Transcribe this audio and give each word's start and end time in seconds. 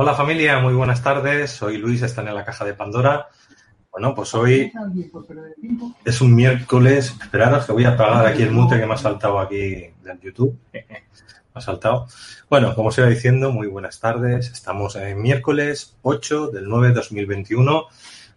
Hola 0.00 0.14
familia, 0.14 0.60
muy 0.60 0.74
buenas 0.74 1.02
tardes. 1.02 1.50
Soy 1.50 1.76
Luis, 1.76 2.02
están 2.02 2.28
en 2.28 2.36
la 2.36 2.44
caja 2.44 2.64
de 2.64 2.72
Pandora. 2.72 3.26
Bueno, 3.90 4.14
pues 4.14 4.32
hoy 4.32 4.70
es 6.04 6.20
un 6.20 6.36
miércoles. 6.36 7.16
Esperaros 7.20 7.66
que 7.66 7.72
voy 7.72 7.84
a 7.84 7.94
apagar 7.94 8.24
aquí 8.24 8.44
el 8.44 8.52
mute 8.52 8.78
que 8.78 8.86
me 8.86 8.94
ha 8.94 8.96
saltado 8.96 9.40
aquí 9.40 9.90
del 10.04 10.20
YouTube. 10.22 10.56
Me 10.72 10.84
ha 11.52 11.60
saltado. 11.60 12.06
Bueno, 12.48 12.76
como 12.76 12.90
os 12.90 12.98
iba 12.98 13.08
diciendo, 13.08 13.50
muy 13.50 13.66
buenas 13.66 13.98
tardes. 13.98 14.52
Estamos 14.52 14.94
en 14.94 15.20
miércoles 15.20 15.96
8 16.02 16.52
del 16.52 16.68
9 16.68 16.90
de 16.90 16.94
2021. 16.94 17.86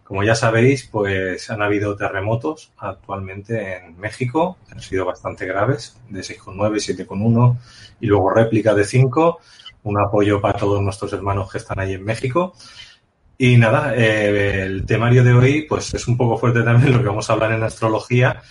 Como 0.03 0.23
ya 0.23 0.33
sabéis, 0.33 0.87
pues 0.91 1.51
han 1.51 1.61
habido 1.61 1.95
terremotos 1.95 2.71
actualmente 2.79 3.77
en 3.77 3.99
México. 3.99 4.57
Han 4.71 4.81
sido 4.81 5.05
bastante 5.05 5.45
graves, 5.45 5.95
de 6.09 6.21
6,9, 6.21 7.05
7,1 7.05 7.57
y 7.99 8.07
luego 8.07 8.31
réplica 8.31 8.73
de 8.73 8.83
5 8.83 9.39
un 9.83 9.99
apoyo 9.99 10.39
para 10.41 10.57
todos 10.57 10.81
nuestros 10.81 11.11
hermanos 11.13 11.51
que 11.51 11.57
están 11.57 11.79
ahí 11.79 11.93
en 11.93 12.03
México. 12.03 12.53
Y 13.37 13.57
nada, 13.57 13.95
eh, 13.95 14.63
el 14.63 14.85
temario 14.85 15.23
de 15.23 15.33
hoy 15.33 15.61
pues 15.63 15.93
es 15.93 16.07
un 16.07 16.15
poco 16.15 16.37
fuerte 16.37 16.61
también 16.61 16.93
lo 16.93 16.99
que 16.99 17.07
vamos 17.07 17.29
a 17.29 17.33
hablar 17.33 17.51
en 17.53 17.63
astrología, 17.63 18.41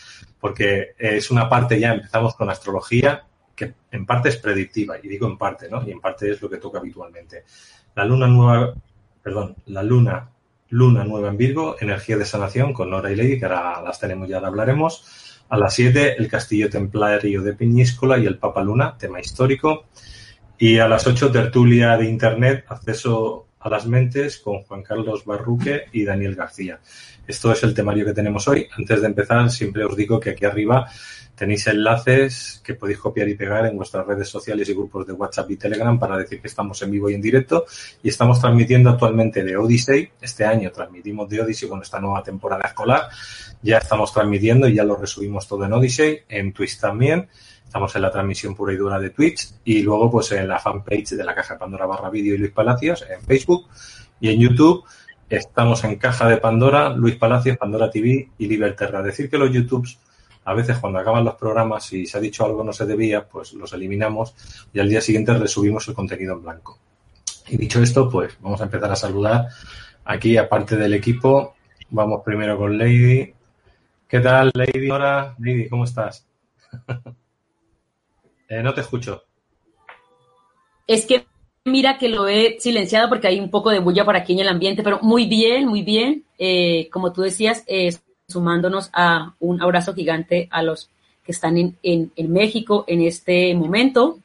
porque 0.41 0.95
es 0.99 1.31
una 1.31 1.49
parte 1.49 1.79
ya, 1.79 1.93
empezamos 1.93 2.35
con 2.35 2.51
astrología, 2.51 3.25
que 3.55 3.75
en 3.93 4.07
parte 4.07 4.31
es 4.31 4.37
predictiva, 4.39 4.97
y 5.01 5.07
digo 5.07 5.29
en 5.29 5.39
parte, 5.39 5.69
¿no? 5.69 5.87
Y 5.87 5.93
en 5.93 6.01
parte 6.01 6.33
es 6.33 6.43
lo 6.43 6.51
que 6.51 6.57
toca 6.57 6.79
habitualmente. 6.79 7.45
La 7.95 8.05
luna 8.05 8.27
nueva, 8.27 8.75
perdón, 9.23 9.57
la 9.67 9.83
luna, 9.83 10.29
luna 10.71 11.05
nueva 11.05 11.29
en 11.29 11.37
Virgo, 11.37 11.77
energía 11.79 12.17
de 12.17 12.25
sanación 12.25 12.73
con 12.73 12.91
Nora 12.91 13.13
y 13.13 13.17
Lady, 13.17 13.39
que 13.39 13.45
ahora 13.45 13.83
las 13.83 14.01
tenemos 14.01 14.29
ya, 14.29 14.37
ahora 14.37 14.49
hablaremos. 14.49 15.45
A 15.51 15.59
las 15.59 15.75
7, 15.75 16.17
el 16.19 16.29
castillo 16.29 16.71
templario 16.71 17.43
de 17.43 17.53
Peñíscola 17.53 18.19
y 18.19 18.27
el 18.27 18.39
Papa 18.39 18.63
Luna, 18.63 18.97
tema 18.97 19.21
histórico. 19.21 19.87
Y 20.63 20.79
a 20.79 20.87
las 20.87 21.07
8, 21.07 21.33
tertulia 21.33 21.97
de 21.97 22.07
Internet, 22.07 22.67
acceso 22.69 23.47
a 23.61 23.71
las 23.71 23.87
mentes 23.87 24.41
con 24.41 24.61
Juan 24.61 24.83
Carlos 24.83 25.25
Barruque 25.25 25.85
y 25.91 26.05
Daniel 26.05 26.35
García. 26.35 26.79
Esto 27.27 27.51
es 27.51 27.63
el 27.63 27.73
temario 27.73 28.05
que 28.05 28.13
tenemos 28.13 28.47
hoy. 28.47 28.69
Antes 28.77 29.01
de 29.01 29.07
empezar, 29.07 29.51
siempre 29.51 29.85
os 29.85 29.97
digo 29.97 30.21
que 30.21 30.31
aquí 30.31 30.45
arriba 30.45 30.87
tenéis 31.41 31.67
enlaces 31.69 32.61
que 32.63 32.75
podéis 32.75 32.99
copiar 32.99 33.27
y 33.27 33.35
pegar 33.35 33.65
en 33.65 33.75
vuestras 33.75 34.07
redes 34.07 34.29
sociales 34.29 34.69
y 34.69 34.75
grupos 34.75 35.07
de 35.07 35.15
WhatsApp 35.15 35.51
y 35.51 35.57
Telegram 35.57 35.99
para 35.99 36.19
decir 36.19 36.39
que 36.39 36.49
estamos 36.49 36.83
en 36.83 36.91
vivo 36.91 37.09
y 37.09 37.15
en 37.15 37.23
directo. 37.23 37.65
Y 38.03 38.11
estamos 38.11 38.39
transmitiendo 38.39 38.91
actualmente 38.91 39.43
de 39.43 39.57
Odyssey. 39.57 40.11
Este 40.21 40.45
año 40.45 40.71
transmitimos 40.71 41.31
de 41.31 41.41
Odyssey 41.41 41.67
con 41.67 41.81
esta 41.81 41.99
nueva 41.99 42.23
temporada 42.23 42.65
escolar. 42.67 43.09
Ya 43.63 43.79
estamos 43.79 44.13
transmitiendo 44.13 44.69
y 44.69 44.75
ya 44.75 44.85
lo 44.85 44.97
resubimos 44.97 45.49
todo 45.49 45.65
en 45.65 45.73
Odyssey, 45.73 46.19
en 46.29 46.53
Twitch 46.53 46.79
también. 46.79 47.27
Estamos 47.65 47.97
en 47.97 48.03
la 48.03 48.11
transmisión 48.11 48.55
pura 48.55 48.75
y 48.75 48.77
dura 48.77 48.99
de 48.99 49.09
Twitch 49.09 49.49
y 49.65 49.81
luego 49.81 50.11
pues 50.11 50.33
en 50.33 50.47
la 50.47 50.59
fanpage 50.59 51.13
de 51.13 51.25
la 51.25 51.35
Caja 51.35 51.55
de 51.55 51.61
Pandora 51.61 51.87
barra 51.87 52.11
vídeo 52.11 52.35
y 52.35 52.39
Luis 52.39 52.53
Palacios 52.53 53.07
en 53.09 53.23
Facebook 53.23 53.67
y 54.21 54.29
en 54.29 54.41
YouTube. 54.41 54.85
Estamos 55.31 55.85
en 55.85 55.97
Caja 55.97 56.29
de 56.29 56.37
Pandora, 56.37 56.91
Luis 56.91 57.17
Palacios, 57.17 57.57
Pandora 57.57 57.91
TV 57.91 58.29
y 58.37 58.47
Liberterra. 58.47 59.01
Decir 59.01 59.31
que 59.31 59.39
los 59.39 59.51
YouTubes 59.51 59.97
a 60.51 60.55
veces 60.55 60.79
cuando 60.79 60.99
acaban 60.99 61.25
los 61.25 61.37
programas 61.37 61.93
y 61.93 62.07
se 62.07 62.19
ha 62.19 62.21
dicho 62.21 62.45
algo 62.45 62.65
no 62.65 62.73
se 62.73 62.85
debía, 62.85 63.25
pues 63.25 63.53
los 63.53 63.73
eliminamos 63.73 64.35
y 64.73 64.81
al 64.81 64.89
día 64.89 65.01
siguiente 65.01 65.33
resubimos 65.33 65.87
el 65.87 65.95
contenido 65.95 66.35
en 66.35 66.43
blanco. 66.43 66.77
Y 67.47 67.57
dicho 67.57 67.81
esto, 67.81 68.11
pues 68.11 68.37
vamos 68.41 68.61
a 68.61 68.65
empezar 68.65 68.91
a 68.91 68.97
saludar 68.97 69.47
aquí, 70.05 70.37
aparte 70.37 70.77
del 70.77 70.95
equipo, 70.95 71.55
vamos 71.91 72.23
primero 72.25 72.59
con 72.59 72.77
Lady. 72.77 73.33
¿Qué 74.09 74.19
tal, 74.19 74.51
Lady? 74.53 74.91
Hola, 74.91 75.37
Lady, 75.39 75.69
¿cómo 75.69 75.85
estás? 75.85 76.27
Eh, 78.53 78.65
no 78.65 78.75
te 78.75 78.81
escucho. 78.81 79.23
Es 80.85 81.07
que 81.07 81.25
mira 81.65 81.99
que 81.99 82.09
lo 82.09 82.27
he 82.27 82.59
silenciado 82.59 83.09
porque 83.09 83.29
hay 83.29 83.39
un 83.39 83.49
poco 83.49 83.71
de 83.71 83.79
bulla 83.79 84.05
por 84.05 84.17
aquí 84.17 84.33
en 84.33 84.41
el 84.41 84.49
ambiente, 84.49 84.83
pero 84.83 84.99
muy 85.03 85.27
bien, 85.27 85.69
muy 85.69 85.83
bien. 85.83 86.25
Eh, 86.37 86.89
como 86.91 87.13
tú 87.13 87.23
decías, 87.23 87.63
eh, 87.69 87.97
sumándonos 88.31 88.91
a 88.93 89.35
un 89.41 89.61
abrazo 89.61 89.95
gigante 89.95 90.49
a 90.51 90.63
los 90.63 90.89
que 91.25 91.33
están 91.33 91.59
en, 91.59 91.77
en, 91.83 92.13
en, 92.17 92.33
México 92.33 92.85
en 92.87 93.03
este 93.03 93.55
momento. 93.55 94.19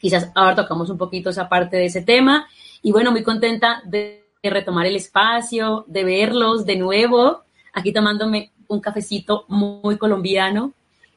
Quizás 0.00 0.30
ahora 0.34 0.56
tocamos 0.56 0.90
un 0.90 0.98
poquito 0.98 1.30
esa 1.30 1.48
parte 1.48 1.76
de 1.76 1.86
ese 1.86 2.02
tema. 2.02 2.48
Y 2.82 2.92
bueno, 2.92 3.12
muy 3.12 3.22
contenta 3.22 3.82
de, 3.84 4.26
de 4.42 4.50
retomar 4.50 4.86
el 4.86 4.96
espacio, 4.96 5.84
de 5.86 6.04
verlos 6.04 6.66
de 6.66 6.76
nuevo, 6.76 7.42
aquí 7.72 7.92
tomándome 7.92 8.52
un 8.68 8.80
cafecito 8.80 9.44
muy 9.48 9.96
colombiano, 9.96 10.72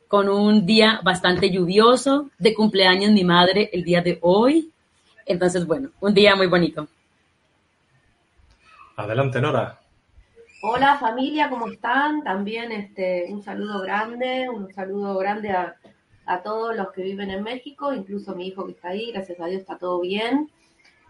con 0.07 0.29
un 0.29 0.65
día 0.65 0.99
bastante 1.03 1.51
lluvioso, 1.51 2.29
de 2.39 2.53
cumpleaños 2.53 3.11
mi 3.11 3.23
madre 3.23 3.69
el 3.73 3.83
día 3.83 4.01
de 4.01 4.17
hoy. 4.21 4.71
Entonces, 5.25 5.65
bueno, 5.67 5.89
un 5.99 6.13
día 6.13 6.35
muy 6.35 6.47
bonito. 6.47 6.87
Adelante, 8.95 9.39
Nora. 9.39 9.78
Hola 10.61 10.97
familia, 10.97 11.49
¿cómo 11.49 11.69
están? 11.69 12.21
También 12.21 12.73
este, 12.73 13.27
un 13.31 13.41
saludo 13.41 13.79
grande, 13.79 14.49
un 14.49 14.69
saludo 14.73 15.17
grande 15.17 15.51
a, 15.51 15.77
a, 16.25 16.43
todos 16.43 16.75
los 16.75 16.91
que 16.91 17.01
viven 17.01 17.31
en 17.31 17.43
México, 17.43 17.93
incluso 17.93 18.35
mi 18.35 18.47
hijo 18.47 18.65
que 18.65 18.73
está 18.73 18.89
ahí, 18.89 19.09
gracias 19.13 19.39
a 19.39 19.45
Dios 19.45 19.61
está 19.61 19.77
todo 19.77 20.01
bien. 20.01 20.51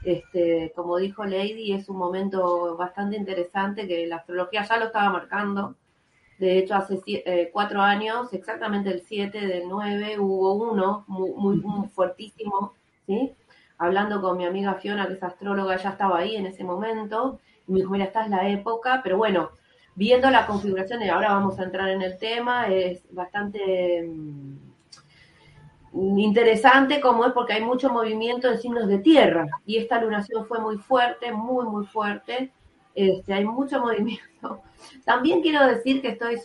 Este, 0.04 0.72
como 0.76 0.98
dijo 0.98 1.26
Lady, 1.26 1.74
es 1.74 1.90
un 1.90 1.98
momento 1.98 2.78
bastante 2.78 3.18
interesante 3.18 3.88
que 3.88 4.06
la 4.06 4.18
astrología 4.18 4.64
ya 4.64 4.78
lo 4.78 4.86
estaba 4.86 5.10
marcando. 5.10 5.76
De 6.38 6.60
hecho, 6.60 6.76
hace 6.76 7.02
eh, 7.08 7.50
cuatro 7.52 7.81
años, 7.81 8.31
exactamente 8.34 8.92
el 8.92 9.02
7 9.02 9.48
del 9.48 9.68
9, 9.68 10.20
hubo 10.20 10.54
uno 10.54 11.06
muy, 11.08 11.31
muy, 11.31 11.58
muy, 11.58 11.88
fuertísimo, 11.88 12.74
¿sí? 13.08 13.34
Hablando 13.80 14.22
con 14.22 14.38
mi 14.38 14.46
amiga 14.46 14.76
Fiona, 14.76 15.08
que 15.08 15.14
es 15.14 15.24
astróloga, 15.24 15.76
ya 15.78 15.90
estaba 15.90 16.20
ahí 16.20 16.36
en 16.36 16.46
ese 16.46 16.64
momento, 16.64 17.40
y 17.69 17.72
me 17.72 17.80
dijo, 17.80 17.91
mira, 17.91 18.06
esta 18.06 18.24
es 18.24 18.30
la 18.30 18.50
época, 18.50 19.02
pero 19.03 19.18
bueno, 19.18 19.52
viendo 19.96 20.30
la 20.31 20.47
configuración, 20.47 21.03
y 21.03 21.09
ahora 21.09 21.34
vamos 21.34 21.59
a 21.59 21.63
entrar 21.63 21.88
en 21.90 22.02
el 22.02 22.18
tema, 22.18 22.68
es 22.68 23.03
bastante 23.13 24.09
mmm, 25.91 26.18
interesante 26.18 27.00
como 27.00 27.25
es 27.25 27.34
porque 27.34 27.53
hay 27.53 27.63
mucho 27.63 27.90
movimiento 27.90 28.50
en 28.50 28.59
signos 28.59 28.88
de 28.88 28.97
tierra, 28.97 29.46
y 29.66 29.78
esta 29.78 30.02
lunación 30.02 30.47
fue 30.47 30.59
muy 30.59 30.78
fuerte, 30.78 31.31
muy, 31.31 31.66
muy 31.66 31.85
fuerte, 31.85 32.52
este, 32.96 33.34
hay 33.34 33.46
mucho 33.46 33.80
movimiento. 33.86 34.62
También 35.06 35.41
quiero 35.41 35.66
decir 35.68 36.01
que 36.01 36.09
estoy 36.09 36.40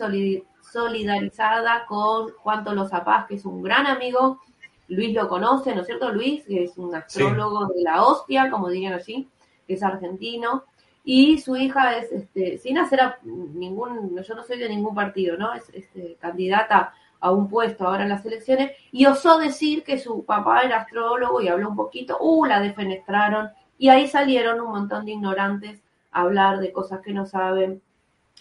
solidarizada 0.61 1.87
con 1.87 2.33
Juan 2.33 2.65
Tolosa 2.65 3.03
Paz, 3.03 3.27
que 3.27 3.37
es 3.37 3.45
un 3.47 3.63
gran 3.63 3.87
amigo. 3.87 4.41
Luis 4.89 5.15
lo 5.15 5.27
conoce, 5.29 5.75
¿no 5.75 5.81
es 5.81 5.87
cierto, 5.87 6.13
Luis? 6.13 6.45
Que 6.45 6.65
es 6.65 6.77
un 6.77 6.95
astrólogo 6.95 7.69
sí. 7.69 7.75
de 7.79 7.83
la 7.83 8.03
hostia, 8.05 8.51
como 8.51 8.69
dirían 8.69 8.93
así, 8.93 9.29
que 9.67 9.75
es 9.75 9.83
argentino. 9.83 10.65
Y 11.05 11.39
su 11.39 11.55
hija 11.57 11.99
es, 11.99 12.11
este, 12.11 12.57
sin 12.57 12.79
hacer 12.79 13.01
a 13.01 13.19
ningún, 13.23 14.21
yo 14.23 14.35
no 14.35 14.43
soy 14.43 14.59
de 14.59 14.71
ningún 14.71 14.95
partido, 14.95 15.37
¿no? 15.37 15.53
Es 15.53 15.69
este, 15.75 16.17
candidata 16.19 16.95
a 17.21 17.31
un 17.31 17.49
puesto 17.49 17.87
ahora 17.87 18.05
en 18.05 18.09
las 18.09 18.25
elecciones. 18.25 18.73
Y 18.91 19.05
osó 19.07 19.39
decir 19.39 19.85
que 19.85 19.99
su 19.99 20.25
papá 20.25 20.63
era 20.63 20.79
astrólogo 20.79 21.43
y 21.43 21.49
habló 21.49 21.69
un 21.69 21.77
poquito, 21.77 22.17
uh, 22.21 22.47
la 22.47 22.61
defenestraron. 22.61 23.51
Y 23.77 23.91
ahí 23.91 24.09
salieron 24.09 24.61
un 24.61 24.71
montón 24.71 25.05
de 25.05 25.13
ignorantes 25.13 25.83
hablar 26.11 26.59
de 26.61 26.73
cosas 26.73 27.01
que 27.01 27.13
no 27.13 27.27
saben. 27.27 27.83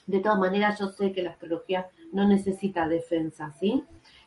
De 0.07 0.19
todas 0.19 0.39
maneras, 0.39 0.80
yo 0.80 0.88
sé 0.88 1.12
que 1.12 1.24
la 1.24 1.31
astrología 1.31 1.88
no 2.13 2.27
necesita 2.27 2.88
defensa, 2.88 3.51
¿sí? 3.60 3.83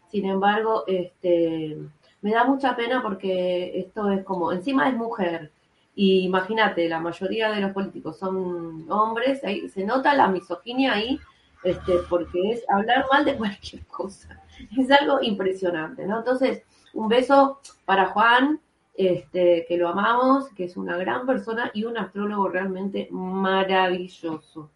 Sin 0.09 0.27
embargo, 0.27 0.85
este, 0.87 1.77
me 2.21 2.33
da 2.33 2.45
mucha 2.45 2.77
pena 2.77 3.03
porque 3.03 3.79
esto 3.79 4.11
es 4.11 4.25
como, 4.25 4.53
encima 4.53 4.89
es 4.89 4.97
mujer, 4.97 5.53
y 5.99 6.21
imagínate, 6.25 6.91
la 6.91 7.01
mayoría 7.01 7.51
de 7.51 7.63
los 7.63 7.73
políticos 7.73 8.19
son 8.19 8.85
hombres, 8.91 9.43
ahí 9.43 9.67
se 9.71 9.83
nota 9.83 10.15
la 10.15 10.29
misoginia 10.29 10.93
ahí, 10.93 11.19
este, 11.65 11.95
porque 12.11 12.39
es 12.51 12.65
hablar 12.69 13.07
mal 13.11 13.25
de 13.25 13.35
cualquier 13.39 13.87
cosa. 13.87 14.43
Es 14.77 14.91
algo 14.91 15.23
impresionante, 15.23 16.07
¿no? 16.07 16.19
Entonces, 16.19 16.63
un 16.93 17.09
beso 17.09 17.61
para 17.87 18.09
Juan, 18.09 18.61
este, 18.95 19.65
que 19.67 19.79
lo 19.79 19.89
amamos, 19.89 20.51
que 20.51 20.65
es 20.65 20.77
una 20.77 20.99
gran 20.99 21.25
persona 21.25 21.71
y 21.73 21.85
un 21.85 21.97
astrólogo 21.97 22.49
realmente 22.49 23.09
maravilloso. 23.11 24.71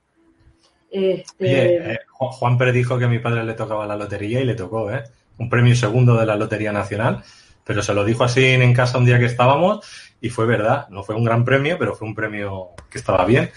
Este... 0.90 1.92
Eh, 1.92 1.98
Juan 2.16 2.56
predijo 2.56 2.98
que 2.98 3.04
a 3.04 3.08
mi 3.08 3.18
padre 3.18 3.44
le 3.44 3.52
tocaba 3.52 3.86
la 3.86 3.96
lotería 3.96 4.40
y 4.40 4.44
le 4.44 4.54
tocó, 4.54 4.90
¿eh? 4.90 5.04
Un 5.36 5.50
premio 5.50 5.76
segundo 5.76 6.16
de 6.16 6.26
la 6.26 6.36
Lotería 6.36 6.72
Nacional, 6.72 7.22
pero 7.70 7.82
se 7.84 7.94
lo 7.94 8.04
dijo 8.04 8.24
así 8.24 8.44
en 8.44 8.74
casa 8.74 8.98
un 8.98 9.04
día 9.04 9.20
que 9.20 9.26
estábamos 9.26 9.88
y 10.20 10.28
fue 10.28 10.44
verdad. 10.44 10.88
No 10.88 11.04
fue 11.04 11.14
un 11.14 11.22
gran 11.22 11.44
premio, 11.44 11.76
pero 11.78 11.94
fue 11.94 12.08
un 12.08 12.16
premio 12.16 12.70
que 12.90 12.98
estaba 12.98 13.24
bien. 13.24 13.48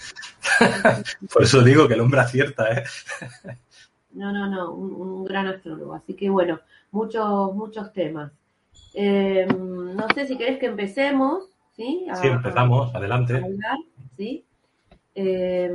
Por 1.32 1.42
eso 1.42 1.64
digo 1.64 1.88
que 1.88 1.94
el 1.94 2.00
hombre 2.00 2.20
acierta, 2.20 2.72
¿eh? 2.72 2.84
No, 4.12 4.30
no, 4.32 4.46
no, 4.48 4.70
un, 4.72 4.92
un 4.94 5.24
gran 5.24 5.48
astrólogo. 5.48 5.94
Así 5.94 6.14
que 6.14 6.30
bueno, 6.30 6.60
muchos, 6.92 7.52
muchos 7.56 7.92
temas. 7.92 8.30
Eh, 8.94 9.48
no 9.48 10.06
sé 10.14 10.28
si 10.28 10.38
querés 10.38 10.60
que 10.60 10.66
empecemos, 10.66 11.48
¿sí? 11.74 12.06
A- 12.08 12.14
Sí, 12.14 12.28
empezamos, 12.28 12.94
adelante. 12.94 13.34
hablar, 13.34 13.78
¿sí? 14.16 14.44
Eh, 15.16 15.72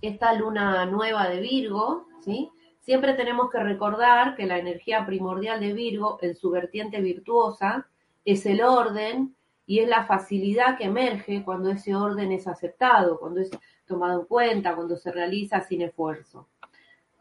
esta 0.00 0.32
luna 0.32 0.86
nueva 0.86 1.28
de 1.28 1.40
Virgo, 1.42 2.06
¿sí? 2.24 2.48
Siempre 2.88 3.12
tenemos 3.12 3.50
que 3.50 3.58
recordar 3.58 4.34
que 4.34 4.46
la 4.46 4.56
energía 4.56 5.04
primordial 5.04 5.60
de 5.60 5.74
Virgo, 5.74 6.18
en 6.22 6.34
su 6.34 6.48
vertiente 6.48 7.02
virtuosa, 7.02 7.86
es 8.24 8.46
el 8.46 8.62
orden 8.62 9.36
y 9.66 9.80
es 9.80 9.88
la 9.90 10.06
facilidad 10.06 10.78
que 10.78 10.84
emerge 10.84 11.44
cuando 11.44 11.70
ese 11.70 11.94
orden 11.94 12.32
es 12.32 12.46
aceptado, 12.46 13.18
cuando 13.18 13.40
es 13.40 13.50
tomado 13.84 14.20
en 14.20 14.26
cuenta, 14.26 14.74
cuando 14.74 14.96
se 14.96 15.12
realiza 15.12 15.60
sin 15.60 15.82
esfuerzo. 15.82 16.48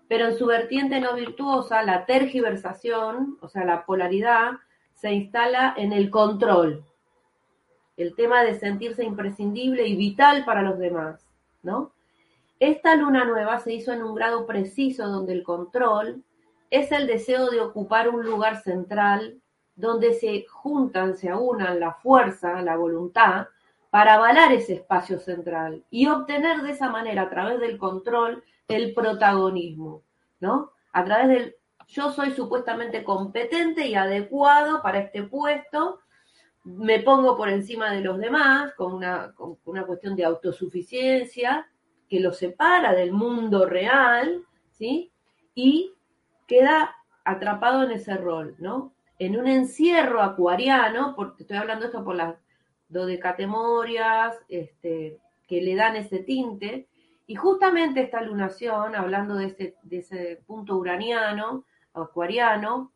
Pero 0.08 0.28
en 0.28 0.38
su 0.38 0.46
vertiente 0.46 1.02
no 1.02 1.14
virtuosa, 1.16 1.84
la 1.84 2.06
tergiversación, 2.06 3.38
o 3.42 3.50
sea, 3.50 3.66
la 3.66 3.86
polaridad, 3.86 4.52
se 4.94 5.12
instala 5.12 5.74
en 5.75 5.92
el 5.92 6.10
control, 6.10 6.86
el 7.98 8.16
tema 8.16 8.42
de 8.44 8.58
sentirse 8.58 9.04
imprescindible 9.04 9.86
y 9.86 9.98
vital 9.98 10.46
para 10.46 10.62
los 10.62 10.80
demás, 10.80 11.28
¿no? 11.62 11.92
Esta 12.59 12.95
luna 12.95 13.24
nueva 13.24 13.59
se 13.59 13.74
hizo 13.74 13.94
en 13.94 14.01
un 14.01 14.15
grado 14.15 14.48
preciso 14.48 15.07
donde 15.07 15.33
el 15.33 15.44
control 15.44 16.24
es 16.71 16.92
el 16.92 17.06
deseo 17.06 17.51
de 17.51 17.62
ocupar 17.62 18.09
un 18.09 18.25
lugar 18.25 18.62
central 18.62 19.39
donde 19.75 20.13
se 20.13 20.45
juntan, 20.50 21.15
se 21.15 21.30
aunan 21.30 21.80
la 21.80 21.94
fuerza, 21.94 22.62
la 22.63 22.75
voluntad, 22.75 23.48
para 23.92 24.15
avalar 24.15 24.51
ese 24.51 24.74
espacio 24.74 25.19
central 25.19 25.83
y 25.92 26.07
obtener 26.07 26.62
de 26.62 26.71
esa 26.71 26.89
manera, 26.89 27.24
a 27.24 27.30
través 27.30 27.59
del 27.59 27.77
control, 27.77 28.44
el 28.68 28.94
protagonismo, 28.94 30.01
¿no? 30.39 30.71
A 30.92 31.06
través 31.06 31.27
del 31.27 31.56
yo 31.88 32.12
soy 32.12 32.31
supuestamente 32.31 33.04
competente 33.04 33.88
y 33.88 33.95
adecuado 33.95 34.81
para 34.81 35.00
este 35.00 35.24
puesto, 35.24 36.00
me 36.63 37.00
pongo 37.00 37.38
por 37.38 37.50
encima 37.50 37.92
de 37.92 38.01
los 38.01 38.18
demás 38.18 38.74
con 38.74 38.94
una, 38.94 39.31
con 39.36 39.57
una 39.65 39.86
cuestión 39.86 40.15
de 40.15 40.25
autosuficiencia 40.25 41.65
que 42.09 42.19
lo 42.19 42.33
separa 42.33 42.94
del 42.94 43.12
mundo 43.12 43.65
real, 43.65 44.44
¿sí? 44.71 45.12
Y 45.56 45.94
queda 46.48 46.95
atrapado 47.24 47.83
en 47.83 47.92
ese 47.92 48.15
rol, 48.15 48.56
¿no? 48.59 48.94
En 49.19 49.38
un 49.38 49.48
encierro 49.48 50.21
acuariano, 50.21 51.13
porque 51.15 51.44
estoy 51.44 51.57
hablando 51.57 51.86
esto 51.86 52.04
por 52.04 52.15
las 52.15 52.36
dodecatemorias, 52.89 54.36
este, 54.48 55.19
que 55.48 55.62
le 55.62 55.75
dan 55.75 55.95
ese 55.95 56.19
tinte, 56.19 56.88
y 57.25 57.36
justamente 57.36 58.01
esta 58.01 58.21
lunación, 58.21 58.95
hablando 58.95 59.36
de 59.36 59.48
ese, 59.48 59.75
de 59.83 59.98
ese 59.98 60.42
punto 60.48 60.77
uraniano, 60.77 61.65
acuariano, 61.94 62.94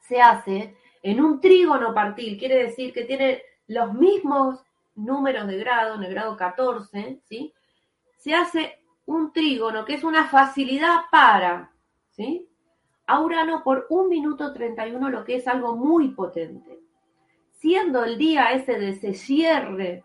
se 0.00 0.20
hace 0.20 0.76
en 1.02 1.20
un 1.20 1.40
trígono 1.40 1.94
partil, 1.94 2.38
quiere 2.38 2.56
decir 2.56 2.92
que 2.92 3.04
tiene 3.04 3.42
los 3.68 3.92
mismos 3.94 4.64
números 4.96 5.46
de 5.46 5.58
grado, 5.58 5.96
en 5.96 6.04
el 6.04 6.10
grado 6.10 6.36
14, 6.36 7.20
¿sí? 7.24 7.52
Se 8.24 8.34
hace 8.34 8.78
un 9.04 9.34
trígono 9.34 9.84
que 9.84 9.92
es 9.92 10.02
una 10.02 10.26
facilidad 10.28 11.02
para, 11.12 11.70
¿sí? 12.08 12.48
A 13.06 13.20
Urano 13.20 13.62
por 13.62 13.86
un 13.90 14.08
minuto 14.08 14.54
31, 14.54 15.10
lo 15.10 15.24
que 15.24 15.36
es 15.36 15.46
algo 15.46 15.76
muy 15.76 16.08
potente. 16.08 16.80
Siendo 17.50 18.02
el 18.02 18.16
día 18.16 18.52
ese 18.52 18.78
de 18.78 18.88
ese 18.88 19.12
cierre 19.12 20.04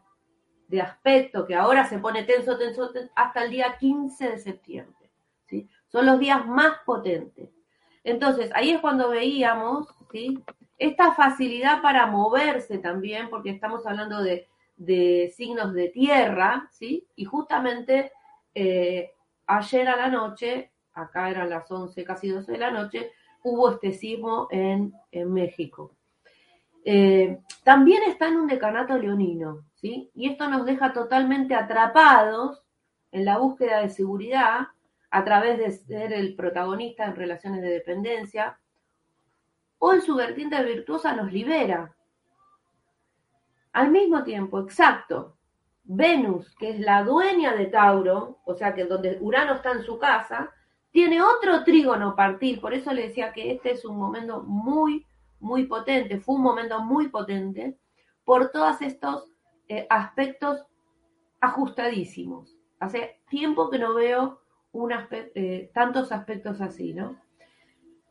de 0.68 0.82
aspecto 0.82 1.48
que 1.48 1.56
ahora 1.56 1.86
se 1.86 1.98
pone 2.00 2.24
tenso, 2.24 2.58
tenso, 2.58 2.92
tenso 2.92 3.10
hasta 3.16 3.46
el 3.46 3.52
día 3.52 3.78
15 3.78 4.32
de 4.32 4.38
septiembre, 4.38 5.10
¿sí? 5.46 5.70
Son 5.88 6.06
los 6.06 6.20
días 6.20 6.46
más 6.46 6.74
potentes. 6.86 7.50
Entonces, 8.04 8.52
ahí 8.54 8.72
es 8.72 8.82
cuando 8.82 9.12
veíamos, 9.12 9.88
¿sí? 10.12 10.44
Esta 10.78 11.14
facilidad 11.14 11.82
para 11.82 12.06
moverse 12.06 12.80
también, 12.80 13.30
porque 13.30 13.52
estamos 13.52 13.88
hablando 13.88 14.22
de, 14.22 14.50
de 14.80 15.32
signos 15.36 15.74
de 15.74 15.90
tierra, 15.90 16.70
¿sí? 16.72 17.06
Y 17.16 17.26
justamente 17.26 18.14
eh, 18.56 19.12
ayer 19.46 19.88
a 19.88 19.98
la 19.98 20.08
noche, 20.08 20.72
acá 20.94 21.30
eran 21.30 21.50
las 21.50 21.70
11, 21.70 22.04
casi 22.06 22.30
12 22.30 22.54
de 22.54 22.58
la 22.58 22.72
noche, 22.72 23.12
hubo 23.44 23.72
este 23.72 23.92
sismo 23.92 24.48
en, 24.50 24.94
en 25.12 25.34
México. 25.34 25.96
Eh, 26.86 27.40
también 27.64 28.04
está 28.08 28.30
en 28.30 28.38
un 28.38 28.48
decanato 28.48 28.98
leonino, 28.98 29.66
¿sí? 29.76 30.10
Y 30.16 30.30
esto 30.30 30.50
nos 30.50 30.66
deja 30.66 30.94
totalmente 30.94 31.54
atrapados 31.54 32.64
en 33.12 33.26
la 33.26 33.38
búsqueda 33.38 33.82
de 33.82 33.90
seguridad 33.90 34.70
a 35.12 35.26
través 35.26 35.58
de 35.58 35.72
ser 35.72 36.14
el 36.14 36.36
protagonista 36.36 37.04
en 37.06 37.18
relaciones 37.18 37.62
de 37.62 37.70
dependencia, 37.70 38.60
o 39.78 39.94
en 39.94 40.02
su 40.02 40.16
vertiente 40.16 40.64
virtuosa 40.64 41.14
nos 41.14 41.32
libera. 41.34 41.96
Al 43.80 43.92
mismo 43.92 44.26
tiempo, 44.26 44.60
exacto, 44.60 45.38
Venus, 45.86 46.54
que 46.56 46.72
es 46.72 46.82
la 46.82 47.02
dueña 47.02 47.54
de 47.54 47.68
Tauro, 47.68 48.40
o 48.44 48.54
sea 48.54 48.76
que 48.76 48.84
donde 48.84 49.18
Urano 49.22 49.54
está 49.54 49.72
en 49.72 49.84
su 49.84 49.98
casa, 49.98 50.52
tiene 50.92 51.22
otro 51.22 51.64
trígono 51.64 52.14
partir, 52.14 52.60
por 52.60 52.74
eso 52.74 52.92
le 52.92 53.04
decía 53.04 53.32
que 53.32 53.54
este 53.54 53.72
es 53.72 53.86
un 53.86 53.98
momento 53.98 54.44
muy, 54.44 55.06
muy 55.40 55.64
potente, 55.66 56.20
fue 56.20 56.36
un 56.36 56.42
momento 56.42 56.82
muy 56.82 57.08
potente, 57.08 57.80
por 58.26 58.52
todos 58.52 58.82
estos 58.82 59.32
eh, 59.70 59.88
aspectos 59.90 60.66
ajustadísimos. 61.40 62.54
Hace 62.82 63.22
tiempo 63.30 63.70
que 63.70 63.80
no 63.80 63.94
veo 63.94 64.42
eh, 65.36 65.72
tantos 65.74 66.12
aspectos 66.12 66.60
así, 66.60 66.94
¿no? 66.94 67.16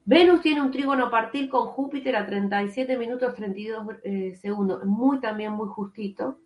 Venus 0.08 0.40
tiene 0.40 0.62
un 0.62 0.70
trígono 0.70 1.10
partir 1.10 1.50
con 1.50 1.66
Júpiter 1.66 2.16
a 2.16 2.25
37 2.25 2.96
minutos 2.96 3.34
32 3.34 3.96
eh, 4.02 4.34
segundos, 4.37 4.82
muy 4.87 5.20
también 5.20 5.52
muy 5.52 5.69
justito. 5.69 6.38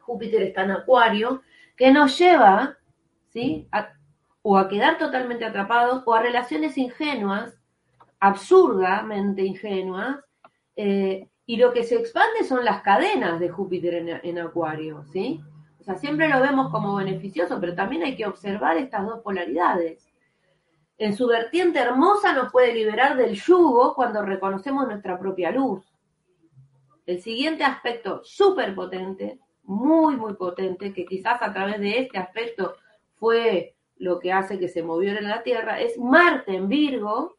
Júpiter 0.00 0.44
está 0.44 0.64
en 0.64 0.70
Acuario, 0.70 1.42
que 1.76 1.92
nos 1.92 2.18
lleva, 2.18 2.78
¿sí? 3.28 3.68
O 4.40 4.56
a 4.56 4.68
quedar 4.70 4.96
totalmente 4.96 5.44
atrapados 5.44 6.02
o 6.06 6.14
a 6.14 6.22
relaciones 6.22 6.78
ingenuas, 6.78 7.60
absurdamente 8.20 9.42
ingenuas, 9.42 10.16
eh, 10.76 11.28
y 11.44 11.58
lo 11.58 11.74
que 11.74 11.84
se 11.84 11.96
expande 11.96 12.44
son 12.44 12.64
las 12.64 12.80
cadenas 12.80 13.38
de 13.38 13.50
Júpiter 13.50 13.92
en, 13.96 14.18
en 14.22 14.38
Acuario, 14.38 15.04
¿sí? 15.12 15.42
O 15.78 15.84
sea, 15.84 15.96
siempre 15.96 16.26
lo 16.26 16.40
vemos 16.40 16.70
como 16.70 16.96
beneficioso, 16.96 17.60
pero 17.60 17.74
también 17.74 18.02
hay 18.02 18.16
que 18.16 18.24
observar 18.24 18.78
estas 18.78 19.04
dos 19.04 19.20
polaridades. 19.20 20.09
En 21.00 21.16
su 21.16 21.26
vertiente 21.26 21.78
hermosa 21.78 22.34
nos 22.34 22.52
puede 22.52 22.74
liberar 22.74 23.16
del 23.16 23.34
yugo 23.34 23.94
cuando 23.94 24.20
reconocemos 24.20 24.86
nuestra 24.86 25.18
propia 25.18 25.50
luz. 25.50 25.82
El 27.06 27.22
siguiente 27.22 27.64
aspecto 27.64 28.20
súper 28.22 28.74
potente, 28.74 29.40
muy, 29.62 30.16
muy 30.16 30.34
potente, 30.34 30.92
que 30.92 31.06
quizás 31.06 31.40
a 31.40 31.54
través 31.54 31.80
de 31.80 32.00
este 32.00 32.18
aspecto 32.18 32.74
fue 33.14 33.76
lo 33.96 34.18
que 34.18 34.30
hace 34.30 34.58
que 34.58 34.68
se 34.68 34.82
moviera 34.82 35.20
en 35.20 35.30
la 35.30 35.42
Tierra, 35.42 35.80
es 35.80 35.96
Marte 35.96 36.54
en 36.54 36.68
Virgo 36.68 37.38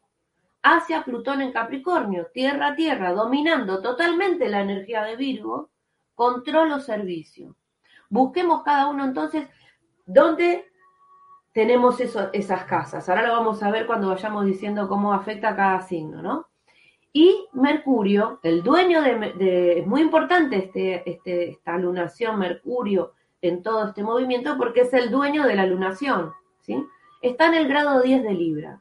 hacia 0.64 1.04
Plutón 1.04 1.40
en 1.40 1.52
Capricornio, 1.52 2.26
Tierra 2.34 2.70
a 2.70 2.74
Tierra, 2.74 3.12
dominando 3.12 3.80
totalmente 3.80 4.48
la 4.48 4.62
energía 4.62 5.04
de 5.04 5.14
Virgo, 5.14 5.70
control 6.16 6.72
o 6.72 6.80
servicio. 6.80 7.54
Busquemos 8.10 8.64
cada 8.64 8.88
uno 8.88 9.04
entonces 9.04 9.46
dónde 10.04 10.71
tenemos 11.52 12.00
esas 12.00 12.64
casas. 12.64 13.08
Ahora 13.08 13.26
lo 13.26 13.32
vamos 13.32 13.62
a 13.62 13.70
ver 13.70 13.86
cuando 13.86 14.08
vayamos 14.08 14.46
diciendo 14.46 14.88
cómo 14.88 15.12
afecta 15.12 15.54
cada 15.54 15.82
signo, 15.82 16.22
¿no? 16.22 16.46
Y 17.12 17.46
Mercurio, 17.52 18.40
el 18.42 18.62
dueño 18.62 19.02
de, 19.02 19.80
es 19.80 19.86
muy 19.86 20.00
importante 20.00 20.56
este, 20.56 21.08
este, 21.08 21.50
esta 21.50 21.76
lunación, 21.76 22.38
Mercurio, 22.38 23.12
en 23.42 23.62
todo 23.62 23.88
este 23.88 24.02
movimiento, 24.02 24.56
porque 24.56 24.82
es 24.82 24.94
el 24.94 25.10
dueño 25.10 25.46
de 25.46 25.54
la 25.54 25.66
lunación, 25.66 26.32
¿sí? 26.62 26.82
Está 27.20 27.48
en 27.48 27.54
el 27.54 27.68
grado 27.68 28.00
10 28.00 28.22
de 28.22 28.32
Libra, 28.32 28.80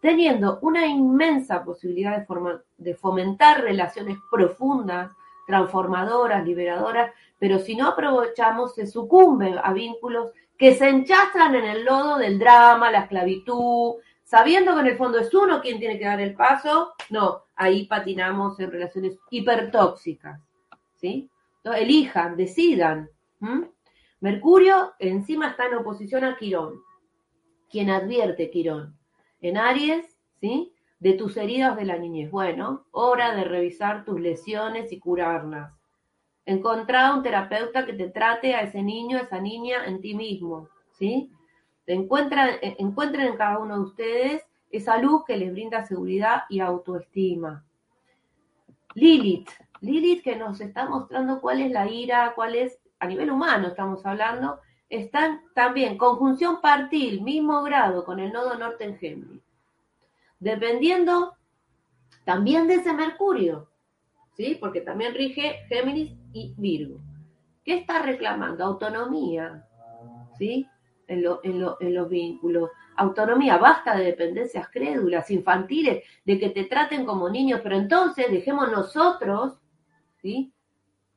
teniendo 0.00 0.58
una 0.62 0.86
inmensa 0.86 1.62
posibilidad 1.62 2.16
de, 2.16 2.58
de 2.78 2.94
fomentar 2.94 3.60
relaciones 3.60 4.16
profundas, 4.30 5.12
transformadoras, 5.46 6.44
liberadoras, 6.46 7.12
pero 7.38 7.58
si 7.58 7.76
no 7.76 7.88
aprovechamos, 7.88 8.74
se 8.74 8.86
sucumbe 8.86 9.56
a 9.62 9.72
vínculos 9.74 10.32
que 10.58 10.74
se 10.74 10.88
enchastran 10.88 11.54
en 11.54 11.64
el 11.64 11.84
lodo 11.84 12.18
del 12.18 12.38
drama, 12.38 12.90
la 12.90 13.02
esclavitud, 13.02 13.94
sabiendo 14.24 14.74
que 14.74 14.80
en 14.80 14.86
el 14.88 14.98
fondo 14.98 15.18
es 15.18 15.32
uno 15.32 15.60
quien 15.62 15.78
tiene 15.78 15.98
que 15.98 16.04
dar 16.04 16.20
el 16.20 16.34
paso, 16.34 16.94
no, 17.10 17.44
ahí 17.54 17.86
patinamos 17.86 18.58
en 18.58 18.72
relaciones 18.72 19.18
hipertóxicas, 19.30 20.40
¿sí? 20.96 21.30
Entonces, 21.58 21.82
elijan, 21.82 22.36
decidan. 22.36 23.08
Mercurio 24.20 24.94
encima 24.98 25.50
está 25.50 25.66
en 25.66 25.74
oposición 25.74 26.24
a 26.24 26.36
Quirón, 26.36 26.74
quien 27.70 27.88
advierte 27.88 28.50
Quirón, 28.50 28.98
en 29.40 29.56
Aries, 29.56 30.18
¿sí? 30.40 30.74
De 30.98 31.12
tus 31.12 31.36
heridas 31.36 31.76
de 31.76 31.84
la 31.84 31.98
niñez. 31.98 32.32
Bueno, 32.32 32.86
hora 32.90 33.32
de 33.36 33.44
revisar 33.44 34.04
tus 34.04 34.20
lesiones 34.20 34.90
y 34.90 34.98
curarlas. 34.98 35.77
Encontrar 36.48 37.14
un 37.14 37.22
terapeuta 37.22 37.84
que 37.84 37.92
te 37.92 38.08
trate 38.08 38.54
a 38.54 38.62
ese 38.62 38.82
niño, 38.82 39.18
a 39.18 39.20
esa 39.20 39.38
niña 39.38 39.84
en 39.84 40.00
ti 40.00 40.14
mismo, 40.14 40.70
¿sí? 40.92 41.30
Encuentran, 41.86 42.54
eh, 42.62 42.74
encuentren 42.78 43.26
en 43.26 43.36
cada 43.36 43.58
uno 43.58 43.74
de 43.74 43.82
ustedes 43.82 44.46
esa 44.70 44.96
luz 44.96 45.26
que 45.26 45.36
les 45.36 45.52
brinda 45.52 45.84
seguridad 45.84 46.44
y 46.48 46.60
autoestima. 46.60 47.66
Lilith, 48.94 49.50
Lilith 49.82 50.22
que 50.22 50.36
nos 50.36 50.58
está 50.62 50.88
mostrando 50.88 51.38
cuál 51.42 51.60
es 51.60 51.70
la 51.70 51.86
ira, 51.86 52.32
cuál 52.34 52.54
es, 52.54 52.78
a 52.98 53.06
nivel 53.06 53.30
humano 53.30 53.68
estamos 53.68 54.06
hablando, 54.06 54.58
están 54.88 55.42
también 55.54 55.98
conjunción 55.98 56.62
partil, 56.62 57.20
mismo 57.20 57.62
grado 57.62 58.06
con 58.06 58.20
el 58.20 58.32
nodo 58.32 58.56
norte 58.56 58.84
en 58.84 58.96
Géminis. 58.96 59.42
Dependiendo 60.40 61.34
también 62.24 62.66
de 62.68 62.76
ese 62.76 62.94
Mercurio, 62.94 63.68
¿sí? 64.34 64.56
Porque 64.58 64.80
también 64.80 65.14
rige 65.14 65.66
Géminis 65.68 66.17
y 66.32 66.54
Virgo. 66.56 66.98
¿Qué 67.64 67.74
está 67.78 68.02
reclamando? 68.02 68.64
Autonomía, 68.64 69.66
¿sí? 70.38 70.66
En, 71.06 71.22
lo- 71.22 71.40
en 71.42 71.60
lo- 71.60 71.76
en 71.80 71.94
los 71.94 72.08
vínculos. 72.08 72.70
Autonomía, 72.96 73.58
basta 73.58 73.96
de 73.96 74.04
dependencias 74.06 74.68
crédulas, 74.70 75.30
infantiles, 75.30 76.04
de 76.24 76.38
que 76.38 76.50
te 76.50 76.64
traten 76.64 77.06
como 77.06 77.28
niños, 77.30 77.60
pero 77.62 77.76
entonces 77.76 78.30
dejemos 78.30 78.70
nosotros, 78.70 79.58
¿sí? 80.22 80.52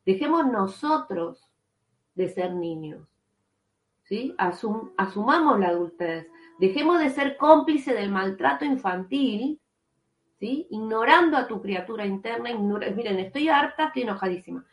Dejemos 0.06 0.46
nosotros 0.48 1.50
de 2.16 2.30
ser 2.30 2.54
niños, 2.54 3.08
¿sí? 4.04 4.36
Asum- 4.38 4.92
asumamos 4.98 5.60
la 5.60 5.70
adultez, 5.70 6.28
dejemos 6.60 7.00
de 7.00 7.10
ser 7.10 7.38
cómplice 7.38 7.94
del 7.94 8.12
maltrato 8.12 8.66
infantil, 8.66 9.60
¿sí? 10.40 10.68
Ignorando 10.70 11.38
a 11.38 11.48
tu 11.48 11.62
criatura 11.62 12.06
interna, 12.06 12.50
miren, 12.58 13.20
estoy 13.20 13.50
harta, 13.50 13.88
estoy 13.88 14.04
enojadísima. 14.04 14.66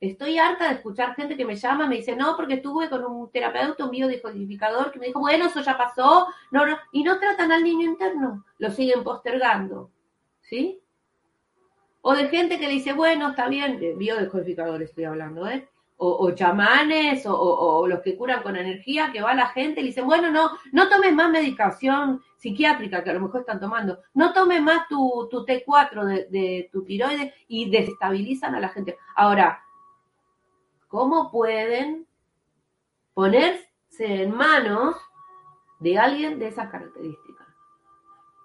Estoy 0.00 0.38
harta 0.38 0.68
de 0.68 0.74
escuchar 0.74 1.14
gente 1.14 1.36
que 1.36 1.44
me 1.44 1.56
llama, 1.56 1.86
me 1.86 1.96
dice, 1.96 2.14
no, 2.16 2.36
porque 2.36 2.54
estuve 2.54 2.88
con 2.90 3.04
un 3.04 3.30
terapeuta, 3.30 3.84
un 3.84 3.90
biodecodificador, 3.90 4.90
que 4.92 4.98
me 4.98 5.06
dijo, 5.06 5.20
bueno, 5.20 5.46
eso 5.46 5.60
ya 5.62 5.76
pasó, 5.78 6.28
no, 6.50 6.66
no, 6.66 6.76
y 6.92 7.02
no 7.02 7.18
tratan 7.18 7.52
al 7.52 7.62
niño 7.64 7.84
interno, 7.90 8.44
lo 8.58 8.70
siguen 8.70 9.02
postergando, 9.04 9.90
¿sí? 10.40 10.80
O 12.02 12.14
de 12.14 12.28
gente 12.28 12.58
que 12.58 12.68
dice, 12.68 12.92
bueno, 12.92 13.30
está 13.30 13.48
bien, 13.48 13.78
de 13.80 13.94
biodecodificador 13.94 14.82
estoy 14.82 15.04
hablando, 15.04 15.46
¿eh? 15.48 15.68
O, 15.98 16.08
o 16.26 16.30
chamanes, 16.32 17.26
o, 17.26 17.34
o- 17.34 17.78
o 17.80 17.86
los 17.88 18.00
que 18.00 18.16
curan 18.16 18.42
con 18.42 18.54
energía, 18.56 19.10
que 19.12 19.22
va 19.22 19.34
la 19.34 19.48
gente 19.48 19.80
y 19.80 19.84
le 19.84 19.88
dicen, 19.88 20.06
bueno, 20.06 20.30
no, 20.30 20.50
no 20.72 20.88
tomes 20.88 21.12
más 21.14 21.30
medicación 21.30 22.22
psiquiátrica 22.36 23.02
que 23.02 23.10
a 23.10 23.14
lo 23.14 23.20
mejor 23.20 23.40
están 23.40 23.60
tomando, 23.60 24.00
no 24.14 24.32
tomes 24.34 24.60
más 24.62 24.86
tu, 24.88 25.26
tu 25.30 25.44
T4 25.44 26.04
de, 26.04 26.26
de 26.30 26.68
tu 26.70 26.84
tiroides 26.84 27.32
y 27.48 27.70
desestabilizan 27.70 28.54
a 28.54 28.60
la 28.60 28.68
gente. 28.68 28.96
Ahora, 29.16 29.62
¿cómo 30.88 31.30
pueden 31.30 32.06
ponerse 33.14 33.64
en 33.98 34.34
manos 34.34 34.96
de 35.80 35.98
alguien 35.98 36.38
de 36.38 36.48
esas 36.48 36.70
características? 36.70 37.46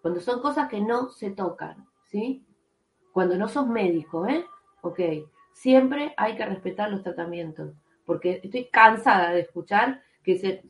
Cuando 0.01 0.19
son 0.19 0.41
cosas 0.41 0.67
que 0.67 0.81
no 0.81 1.09
se 1.09 1.31
tocan, 1.31 1.87
¿sí? 2.05 2.45
Cuando 3.11 3.35
no 3.37 3.47
sos 3.47 3.67
médico, 3.67 4.25
¿eh? 4.27 4.45
Ok, 4.81 4.99
siempre 5.53 6.13
hay 6.17 6.35
que 6.35 6.45
respetar 6.45 6.89
los 6.89 7.03
tratamientos, 7.03 7.73
porque 8.05 8.41
estoy 8.43 8.65
cansada 8.65 9.31
de 9.31 9.41
escuchar 9.41 10.01
que 10.23 10.63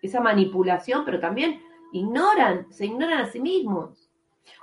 esa 0.00 0.20
manipulación, 0.20 1.04
pero 1.04 1.18
también 1.18 1.60
ignoran, 1.92 2.72
se 2.72 2.86
ignoran 2.86 3.20
a 3.20 3.26
sí 3.26 3.40
mismos. 3.40 4.10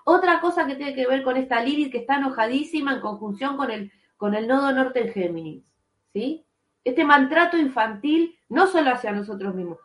Otra 0.04 0.42
cosa 0.42 0.66
que 0.66 0.76
tiene 0.76 0.96
que 0.96 1.08
ver 1.08 1.24
con 1.24 1.38
esta 1.38 1.62
Lilith 1.62 1.92
que 1.92 2.00
está 2.00 2.18
enojadísima 2.18 2.96
en 2.96 3.02
conjunción 3.02 3.58
con 3.58 3.72
el, 3.72 3.92
con 4.18 4.34
el 4.34 4.48
nodo 4.48 4.72
norte 4.72 5.06
en 5.06 5.14
Géminis, 5.14 5.64
¿sí? 6.14 6.46
Este 6.84 7.04
maltrato 7.04 7.58
infantil, 7.58 8.38
no 8.50 8.68
solo 8.68 8.92
hacia 8.92 9.12
nosotros 9.12 9.54
mismos. 9.54 9.78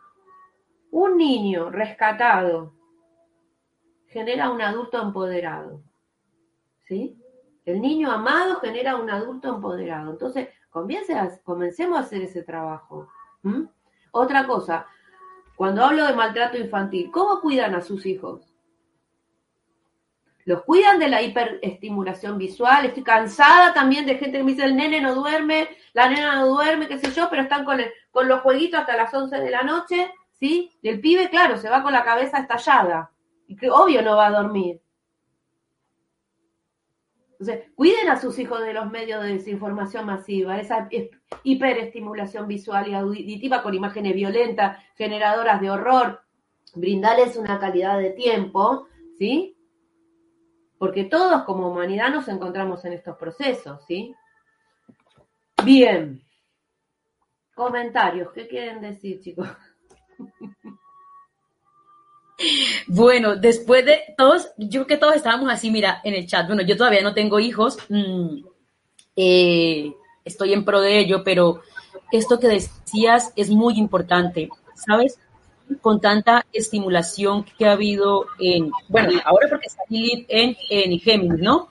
Un 0.91 1.17
niño 1.17 1.71
rescatado 1.71 2.73
genera 4.07 4.51
un 4.51 4.63
adulto 4.63 5.03
empoderado, 5.03 5.83
¿sí? 6.85 7.19
El 7.65 7.81
niño 7.81 8.13
amado 8.13 8.61
genera 8.61 8.97
un 8.97 9.11
adulto 9.11 9.49
empoderado. 9.49 10.13
Entonces, 10.13 10.49
comencemos 10.71 11.99
a 11.99 12.03
hacer 12.03 12.23
ese 12.23 12.43
trabajo. 12.43 13.09
Otra 14.13 14.47
cosa, 14.47 14.87
cuando 15.57 15.85
hablo 15.85 16.07
de 16.07 16.15
maltrato 16.15 16.59
infantil, 16.59 17.11
¿cómo 17.11 17.41
cuidan 17.41 17.75
a 17.75 17.81
sus 17.81 18.07
hijos? 18.07 18.54
Los 20.47 20.63
cuidan 20.65 20.99
de 20.99 21.09
la 21.09 21.23
hiperestimulación 21.23 22.37
visual. 22.39 22.85
Estoy 22.85 23.03
cansada 23.03 23.73
también 23.73 24.05
de 24.07 24.17
gente 24.17 24.39
que 24.39 24.45
me 24.45 24.53
dice 24.53 24.65
el 24.65 24.77
nene 24.77 25.01
no 25.01 25.15
duerme, 25.15 25.69
la 25.95 26.09
nena 26.09 26.37
no 26.37 26.47
duerme, 26.49 26.87
qué 26.89 26.99
sé 26.99 27.11
yo, 27.13 27.29
pero 27.31 27.43
están 27.43 27.65
con, 27.65 27.81
el- 27.81 27.91
con 28.11 28.29
los 28.29 28.41
jueguitos 28.43 28.81
hasta 28.81 28.97
las 28.97 29.13
11 29.15 29.39
de 29.41 29.51
la 29.51 29.63
noche, 29.63 30.11
¿sí? 30.33 30.71
Y 30.83 30.89
el 30.89 31.01
pibe, 31.01 31.31
claro, 31.31 31.57
se 31.57 31.71
va 31.71 31.83
con 31.83 31.93
la 31.93 32.05
cabeza 32.05 32.39
estallada. 32.39 33.11
Y 33.47 33.57
que 33.57 33.71
obvio 33.71 34.03
no 34.03 34.17
va 34.17 34.27
a 34.27 34.31
dormir. 34.43 34.81
Entonces, 37.33 37.65
cuiden 37.75 38.09
a 38.09 38.21
sus 38.21 38.39
hijos 38.39 38.61
de 38.63 38.73
los 38.73 38.91
medios 38.91 39.23
de 39.23 39.35
desinformación 39.35 40.07
masiva, 40.07 40.59
esa 40.61 40.89
es- 40.91 41.11
hiperestimulación 41.43 42.47
visual 42.49 42.89
y 42.89 42.95
auditiva 42.95 43.63
con 43.63 43.75
imágenes 43.75 44.15
violentas, 44.15 44.79
generadoras 44.97 45.61
de 45.61 45.71
horror, 45.71 46.23
brindarles 46.75 47.37
una 47.37 47.59
calidad 47.59 47.99
de 47.99 48.11
tiempo, 48.11 48.87
¿sí? 49.19 49.54
Porque 50.85 51.05
todos 51.05 51.45
como 51.45 51.71
humanidad 51.71 52.11
nos 52.11 52.29
encontramos 52.29 52.85
en 52.85 52.93
estos 52.93 53.17
procesos, 53.17 53.81
¿sí? 53.89 54.15
Bien. 55.65 56.23
Comentarios, 57.55 58.31
¿qué 58.35 58.47
quieren 58.47 58.83
decir, 58.83 59.19
chicos? 59.23 59.49
Bueno, 62.87 63.37
después 63.37 63.87
de 63.87 64.01
todos, 64.19 64.51
yo 64.59 64.85
creo 64.85 64.87
que 64.87 64.97
todos 64.97 65.15
estábamos 65.15 65.51
así, 65.51 65.71
mira, 65.71 66.01
en 66.05 66.15
el 66.15 66.27
chat. 66.27 66.47
Bueno, 66.49 66.63
yo 66.63 66.77
todavía 66.77 67.01
no 67.01 67.15
tengo 67.15 67.39
hijos, 67.39 67.79
mm, 67.89 68.45
eh, 69.17 69.95
estoy 70.25 70.53
en 70.53 70.65
pro 70.65 70.81
de 70.81 70.99
ello, 70.99 71.23
pero 71.25 71.63
esto 72.13 72.39
que 72.39 72.49
decías 72.49 73.33
es 73.37 73.51
muy 73.51 73.79
importante, 73.79 74.51
¿sabes? 74.75 75.19
Con 75.81 76.01
tanta 76.01 76.47
estimulación 76.53 77.45
que 77.59 77.67
ha 77.67 77.73
habido 77.73 78.27
en, 78.39 78.71
bueno, 78.89 79.21
ahora 79.25 79.49
porque 79.49 79.67
está 79.67 79.83
Lilith 79.89 80.27
en, 80.29 80.57
en 80.71 80.99
Géminis, 81.01 81.41
¿no? 81.41 81.69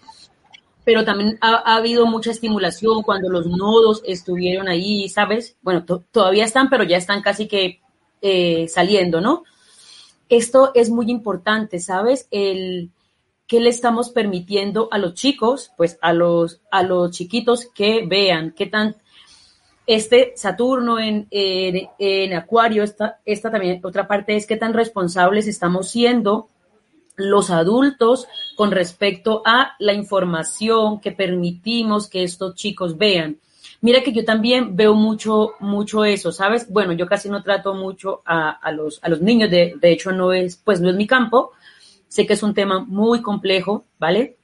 Pero 0.84 1.06
también 1.06 1.38
ha, 1.42 1.56
ha 1.56 1.76
habido 1.78 2.06
mucha 2.06 2.32
estimulación 2.32 3.04
cuando 3.04 3.30
los 3.30 3.46
nodos 3.48 4.02
estuvieron 4.06 4.68
ahí, 4.68 5.08
¿sabes? 5.10 5.56
Bueno, 5.62 5.86
to- 5.86 6.04
todavía 6.12 6.44
están, 6.46 6.70
pero 6.70 6.84
ya 6.84 6.98
están 6.98 7.22
casi 7.22 7.48
que 7.48 7.80
eh, 8.22 8.68
saliendo, 8.68 9.22
¿no? 9.22 9.44
esto 10.30 10.72
es 10.74 10.90
muy 10.90 11.12
importante, 11.12 11.80
¿sabes? 11.80 12.28
El 12.32 12.90
que 13.46 13.60
le 13.60 13.70
estamos 13.70 14.10
permitiendo 14.10 14.88
a 14.92 14.98
los 14.98 15.14
chicos, 15.14 15.72
pues 15.78 16.00
a 16.02 16.14
los, 16.14 16.62
a 16.72 16.82
los 16.82 17.12
chiquitos 17.12 17.68
que 17.68 18.06
vean 18.08 18.52
qué 18.58 18.66
tan 18.66 18.96
este 19.86 20.34
Saturno 20.36 21.00
en, 21.00 21.28
en, 21.30 22.34
Acuario, 22.34 22.84
esta, 22.84 23.20
esta 23.25 23.52
también 23.52 23.82
otra 23.84 24.08
parte 24.08 24.36
es 24.36 24.48
qué 24.48 24.56
tan 24.56 24.74
responsables 24.74 25.48
estamos 25.48 25.90
siendo 25.90 26.50
los 27.16 27.50
adultos 27.50 28.28
con 28.56 28.72
respecto 28.72 29.44
a 29.46 29.75
la 29.80 29.94
información 29.94 31.00
que 31.00 31.12
permitimos 31.12 32.10
que 32.10 32.24
estos 32.24 32.56
chicos 32.56 32.98
vean. 32.98 33.38
Mira 33.82 34.02
que 34.02 34.13
yo 34.13 34.24
también 34.24 34.75
veo 34.75 34.94
mucho, 34.94 35.56
mucho 35.60 36.06
eso, 36.06 36.32
¿sabes? 36.32 36.72
Bueno, 36.72 36.94
yo 36.94 37.06
casi 37.06 37.30
no 37.30 37.44
trato 37.44 37.74
mucho 37.74 38.22
a, 38.25 38.52
a 38.52 38.72
los, 38.72 39.00
a 39.04 39.10
los 39.10 39.22
niños, 39.22 39.52
de, 39.52 39.75
de 39.80 39.92
hecho 39.92 40.12
no 40.13 40.32
es, 40.32 40.56
pues 40.56 40.80
no 40.80 40.90
es 40.90 40.96
mi 40.96 41.06
campo. 41.06 41.52
Sé 42.08 42.25
que 42.25 42.34
es 42.34 42.44
un 42.44 42.54
tema 42.54 42.80
muy 42.80 43.22
complejo, 43.22 43.86
¿vale? 44.00 44.38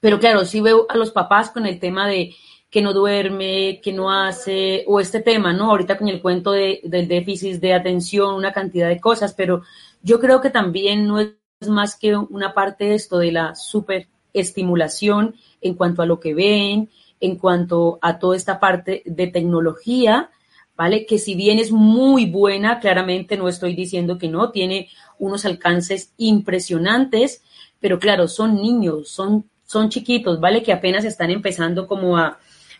Pero 0.00 0.20
claro, 0.20 0.44
sí 0.44 0.60
veo 0.60 0.86
a 0.88 0.96
los 0.96 1.10
papás 1.10 1.50
con 1.50 1.66
el 1.66 1.80
tema 1.80 2.06
de 2.06 2.34
que 2.70 2.82
no 2.82 2.92
duerme, 2.92 3.80
que 3.82 3.92
no 3.92 4.12
hace, 4.12 4.84
o 4.86 5.00
este 5.00 5.20
tema, 5.20 5.52
¿no? 5.52 5.70
Ahorita 5.70 5.96
con 5.96 6.08
el 6.08 6.20
cuento 6.20 6.52
de, 6.52 6.80
del 6.84 7.08
déficit 7.08 7.60
de 7.60 7.72
atención, 7.72 8.34
una 8.34 8.52
cantidad 8.52 8.88
de 8.88 9.00
cosas, 9.00 9.32
pero 9.32 9.62
yo 10.02 10.20
creo 10.20 10.40
que 10.40 10.50
también 10.50 11.06
no 11.06 11.18
es 11.20 11.32
más 11.66 11.96
que 11.96 12.14
una 12.16 12.52
parte 12.52 12.84
de 12.84 12.94
esto 12.94 13.18
de 13.18 13.32
la 13.32 13.54
superestimulación 13.54 15.34
en 15.60 15.74
cuanto 15.74 16.02
a 16.02 16.06
lo 16.06 16.20
que 16.20 16.34
ven, 16.34 16.90
en 17.20 17.36
cuanto 17.36 17.98
a 18.02 18.18
toda 18.18 18.36
esta 18.36 18.60
parte 18.60 19.02
de 19.06 19.26
tecnología, 19.28 20.30
¿vale? 20.76 21.06
Que 21.06 21.18
si 21.18 21.34
bien 21.34 21.58
es 21.58 21.72
muy 21.72 22.26
buena, 22.26 22.80
claramente 22.80 23.36
no 23.36 23.48
estoy 23.48 23.74
diciendo 23.74 24.18
que 24.18 24.28
no, 24.28 24.50
tiene 24.50 24.88
unos 25.18 25.46
alcances 25.46 26.12
impresionantes, 26.18 27.42
pero 27.80 27.98
claro, 27.98 28.28
son 28.28 28.56
niños, 28.56 29.08
son, 29.08 29.48
son 29.64 29.88
chiquitos, 29.88 30.38
¿vale? 30.38 30.62
Que 30.62 30.72
apenas 30.72 31.04
están 31.04 31.30
empezando 31.30 31.88
como 31.88 32.16
a, 32.18 32.38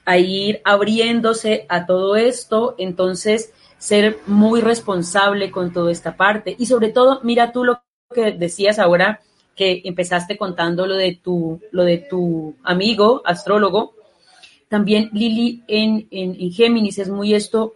a 0.08 0.16
ir 0.16 0.62
abriéndose 0.64 1.66
a 1.68 1.84
todo 1.84 2.16
esto, 2.16 2.74
entonces 2.78 3.52
ser 3.76 4.16
muy 4.26 4.62
responsable 4.62 5.50
con 5.50 5.70
toda 5.70 5.92
esta 5.92 6.16
parte. 6.16 6.56
Y 6.58 6.64
sobre 6.64 6.88
todo, 6.88 7.20
mira 7.24 7.52
tú 7.52 7.62
lo 7.62 7.82
que 8.14 8.32
decías 8.32 8.78
ahora 8.78 9.20
que 9.54 9.82
empezaste 9.84 10.38
contando 10.38 10.86
lo 10.86 10.94
de 10.94 11.20
tu, 11.22 11.60
lo 11.72 11.84
de 11.84 11.98
tu 11.98 12.56
amigo 12.64 13.20
astrólogo, 13.26 13.92
también 14.70 15.10
Lili 15.12 15.62
en, 15.68 16.08
en, 16.10 16.34
en 16.40 16.52
Géminis 16.52 16.98
es 16.98 17.10
muy 17.10 17.34
esto, 17.34 17.74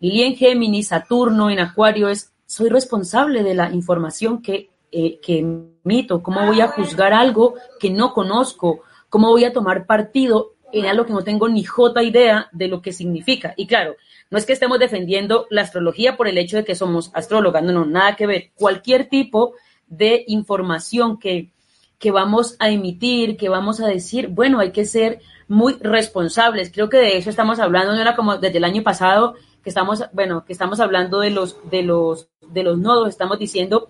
Lili 0.00 0.24
en 0.24 0.36
Géminis, 0.36 0.88
Saturno 0.88 1.48
en 1.48 1.60
Acuario 1.60 2.10
es, 2.10 2.30
soy 2.44 2.68
responsable 2.68 3.42
de 3.42 3.54
la 3.54 3.72
información 3.72 4.42
que, 4.42 4.68
eh, 4.90 5.18
que 5.20 5.38
emito, 5.38 6.22
cómo 6.22 6.44
voy 6.44 6.60
a 6.60 6.68
juzgar 6.68 7.14
algo 7.14 7.54
que 7.80 7.88
no 7.88 8.12
conozco, 8.12 8.80
cómo 9.08 9.30
voy 9.30 9.44
a 9.44 9.52
tomar 9.54 9.86
partido 9.86 10.52
en 10.72 10.86
algo 10.86 11.06
que 11.06 11.12
no 11.12 11.22
tengo 11.22 11.48
ni 11.48 11.64
jota 11.64 12.02
idea 12.02 12.48
de 12.52 12.68
lo 12.68 12.82
que 12.82 12.92
significa. 12.92 13.54
Y 13.56 13.66
claro, 13.66 13.96
no 14.30 14.38
es 14.38 14.46
que 14.46 14.52
estemos 14.52 14.78
defendiendo 14.78 15.46
la 15.50 15.62
astrología 15.62 16.16
por 16.16 16.28
el 16.28 16.38
hecho 16.38 16.56
de 16.56 16.64
que 16.64 16.74
somos 16.74 17.10
astrólogas, 17.14 17.62
no, 17.62 17.72
no, 17.72 17.84
nada 17.84 18.16
que 18.16 18.26
ver. 18.26 18.50
Cualquier 18.54 19.08
tipo 19.08 19.54
de 19.86 20.24
información 20.26 21.18
que, 21.18 21.52
que 21.98 22.10
vamos 22.10 22.56
a 22.58 22.70
emitir, 22.70 23.36
que 23.36 23.48
vamos 23.48 23.80
a 23.80 23.86
decir, 23.86 24.28
bueno, 24.28 24.58
hay 24.58 24.72
que 24.72 24.84
ser 24.84 25.20
muy 25.48 25.74
responsables. 25.74 26.72
Creo 26.72 26.88
que 26.88 26.96
de 26.96 27.18
eso 27.18 27.28
estamos 27.28 27.58
hablando, 27.58 27.94
no 27.94 28.00
era 28.00 28.16
como 28.16 28.38
desde 28.38 28.58
el 28.58 28.64
año 28.64 28.82
pasado 28.82 29.34
que 29.62 29.70
estamos, 29.70 30.04
bueno, 30.12 30.44
que 30.44 30.52
estamos 30.52 30.80
hablando 30.80 31.20
de 31.20 31.30
los, 31.30 31.58
de 31.70 31.82
los, 31.82 32.28
de 32.40 32.62
los 32.62 32.78
nodos, 32.78 33.08
estamos 33.08 33.38
diciendo, 33.38 33.88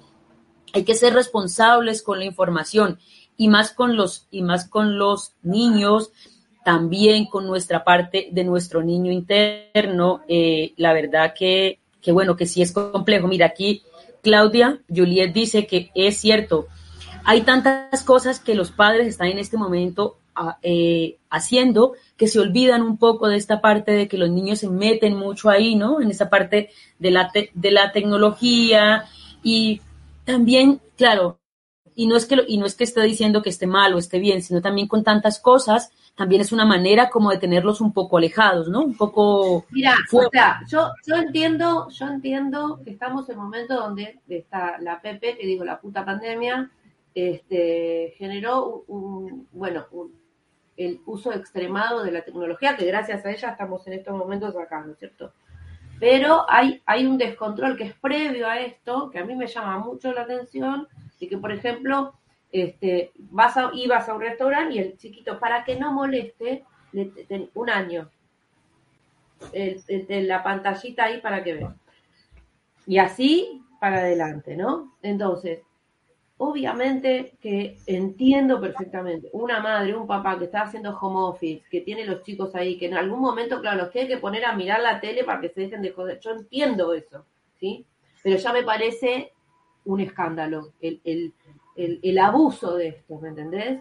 hay 0.73 0.85
que 0.85 0.95
ser 0.95 1.15
responsables 1.15 2.03
con 2.03 2.19
la 2.19 2.25
información 2.25 2.99
y 3.37 3.49
más 3.49 3.73
con 3.73 3.97
los, 3.97 4.27
y 4.31 4.43
más 4.43 4.69
con 4.69 4.99
los 4.99 5.35
niños, 5.43 6.13
también 6.65 7.27
con 7.27 7.47
nuestra 7.47 7.85
parte 7.85 8.29
de 8.31 8.45
nuestro 8.45 8.83
niño 8.83 9.11
interno. 9.13 10.23
Eh, 10.29 10.73
la 10.77 10.93
verdad 10.93 11.35
que, 11.37 11.79
que, 12.01 12.13
bueno, 12.13 12.37
que 12.37 12.47
sí 12.47 12.63
es 12.63 12.73
complejo. 12.73 13.29
Mira, 13.29 13.47
aquí 13.47 13.83
Claudia 14.23 14.81
Juliet 14.89 15.33
dice 15.33 15.67
que 15.67 15.91
es 15.95 16.19
cierto, 16.19 16.69
hay 17.25 17.43
tantas 17.43 18.03
cosas 18.05 18.41
que 18.41 18.55
los 18.55 18.71
padres 18.71 19.07
están 19.07 19.29
en 19.29 19.39
este 19.39 19.57
momento 19.57 20.19
a, 20.35 20.59
eh, 20.63 21.19
haciendo 21.31 21.93
que 22.17 22.27
se 22.27 22.41
olvidan 22.41 22.83
un 22.83 22.97
poco 22.97 23.29
de 23.29 23.37
esta 23.37 23.61
parte 23.61 23.93
de 23.93 24.09
que 24.09 24.17
los 24.17 24.31
niños 24.31 24.61
se 24.61 24.69
meten 24.69 25.17
mucho 25.17 25.51
ahí, 25.51 25.75
¿no? 25.75 26.01
En 26.01 26.11
esa 26.11 26.31
parte 26.31 26.71
de 26.99 27.11
la, 27.11 27.31
te 27.31 27.51
de 27.55 27.71
la 27.71 27.93
tecnología 27.93 29.05
y 29.43 29.81
también, 30.25 30.81
claro, 30.97 31.39
y 31.95 32.07
no 32.07 32.17
es 32.17 32.27
que 32.27 32.37
lo, 32.37 32.45
y 32.47 32.59
no 32.59 32.67
es 32.67 32.75
que 32.75 32.85
esté 32.85 33.03
diciendo 33.03 33.43
que 33.43 33.51
esté 33.51 33.67
mal 33.67 33.95
o 33.95 33.99
esté 33.99 34.19
bien, 34.19 34.43
sino 34.43 34.63
también 34.63 34.89
con 34.89 35.05
tantas 35.05 35.39
cosas, 35.41 35.91
también 36.23 36.43
es 36.43 36.53
una 36.53 36.65
manera 36.65 37.11
como 37.11 37.33
de 37.33 37.39
tenerlos 37.39 37.81
un 37.81 37.93
poco 37.93 38.17
alejados, 38.17 38.69
¿no? 38.69 38.85
Un 38.85 38.97
poco 38.97 39.67
Mira, 39.71 39.97
o 40.13 40.31
sea, 40.31 40.61
yo, 40.69 40.93
yo 41.05 41.17
entiendo, 41.17 41.89
yo 41.89 42.07
entiendo 42.07 42.81
que 42.85 42.91
estamos 42.91 43.29
en 43.29 43.39
un 43.39 43.45
momento 43.47 43.75
donde 43.75 44.21
está 44.29 44.79
la 44.79 45.01
PP, 45.01 45.37
que 45.37 45.47
digo 45.49 45.65
la 45.65 45.81
puta 45.81 46.05
pandemia, 46.05 46.71
este 47.13 48.15
generó 48.19 48.85
un, 48.87 49.33
un 49.33 49.49
bueno, 49.51 49.87
un, 49.91 50.15
el 50.77 51.01
uso 51.07 51.33
extremado 51.33 52.05
de 52.05 52.13
la 52.13 52.23
tecnología, 52.23 52.77
que 52.77 52.87
gracias 52.87 53.27
a 53.27 53.33
ella 53.33 53.51
estamos 53.51 53.85
en 53.89 53.95
estos 53.95 54.17
momentos 54.17 54.55
acá, 54.57 54.81
¿no 54.87 54.93
es 54.93 54.99
cierto? 55.01 55.33
Pero 55.99 56.47
hay, 56.49 56.81
hay 56.87 57.05
un 57.05 57.19
descontrol 57.19 57.77
que 57.77 57.87
es 57.87 57.95
previo 57.95 58.47
a 58.47 58.61
esto, 58.61 59.11
que 59.11 59.19
a 59.19 59.25
mí 59.25 59.35
me 59.35 59.49
llama 59.49 59.77
mucho 59.79 60.13
la 60.13 60.23
atención, 60.23 60.87
y 61.19 61.27
que, 61.27 61.37
por 61.37 61.51
ejemplo, 61.51 62.15
este, 62.53 63.13
vas 63.17 63.57
a, 63.57 63.71
ibas 63.75 64.09
a 64.09 64.15
un 64.15 64.21
restaurante 64.21 64.75
y 64.75 64.79
el 64.79 64.97
chiquito, 64.99 65.39
para 65.41 65.65
que 65.65 65.77
no 65.77 65.93
moleste, 65.93 66.65
le, 66.93 67.11
un 67.55 67.71
año, 67.71 68.11
el, 69.53 70.29
la 70.29 70.43
pantallita 70.43 71.05
ahí 71.05 71.21
para 71.21 71.43
que 71.43 71.55
vea. 71.55 71.75
Y 72.87 72.99
así 72.99 73.63
para 73.81 73.99
adelante, 73.99 74.57
¿no? 74.57 74.95
Entonces, 75.03 75.61
obviamente 76.37 77.35
que 77.41 77.79
entiendo 77.87 78.61
perfectamente 78.61 79.29
una 79.33 79.61
madre, 79.61 79.95
un 79.95 80.07
papá 80.07 80.39
que 80.39 80.45
está 80.45 80.63
haciendo 80.63 80.97
home 80.97 81.21
office, 81.21 81.65
que 81.71 81.81
tiene 81.81 82.05
los 82.05 82.23
chicos 82.23 82.55
ahí, 82.55 82.79
que 82.79 82.87
en 82.87 82.95
algún 82.95 83.21
momento, 83.21 83.61
claro, 83.61 83.83
los 83.83 83.91
tiene 83.91 84.09
que 84.09 84.19
poner 84.19 84.45
a 84.45 84.55
mirar 84.55 84.81
la 84.81 85.01
tele 85.01 85.25
para 85.25 85.41
que 85.41 85.49
se 85.49 85.63
dejen 85.63 85.83
de 85.83 85.93
joder. 85.93 86.21
Yo 86.21 86.33
entiendo 86.33 86.93
eso, 86.93 87.25
¿sí? 87.59 87.87
Pero 88.23 88.37
ya 88.37 88.53
me 88.53 88.63
parece 88.63 89.33
un 89.85 90.01
escándalo 90.01 90.73
el, 90.81 91.33
el, 91.77 92.19
abuso 92.19 92.77
de 92.77 92.89
esto, 92.89 93.19
¿me 93.19 93.29
entendés? 93.29 93.81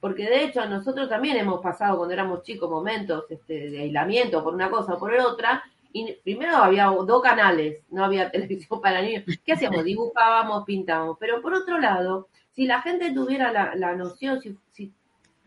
Porque 0.00 0.24
de 0.24 0.44
hecho 0.44 0.66
nosotros 0.66 1.08
también 1.08 1.36
hemos 1.36 1.60
pasado 1.60 1.96
cuando 1.96 2.12
éramos 2.14 2.42
chicos 2.42 2.70
momentos 2.70 3.24
este, 3.30 3.70
de 3.70 3.80
aislamiento 3.80 4.44
por 4.44 4.54
una 4.54 4.70
cosa 4.70 4.94
o 4.94 4.98
por 4.98 5.14
otra, 5.14 5.64
y 5.92 6.12
primero 6.24 6.56
había 6.56 6.86
dos 6.86 7.22
canales, 7.22 7.82
no 7.90 8.04
había 8.04 8.30
televisión 8.32 8.80
para 8.80 9.00
niños. 9.00 9.24
¿Qué 9.44 9.52
hacíamos? 9.52 9.84
Dibujábamos, 9.84 10.64
pintábamos. 10.64 11.16
Pero 11.18 11.40
por 11.40 11.54
otro 11.54 11.78
lado, 11.78 12.28
si 12.50 12.66
la 12.66 12.82
gente 12.82 13.12
tuviera 13.12 13.52
la, 13.74 13.94
noción, 13.94 14.40
si, 14.40 14.92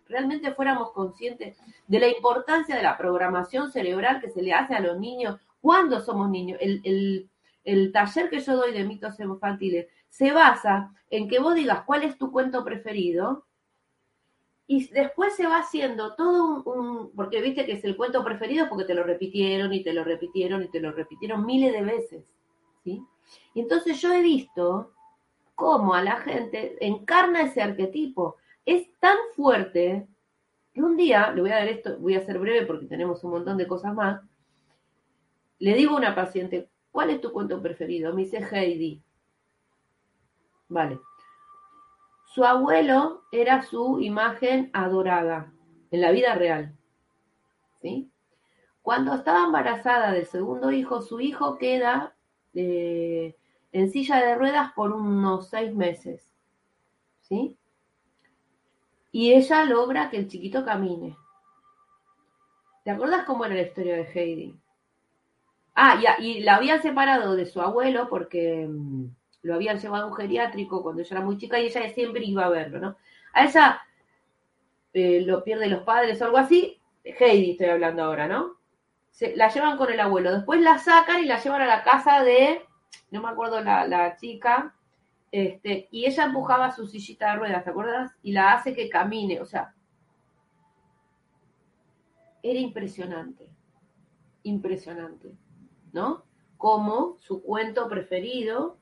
realmente 0.08 0.54
fuéramos 0.54 0.92
conscientes 0.92 1.58
de 1.86 2.00
la 2.00 2.08
importancia 2.08 2.78
de 2.78 2.84
la 2.84 2.98
programación 2.98 3.72
cerebral 3.72 4.22
que 4.22 4.30
se 4.30 4.42
le 4.42 4.54
hace 4.54 4.74
a 4.74 4.80
los 4.80 4.98
niños 4.98 5.38
cuando 5.60 6.00
somos 6.00 6.30
niños, 6.30 6.58
el, 6.62 7.30
el 7.66 7.92
taller 7.92 8.30
que 8.30 8.40
yo 8.40 8.56
doy 8.56 8.72
de 8.72 8.86
mitos 8.86 9.20
infantiles 9.20 9.88
se 10.18 10.32
basa 10.32 10.92
en 11.12 11.30
que 11.30 11.38
vos 11.38 11.54
digas 11.54 11.84
cuál 11.86 12.02
es 12.02 12.18
tu 12.18 12.32
cuento 12.32 12.64
preferido, 12.64 13.46
y 14.66 14.88
después 14.90 15.36
se 15.36 15.46
va 15.46 15.60
haciendo 15.60 16.16
todo 16.16 16.64
un, 16.64 17.12
porque 17.16 17.40
viste 17.40 17.66
que 17.66 17.74
es 17.74 17.84
el 17.84 17.96
cuento 17.96 18.24
preferido 18.24 18.68
porque 18.68 18.84
te 18.84 18.96
lo 18.96 19.04
repitieron 19.04 19.72
y 19.72 19.84
te 19.84 19.94
lo 19.94 20.04
repitieron 20.04 20.64
y 20.64 20.70
te 20.70 20.82
lo 20.82 20.92
repitieron 20.92 21.46
miles 21.46 21.72
de 21.72 21.84
veces, 21.84 22.26
¿sí? 22.84 23.02
Y 23.54 23.62
entonces 23.62 24.02
yo 24.02 24.12
he 24.12 24.22
visto 24.24 24.92
cómo 25.54 25.94
a 25.94 26.02
la 26.02 26.18
gente 26.18 26.76
encarna 26.86 27.44
ese 27.44 27.62
arquetipo. 27.62 28.38
Es 28.66 28.90
tan 29.00 29.18
fuerte 29.36 30.08
que 30.74 30.82
un 30.82 30.98
día, 30.98 31.32
le 31.32 31.42
voy 31.42 31.52
a 31.52 31.60
dar 31.60 31.68
esto, 31.68 31.98
voy 32.00 32.16
a 32.16 32.26
ser 32.26 32.40
breve 32.40 32.66
porque 32.66 32.88
tenemos 32.88 33.24
un 33.24 33.32
montón 33.32 33.56
de 33.58 33.68
cosas 33.68 33.94
más, 33.94 34.22
le 35.60 35.76
digo 35.76 35.94
a 35.94 35.98
una 35.98 36.16
paciente, 36.16 36.70
¿cuál 36.92 37.12
es 37.12 37.22
tu 37.22 37.32
cuento 37.32 37.62
preferido? 37.62 38.14
Me 38.14 38.24
dice 38.24 38.40
Heidi. 38.52 39.02
Vale. 40.70 41.00
Su 42.26 42.44
abuelo 42.44 43.24
era 43.32 43.64
su 43.64 44.00
imagen 44.00 44.70
adorada 44.74 45.52
en 45.92 46.02
la 46.02 46.12
vida 46.12 46.36
real. 46.36 46.76
¿sí? 47.82 48.12
Cuando 48.82 49.16
estaba 49.16 49.46
embarazada 49.46 50.12
del 50.12 50.26
segundo 50.26 50.72
hijo, 50.72 51.02
su 51.02 51.20
hijo 51.20 51.58
queda 51.58 52.16
eh, 52.54 53.36
en 53.72 53.92
silla 53.92 54.18
de 54.18 54.36
ruedas 54.36 54.74
por 54.74 54.92
unos 54.92 55.50
seis 55.50 55.74
meses. 55.74 56.32
¿sí? 57.22 57.58
Y 59.12 59.34
ella 59.34 59.64
logra 59.64 60.10
que 60.10 60.18
el 60.18 60.28
chiquito 60.28 60.66
camine. 60.66 61.18
¿Te 62.84 62.92
acuerdas 62.92 63.26
cómo 63.26 63.46
era 63.46 63.56
la 63.56 63.62
historia 63.62 63.96
de 63.96 64.04
Heidi? 64.14 64.56
Ah, 65.76 66.00
y, 66.20 66.26
y 66.26 66.40
la 66.42 66.56
habían 66.56 66.82
separado 66.82 67.36
de 67.36 67.46
su 67.46 67.62
abuelo 67.62 68.10
porque 68.10 68.70
lo 69.48 69.56
habían 69.56 69.80
llevado 69.80 70.04
a 70.04 70.08
un 70.08 70.14
geriátrico 70.14 70.84
cuando 70.84 71.02
ella 71.02 71.16
era 71.16 71.26
muy 71.26 71.38
chica 71.38 71.58
y 71.58 71.68
ella 71.68 71.90
siempre 71.90 72.24
iba 72.26 72.46
a 72.46 72.50
verlo, 72.50 72.80
¿no? 72.80 72.98
A 73.34 73.46
ella 73.46 73.82
eh, 74.94 75.22
lo 75.22 75.44
pierde 75.44 75.70
los 75.70 75.84
padres 75.84 76.22
o 76.22 76.26
algo 76.26 76.38
así, 76.38 76.82
Heidi 77.04 77.52
estoy 77.52 77.68
hablando 77.68 78.04
ahora, 78.04 78.28
¿no? 78.28 78.58
Se, 79.10 79.36
la 79.38 79.48
llevan 79.48 79.78
con 79.78 79.92
el 79.92 80.00
abuelo, 80.02 80.34
después 80.34 80.60
la 80.62 80.78
sacan 80.78 81.24
y 81.24 81.26
la 81.26 81.40
llevan 81.40 81.62
a 81.62 81.66
la 81.66 81.84
casa 81.84 82.24
de, 82.24 82.62
no 83.10 83.22
me 83.22 83.30
acuerdo 83.30 83.62
la, 83.62 83.88
la 83.88 84.18
chica, 84.18 84.76
este, 85.32 85.88
y 85.92 86.06
ella 86.06 86.26
empujaba 86.26 86.72
su 86.72 86.86
sillita 86.86 87.32
de 87.32 87.38
ruedas, 87.38 87.64
¿te 87.64 87.70
acuerdas? 87.70 88.12
Y 88.22 88.34
la 88.34 88.54
hace 88.54 88.74
que 88.74 88.90
camine, 88.90 89.40
o 89.40 89.46
sea, 89.46 89.74
era 92.44 92.60
impresionante, 92.60 93.50
impresionante, 94.44 95.32
¿no? 95.94 96.26
Como 96.58 97.18
su 97.20 97.42
cuento 97.42 97.88
preferido 97.88 98.78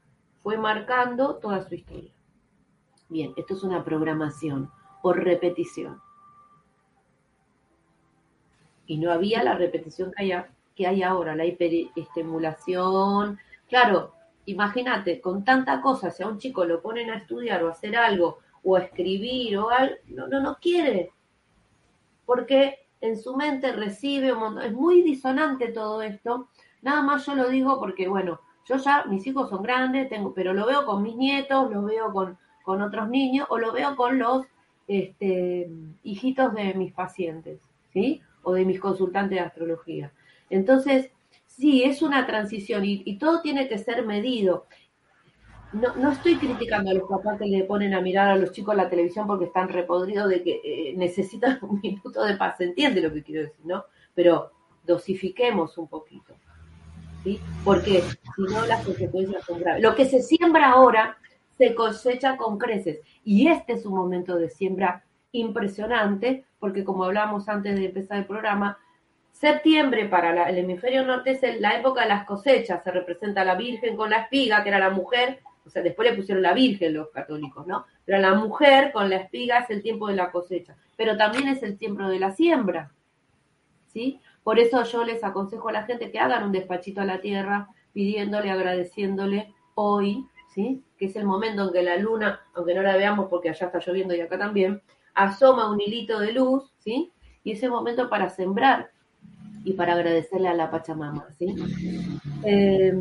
fue 0.45 0.57
marcando 0.59 1.37
toda 1.37 1.67
su 1.67 1.73
historia. 1.73 2.11
Bien, 3.09 3.33
esto 3.35 3.55
es 3.55 3.63
una 3.63 3.83
programación 3.83 4.69
por 5.01 5.23
repetición. 5.23 5.99
Y 8.85 8.99
no 8.99 9.11
había 9.11 9.41
la 9.41 9.55
repetición 9.55 10.11
que 10.15 10.21
hay, 10.21 10.43
que 10.75 10.85
hay 10.85 11.01
ahora, 11.01 11.35
la 11.35 11.45
hiperestimulación. 11.45 13.39
Claro, 13.67 14.13
imagínate, 14.45 15.19
con 15.19 15.43
tanta 15.43 15.81
cosa, 15.81 16.11
si 16.11 16.21
a 16.21 16.27
un 16.27 16.37
chico 16.37 16.63
lo 16.63 16.79
ponen 16.79 17.09
a 17.09 17.17
estudiar 17.17 17.63
o 17.63 17.69
a 17.69 17.71
hacer 17.71 17.95
algo, 17.97 18.37
o 18.61 18.75
a 18.75 18.81
escribir 18.81 19.57
o 19.57 19.71
algo, 19.71 19.95
no, 20.09 20.27
no, 20.27 20.41
no 20.41 20.57
quiere. 20.61 21.11
Porque 22.23 22.85
en 23.01 23.19
su 23.19 23.35
mente 23.35 23.71
recibe 23.71 24.31
un 24.31 24.41
montón, 24.41 24.63
es 24.63 24.73
muy 24.73 25.01
disonante 25.01 25.69
todo 25.69 26.03
esto. 26.03 26.49
Nada 26.83 27.01
más 27.01 27.25
yo 27.25 27.33
lo 27.33 27.49
digo 27.49 27.79
porque, 27.79 28.07
bueno, 28.07 28.41
yo 28.65 28.77
ya, 28.77 29.05
mis 29.05 29.25
hijos 29.27 29.49
son 29.49 29.61
grandes, 29.61 30.09
tengo, 30.09 30.33
pero 30.33 30.53
lo 30.53 30.65
veo 30.65 30.85
con 30.85 31.03
mis 31.03 31.15
nietos, 31.15 31.71
lo 31.71 31.83
veo 31.83 32.11
con, 32.11 32.37
con 32.63 32.81
otros 32.81 33.07
niños 33.09 33.47
o 33.49 33.59
lo 33.59 33.71
veo 33.71 33.95
con 33.95 34.17
los 34.17 34.45
este, 34.87 35.69
hijitos 36.03 36.53
de 36.53 36.73
mis 36.73 36.91
pacientes, 36.91 37.59
¿sí? 37.93 38.21
O 38.43 38.53
de 38.53 38.65
mis 38.65 38.79
consultantes 38.79 39.37
de 39.37 39.45
astrología. 39.45 40.11
Entonces, 40.49 41.11
sí, 41.45 41.83
es 41.83 42.01
una 42.01 42.25
transición 42.25 42.83
y, 42.85 43.17
todo 43.17 43.41
tiene 43.41 43.67
que 43.67 43.77
ser 43.77 44.05
medido. 44.05 44.65
no, 45.73 45.95
no 45.95 46.11
estoy 46.11 46.35
criticando 46.35 46.91
a 46.91 46.95
los 46.95 47.09
papás 47.09 47.37
que 47.39 47.45
le 47.45 47.63
ponen 47.65 47.93
a 47.93 48.01
mirar 48.01 48.29
a 48.29 48.35
los 48.35 48.51
chicos 48.51 48.75
la 48.75 48.89
televisión 48.89 49.27
porque 49.27 49.45
están 49.45 49.69
repodridos 49.69 50.29
de 50.29 50.41
que 50.43 50.61
eh, 50.63 50.93
necesitan 50.97 51.59
un 51.61 51.79
minuto 51.81 52.23
de 52.23 52.35
paz. 52.35 52.57
¿Se 52.57 52.63
entiende 52.63 53.01
lo 53.01 53.13
que 53.13 53.23
quiero 53.23 53.43
decir, 53.43 53.65
no? 53.65 53.85
Pero 54.15 54.51
dosifiquemos 54.83 55.77
un 55.77 55.87
poquito. 55.87 56.35
¿Sí? 57.25 57.41
Porque 57.65 58.01
si 58.01 58.41
no, 58.43 58.65
las 58.65 58.85
consecuencias 58.85 59.43
son 59.43 59.59
graves. 59.59 59.83
Lo 59.83 59.95
que 59.95 60.05
se 60.05 60.21
siembra 60.21 60.71
ahora 60.71 61.17
se 61.57 61.75
cosecha 61.75 62.37
con 62.37 62.57
creces. 62.57 63.01
Y 63.25 63.47
este 63.47 63.73
es 63.73 63.85
un 63.85 63.95
momento 63.95 64.37
de 64.37 64.49
siembra 64.49 65.03
impresionante, 65.33 66.45
porque 66.59 66.85
como 66.85 67.03
hablábamos 67.03 67.49
antes 67.49 67.75
de 67.75 67.85
empezar 67.85 68.19
el 68.19 68.25
programa, 68.25 68.77
septiembre 69.33 70.05
para 70.05 70.49
el 70.49 70.57
hemisferio 70.57 71.05
norte 71.05 71.31
es 71.31 71.59
la 71.59 71.77
época 71.77 72.03
de 72.03 72.09
las 72.09 72.25
cosechas, 72.25 72.83
se 72.83 72.91
representa 72.91 73.41
a 73.41 73.45
la 73.45 73.55
Virgen 73.55 73.97
con 73.97 74.09
la 74.09 74.21
espiga, 74.21 74.63
que 74.63 74.69
era 74.69 74.79
la 74.79 74.91
mujer, 74.91 75.39
o 75.65 75.69
sea, 75.69 75.81
después 75.81 76.09
le 76.09 76.15
pusieron 76.15 76.41
la 76.41 76.53
Virgen 76.53 76.93
los 76.93 77.09
católicos, 77.09 77.67
¿no? 77.67 77.85
Pero 78.05 78.19
la 78.19 78.35
mujer 78.35 78.91
con 78.93 79.09
la 79.09 79.17
espiga 79.17 79.59
es 79.59 79.69
el 79.71 79.81
tiempo 79.81 80.07
de 80.07 80.15
la 80.15 80.31
cosecha, 80.31 80.77
pero 80.95 81.17
también 81.17 81.49
es 81.49 81.63
el 81.63 81.77
tiempo 81.77 82.07
de 82.07 82.19
la 82.19 82.31
siembra, 82.31 82.91
¿sí? 83.87 84.21
Por 84.45 84.59
eso 84.59 84.83
yo 84.83 85.03
les 85.03 85.23
aconsejo 85.23 85.69
a 85.69 85.71
la 85.71 85.85
gente 85.85 86.11
que 86.11 86.19
hagan 86.19 86.43
un 86.43 86.51
despachito 86.51 87.01
a 87.01 87.05
la 87.05 87.19
tierra, 87.19 87.69
pidiéndole, 87.93 88.51
agradeciéndole 88.51 89.51
hoy, 89.73 90.23
¿sí? 90.53 90.83
Que 90.99 91.05
es 91.05 91.15
el 91.15 91.25
momento 91.25 91.63
en 91.65 91.73
que 91.73 91.81
la 91.81 91.97
luna, 91.97 92.41
aunque 92.53 92.75
no 92.75 92.83
la 92.83 92.95
veamos 92.95 93.25
porque 93.27 93.49
allá 93.49 93.65
está 93.65 93.79
lloviendo 93.79 94.13
y 94.13 94.21
acá 94.21 94.37
también, 94.37 94.83
asoma 95.15 95.71
un 95.71 95.81
hilito 95.81 96.19
de 96.19 96.33
luz, 96.33 96.71
¿sí? 96.77 97.11
Y 97.43 97.53
ese 97.53 97.69
momento 97.69 98.07
para 98.07 98.29
sembrar 98.29 98.91
y 99.63 99.73
para 99.73 99.93
agradecerle 99.93 100.47
a 100.47 100.53
la 100.53 100.69
Pachamama, 100.69 101.25
¿sí? 101.39 101.55
Eh, 102.43 102.93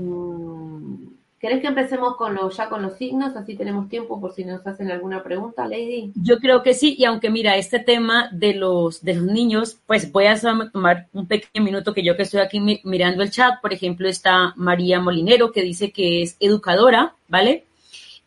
¿Querés 1.44 1.60
que 1.60 1.66
empecemos 1.66 2.16
con 2.16 2.34
los, 2.34 2.56
ya 2.56 2.70
con 2.70 2.80
los 2.80 2.96
signos? 2.96 3.36
Así 3.36 3.54
tenemos 3.54 3.90
tiempo 3.90 4.18
por 4.18 4.32
si 4.32 4.46
nos 4.46 4.66
hacen 4.66 4.90
alguna 4.90 5.22
pregunta, 5.22 5.68
Lady. 5.68 6.10
Yo 6.14 6.38
creo 6.38 6.62
que 6.62 6.72
sí, 6.72 6.96
y 6.98 7.04
aunque 7.04 7.28
mira, 7.28 7.58
este 7.58 7.80
tema 7.80 8.30
de 8.32 8.54
los, 8.54 9.04
de 9.04 9.12
los 9.16 9.24
niños, 9.24 9.76
pues 9.86 10.10
voy 10.10 10.24
a 10.24 10.40
tomar 10.72 11.06
un 11.12 11.26
pequeño 11.26 11.62
minuto 11.62 11.92
que 11.92 12.02
yo 12.02 12.16
que 12.16 12.22
estoy 12.22 12.40
aquí 12.40 12.60
mi- 12.60 12.80
mirando 12.84 13.22
el 13.22 13.30
chat, 13.30 13.60
por 13.60 13.74
ejemplo, 13.74 14.08
está 14.08 14.54
María 14.56 15.00
Molinero, 15.00 15.52
que 15.52 15.60
dice 15.60 15.92
que 15.92 16.22
es 16.22 16.38
educadora, 16.40 17.14
¿vale? 17.28 17.64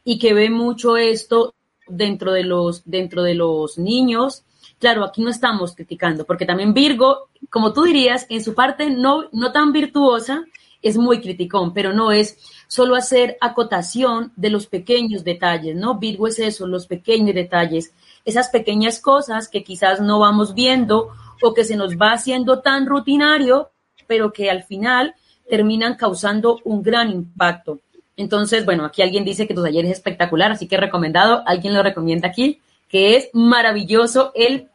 Y 0.04 0.20
que 0.20 0.36
ve 0.36 0.52
mucho 0.52 0.96
esto 0.96 1.56
dentro 1.88 2.32
de 2.34 2.44
los, 2.44 2.84
dentro 2.86 3.24
de 3.24 3.34
los 3.34 3.80
niños. 3.80 4.44
Claro, 4.78 5.04
aquí 5.04 5.24
no 5.24 5.32
estamos 5.32 5.74
criticando, 5.74 6.24
porque 6.24 6.46
también 6.46 6.72
Virgo, 6.76 7.30
como 7.50 7.74
tú 7.74 7.82
dirías, 7.82 8.28
en 8.30 8.44
su 8.44 8.54
parte 8.54 8.92
no, 8.92 9.24
no 9.32 9.52
tan 9.52 9.72
virtuosa, 9.72 10.46
es 10.82 10.98
muy 10.98 11.20
criticón, 11.22 11.74
pero 11.74 11.94
no 11.94 12.12
es 12.12 12.38
solo 12.68 12.96
hacer 12.96 13.38
acotación 13.42 14.32
de 14.36 14.50
los 14.50 14.68
pequeños 14.68 15.24
detalles, 15.24 15.76
¿no? 15.76 15.98
Virgo 16.00 16.28
es 16.28 16.40
eso, 16.40 16.68
los 16.68 16.88
pequeños 16.88 17.34
detalles, 17.34 17.94
esas 18.26 18.50
pequeñas 18.50 19.00
cosas 19.00 19.48
que 19.48 19.63
quizás 19.63 20.02
no 20.02 20.20
vamos 20.20 20.54
viendo 20.54 21.10
o 21.42 21.54
que 21.54 21.63
se 21.63 21.76
nos 21.76 21.98
va 21.98 22.13
haciendo 22.13 22.60
tan 22.60 22.86
rutinario, 22.86 23.72
pero 24.08 24.32
que 24.34 24.50
al 24.50 24.63
final 24.63 25.16
terminan 25.50 25.96
causando 25.96 26.60
un 26.63 26.84
gran 26.84 27.10
impacto. 27.10 27.80
Entonces, 28.16 28.66
bueno, 28.66 28.84
aquí 28.86 29.02
alguien 29.02 29.24
dice 29.24 29.48
que 29.48 29.54
tu 29.54 29.63
taller 29.63 29.86
es 29.86 29.92
espectacular, 29.92 30.52
así 30.52 30.68
que 30.68 30.78
recomendado, 30.78 31.44
alguien 31.46 31.74
lo 31.74 31.84
recomienda 31.84 32.28
aquí, 32.28 32.60
que 32.90 33.16
es 33.16 33.30
maravilloso 33.34 34.32
el, 34.34 34.70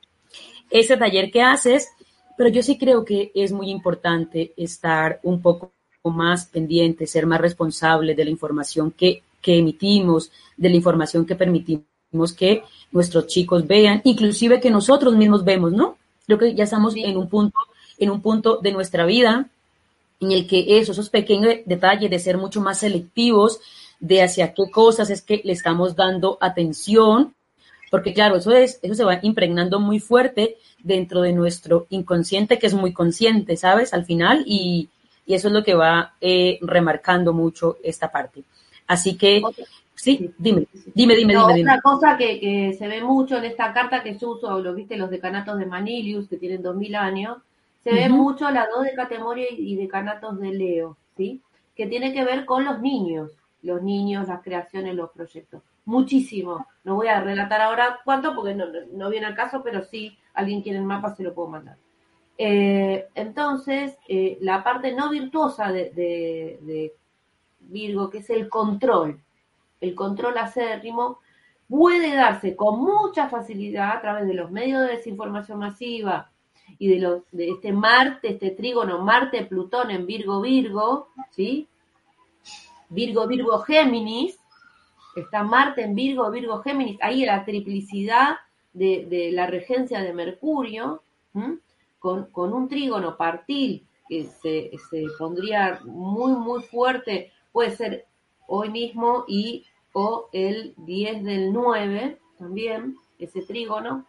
ese 0.71 0.97
taller 0.97 1.31
que 1.31 1.43
haces, 1.43 1.89
pero 2.37 2.49
yo 2.51 2.63
sí 2.63 2.79
creo 2.79 3.05
que 3.05 3.33
es 3.35 3.53
muy 3.53 3.71
importante 3.71 4.55
estar 4.57 5.21
un 5.23 5.43
poco 5.43 5.73
más 6.11 6.47
pendiente, 6.47 7.07
ser 7.07 7.27
más 7.27 7.41
responsable 7.41 8.15
de 8.15 8.25
la 8.25 8.31
información 8.31 8.91
que, 8.91 9.23
que 9.41 9.59
emitimos, 9.59 10.31
de 10.57 10.69
la 10.69 10.77
información 10.77 11.25
que 11.25 11.37
permitimos 11.37 12.33
que 12.37 12.65
nuestros 12.91 13.27
chicos 13.27 13.67
vean, 13.67 14.01
inclusive 14.05 14.61
que 14.61 14.71
nosotros 14.71 15.15
mismos 15.15 15.45
vemos, 15.45 15.73
¿no? 15.73 15.97
Creo 16.27 16.39
que 16.39 16.55
ya 16.55 16.65
estamos 16.65 16.95
en 16.97 17.17
un 17.17 17.29
punto, 17.29 17.59
en 17.99 18.11
un 18.11 18.21
punto 18.21 18.59
de 18.59 18.73
nuestra 18.73 19.07
vida 19.07 19.49
en 20.21 20.33
el 20.33 20.47
que 20.47 20.79
eso, 20.79 20.93
esos 20.93 21.11
pequeños 21.11 21.55
detalles 21.67 22.11
de 22.11 22.19
ser 22.19 22.39
mucho 22.39 22.61
más 22.61 22.79
selectivos 22.79 23.61
de 23.99 24.23
hacia 24.23 24.53
qué 24.55 24.71
cosas 24.71 25.11
es 25.11 25.23
que 25.23 25.41
le 25.45 25.53
estamos 25.53 25.97
dando 25.97 26.39
atención, 26.41 27.35
porque 27.91 28.13
claro, 28.13 28.37
eso 28.37 28.53
es, 28.53 28.79
eso 28.83 28.95
se 28.95 29.05
va 29.05 29.21
impregnando 29.23 29.81
muy 29.81 30.01
fuerte 30.01 30.57
dentro 30.83 31.23
de 31.23 31.33
nuestro 31.33 31.87
inconsciente, 31.91 32.59
que 32.59 32.67
es 32.67 32.75
muy 32.75 32.93
consciente, 32.93 33.57
¿sabes? 33.57 33.95
Al 33.95 34.05
final, 34.05 34.45
y, 34.47 34.89
y 35.27 35.35
eso 35.35 35.49
es 35.49 35.55
lo 35.55 35.63
que 35.65 35.75
va 35.75 36.15
eh, 36.21 36.59
remarcando 36.63 37.33
mucho 37.33 37.77
esta 37.83 38.11
parte. 38.11 38.45
Así 38.87 39.17
que, 39.17 39.43
sí, 39.95 40.35
dime, 40.39 40.67
dime, 40.95 41.15
dime, 41.17 41.35
No, 41.35 41.37
dime, 41.37 41.55
dime. 41.55 41.71
otra 41.71 41.81
cosa 41.81 42.17
que, 42.17 42.41
que 42.41 42.75
se 42.75 42.89
ve 42.89 43.03
mucho 43.03 43.37
en 43.39 43.45
esta 43.45 43.73
carta 43.73 44.03
que 44.03 44.19
yo 44.19 44.31
uso, 44.31 44.59
lo 44.61 44.75
viste, 44.75 44.97
los 44.97 45.11
decanatos 45.11 45.59
de 45.59 45.67
Manilius, 45.67 46.29
que 46.29 46.37
tienen 46.37 46.63
2000 46.63 46.95
años, 46.97 47.39
se 47.85 47.93
ve 47.93 48.09
mucho 48.09 48.51
la 48.51 48.67
dos 48.67 48.85
decatemoria 48.85 49.47
y 49.51 49.73
y 49.73 49.77
decanatos 49.77 50.39
de 50.41 50.53
Leo, 50.53 50.97
¿sí? 51.17 51.41
Que 51.77 51.87
tiene 51.87 52.13
que 52.13 52.25
ver 52.25 52.45
con 52.45 52.65
los 52.65 52.81
niños, 52.81 53.31
los 53.63 53.83
niños, 53.83 54.29
las 54.29 54.43
creaciones, 54.43 54.95
los 54.95 55.11
proyectos. 55.11 55.63
Muchísimo. 55.85 56.67
No 56.85 56.95
voy 56.97 57.09
a 57.09 57.21
relatar 57.21 57.61
ahora 57.61 58.01
cuánto 58.05 58.35
porque 58.35 58.55
no, 58.55 58.67
no- 58.67 58.87
no 58.93 59.11
viene 59.11 59.27
al 59.27 59.35
caso, 59.37 59.63
pero 59.63 59.83
sí, 59.85 60.17
alguien 60.35 60.63
quiere 60.63 60.79
el 60.79 60.85
mapa, 60.85 61.15
se 61.15 61.23
lo 61.25 61.35
puedo 61.35 61.49
mandar. 61.49 61.77
Eh, 62.39 63.09
entonces, 63.15 63.97
eh, 64.09 64.39
la 64.41 64.65
parte 64.65 64.93
no 64.93 65.11
virtuosa 65.11 65.71
de, 65.71 66.93
Virgo, 67.61 68.11
que 68.11 68.19
es 68.19 68.31
el 68.31 68.49
control, 68.49 69.21
el 69.81 69.95
control 69.95 70.37
acérrimo, 70.39 71.21
puede 71.69 72.15
darse 72.15 72.57
con 72.57 72.81
mucha 72.81 73.29
facilidad 73.29 73.97
a 73.97 74.01
través 74.01 74.27
de 74.27 74.35
los 74.35 74.51
medios 74.51 74.83
de 74.83 74.97
desinformación 74.97 75.59
masiva 75.59 76.31
y 76.79 76.89
de 76.89 76.99
los 76.99 77.23
de 77.31 77.51
este 77.51 77.73
Marte, 77.73 78.33
este 78.33 78.51
trígono 78.51 78.99
Marte 78.99 79.45
Plutón 79.45 79.91
en 79.91 80.07
Virgo 80.07 80.41
Virgo, 80.41 81.09
¿sí? 81.31 81.69
Virgo 82.91 83.27
Virgo 83.27 83.61
Géminis, 83.61 84.39
está 85.17 85.45
Marte 85.45 85.83
en 85.83 85.95
Virgo 85.95 86.31
Virgo 86.31 86.61
Géminis, 86.61 86.99
ahí 87.01 87.25
la 87.25 87.45
triplicidad 87.45 88.37
de, 88.73 89.07
de 89.09 89.33
la 89.33 89.47
regencia 89.47 90.01
de 90.01 90.13
Mercurio, 90.13 91.03
¿m? 91.35 91.59
Con, 92.03 92.27
con 92.33 92.53
un 92.53 92.69
trígono 92.69 93.17
partil 93.17 93.87
que 94.09 94.25
se, 94.25 94.73
se 94.91 95.07
pondría 95.17 95.81
muy 95.85 96.33
muy 96.33 96.63
fuerte, 96.65 97.33
puede 97.53 97.71
ser 97.71 98.07
hoy 98.49 98.71
mismo 98.71 99.25
y 99.29 99.65
o 99.93 100.29
el 100.33 100.75
10 100.79 101.23
del 101.23 101.53
9 101.53 102.19
también, 102.39 102.97
ese 103.19 103.43
trígono. 103.43 104.05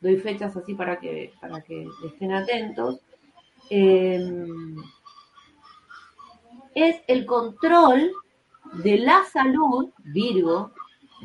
Doy 0.00 0.16
fechas 0.16 0.56
así 0.56 0.74
para 0.74 0.98
que, 0.98 1.32
para 1.40 1.60
que 1.60 1.86
estén 2.06 2.32
atentos. 2.32 3.00
Eh, 3.68 4.46
es 6.74 6.96
el 7.06 7.26
control 7.26 8.12
de 8.82 8.98
la 8.98 9.24
salud, 9.24 9.90
Virgo, 10.04 10.72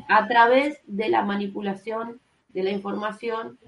a 0.08 0.26
través 0.26 0.80
de 0.86 1.08
la 1.08 1.22
manipulación 1.22 2.20
de 2.50 2.62
la 2.64 2.70
información, 2.70 3.58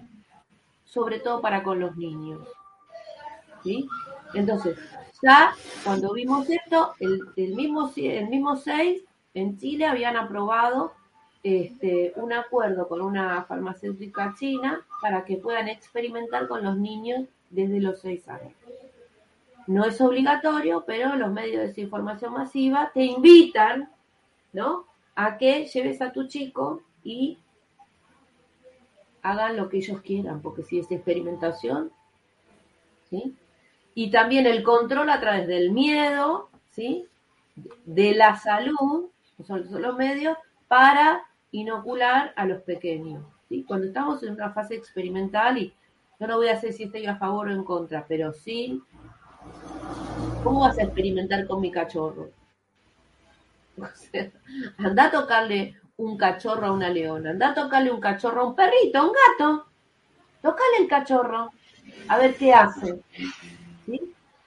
sobre 0.94 1.18
todo 1.18 1.40
para 1.40 1.64
con 1.64 1.80
los 1.80 1.96
niños. 1.96 2.40
¿Sí? 3.64 3.88
Entonces, 4.33 4.78
ya 5.20 5.54
cuando 5.83 6.12
vimos 6.12 6.48
esto, 6.48 6.94
el, 7.00 7.20
el 7.37 7.54
mismo, 7.54 7.90
el 7.96 8.28
mismo 8.28 8.57
6 8.57 9.02
en 9.35 9.59
Chile 9.59 9.87
habían 9.87 10.16
aprobado 10.16 10.92
este, 11.42 12.12
un 12.16 12.33
acuerdo 12.33 12.88
con 12.88 13.02
una 13.02 13.44
farmacéutica 13.44 14.35
china 14.38 14.80
para 15.02 15.24
que 15.24 15.37
puedan 15.37 15.68
experimentar 15.68 16.46
con 16.46 16.62
los 16.62 16.78
niños 16.78 17.26
desde 17.50 17.80
los 17.80 18.00
6 18.00 18.28
años. 18.28 18.52
No 19.66 19.85
es 19.85 20.00
obligatorio, 20.00 20.85
pero 20.87 21.16
los 21.16 21.30
medios 21.30 21.57
de 21.57 21.66
desinformación 21.68 22.33
masiva 22.33 22.90
te 22.94 23.04
invitan, 23.04 23.90
¿no? 24.52 24.87
A 25.14 25.37
que 25.38 25.66
lleves 25.66 26.00
a 26.02 26.12
tu 26.12 26.28
chico 26.28 26.83
y 27.02 27.38
hagan 29.24 29.56
lo 29.56 29.70
que 29.70 29.78
ellos 29.78 30.02
quieran, 30.02 30.42
porque 30.42 30.62
si 30.62 30.78
es 30.78 30.90
experimentación, 30.90 31.90
¿sí? 33.08 33.34
Y 33.94 34.10
también 34.10 34.46
el 34.46 34.62
control 34.62 35.08
a 35.08 35.18
través 35.18 35.48
del 35.48 35.72
miedo, 35.72 36.50
¿sí? 36.70 37.06
De 37.87 38.14
la 38.14 38.37
salud, 38.37 39.06
son, 39.46 39.66
los 39.80 39.96
medios 39.96 40.37
para 40.68 41.24
inocular 41.52 42.34
a 42.37 42.44
los 42.44 42.60
pequeños. 42.62 43.24
¿sí? 43.48 43.64
Cuando 43.66 43.87
estamos 43.87 44.22
en 44.22 44.34
una 44.34 44.52
fase 44.52 44.74
experimental, 44.74 45.56
y 45.56 45.72
yo 46.20 46.26
no 46.26 46.37
voy 46.37 46.48
a 46.48 46.54
decir 46.54 46.74
si 46.74 46.82
estoy 46.84 47.06
a 47.06 47.16
favor 47.16 47.48
o 47.48 47.52
en 47.52 47.64
contra, 47.64 48.04
pero 48.06 48.34
sí, 48.34 48.82
¿cómo 50.42 50.60
vas 50.60 50.78
a 50.78 50.82
experimentar 50.82 51.46
con 51.46 51.60
mi 51.60 51.70
cachorro? 51.70 52.30
O 53.76 53.87
sea, 53.92 54.30
anda 54.78 55.06
a 55.06 55.10
tocarle 55.10 55.74
un 55.96 56.16
cachorro 56.16 56.66
a 56.66 56.72
una 56.72 56.88
leona, 56.88 57.30
anda 57.30 57.50
a 57.50 57.54
tocarle 57.54 57.90
un 57.90 58.00
cachorro 58.00 58.42
a 58.42 58.46
un 58.48 58.54
perrito, 58.54 58.98
a 58.98 59.07
un 59.07 59.12
gato, 59.12 59.66
tocale 60.42 60.78
el 60.80 60.88
cachorro, 60.88 61.50
a 62.09 62.18
ver 62.18 62.35
qué 62.37 62.52
hace. 62.52 63.00
¿sí? 63.87 64.00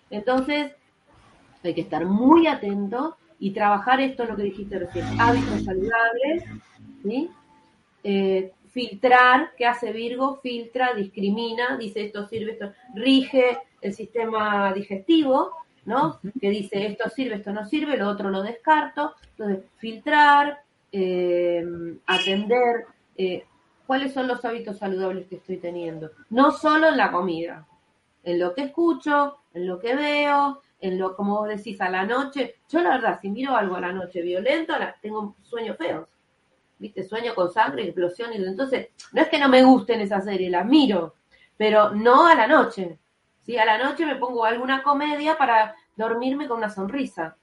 Entonces, 0.10 0.74
hay 1.64 1.74
que 1.74 1.82
estar 1.82 2.06
muy 2.06 2.48
atento 2.48 3.18
y 3.40 3.52
trabajar 3.52 4.02
esto, 4.02 4.26
lo 4.26 4.36
que 4.36 4.44
dijiste 4.44 4.80
recién, 4.80 5.06
hábitos 5.20 5.64
saludables, 5.64 6.44
¿sí? 7.04 7.30
Eh, 8.04 8.52
filtrar, 8.72 9.52
¿qué 9.58 9.66
hace 9.66 9.92
Virgo? 9.92 10.40
Filtra, 10.42 10.94
discrimina, 10.94 11.78
dice 11.78 12.06
esto 12.06 12.28
sirve, 12.28 12.54
esto 12.54 12.72
rige 12.96 13.60
el 13.82 13.94
sistema 13.94 14.74
digestivo, 14.74 15.52
¿no? 15.86 16.20
Que 16.40 16.50
dice 16.50 16.86
esto 16.86 17.10
sirve, 17.10 17.36
esto 17.36 17.52
no 17.52 17.66
sirve, 17.66 17.98
lo 17.98 18.10
otro 18.10 18.30
lo 18.30 18.44
descarto. 18.44 19.14
Entonces, 19.32 19.66
filtrar, 19.78 20.62
eh, 21.00 21.64
atender, 22.08 22.86
eh, 23.16 23.46
cuáles 23.86 24.14
son 24.14 24.28
los 24.28 24.44
hábitos 24.44 24.80
saludables 24.80 25.28
que 25.28 25.36
estoy 25.36 25.58
teniendo. 25.58 26.10
No 26.32 26.52
solo 26.52 26.90
en 26.90 26.98
la 26.98 27.12
comida, 27.12 27.68
en 28.24 28.40
lo 28.40 28.56
que 28.56 28.64
escucho, 28.64 29.38
en 29.54 29.68
lo 29.68 29.80
que 29.80 29.96
veo, 29.96 30.62
en 30.82 30.98
lo, 30.98 31.16
como 31.16 31.38
vos 31.38 31.50
decís, 31.50 31.80
a 31.82 31.90
la 31.90 32.04
noche. 32.04 32.56
Yo 32.68 32.82
la 32.82 32.90
verdad, 32.96 33.20
si 33.22 33.30
miro 33.30 33.56
algo 33.56 33.76
a 33.76 33.82
la 33.82 33.94
noche 33.94 34.24
violento, 34.24 34.74
tengo 35.00 35.36
sueños 35.44 35.78
feos. 35.78 36.10
¿Viste? 36.80 37.04
Sueño 37.04 37.36
con 37.36 37.52
sangre, 37.52 37.84
explosión. 37.84 38.34
Y 38.34 38.38
entonces, 38.38 38.90
no 39.12 39.22
es 39.22 39.30
que 39.30 39.40
no 39.40 39.50
me 39.50 39.64
gusten 39.64 40.02
esas 40.02 40.26
series, 40.26 40.52
las 40.52 40.66
miro, 40.66 41.14
pero 41.56 41.92
no 41.92 42.26
a 42.26 42.34
la 42.34 42.48
noche. 42.48 42.98
¿sí? 43.44 43.56
A 43.58 43.66
la 43.66 43.78
noche 43.78 44.06
me 44.06 44.16
pongo 44.16 44.46
alguna 44.46 44.82
comedia 44.82 45.38
para 45.38 45.76
dormirme 45.96 46.48
con 46.48 46.58
una 46.58 46.70
sonrisa. 46.70 47.36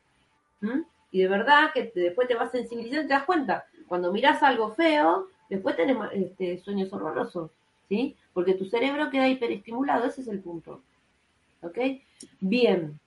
¿Mm? 0.60 0.82
Y 1.14 1.20
de 1.20 1.28
verdad 1.28 1.70
que 1.72 1.84
te- 1.84 2.00
después 2.00 2.26
te 2.26 2.34
vas 2.34 2.50
sensibilizando 2.50 3.06
te 3.06 3.14
das 3.14 3.22
cuenta. 3.22 3.64
Cuando 3.86 4.12
miras 4.12 4.42
algo 4.42 4.74
feo, 4.74 5.28
después 5.48 5.76
tenés 5.76 5.96
este, 6.12 6.58
sueños 6.58 6.92
horrorosos. 6.92 7.52
¿sí? 7.88 8.16
Porque 8.32 8.54
tu 8.54 8.64
cerebro 8.64 9.08
queda 9.10 9.28
hiperestimulado, 9.28 10.06
ese 10.06 10.22
es 10.22 10.26
el 10.26 10.40
punto. 10.40 10.82
¿Ok? 11.62 11.78
Bien. 12.40 12.98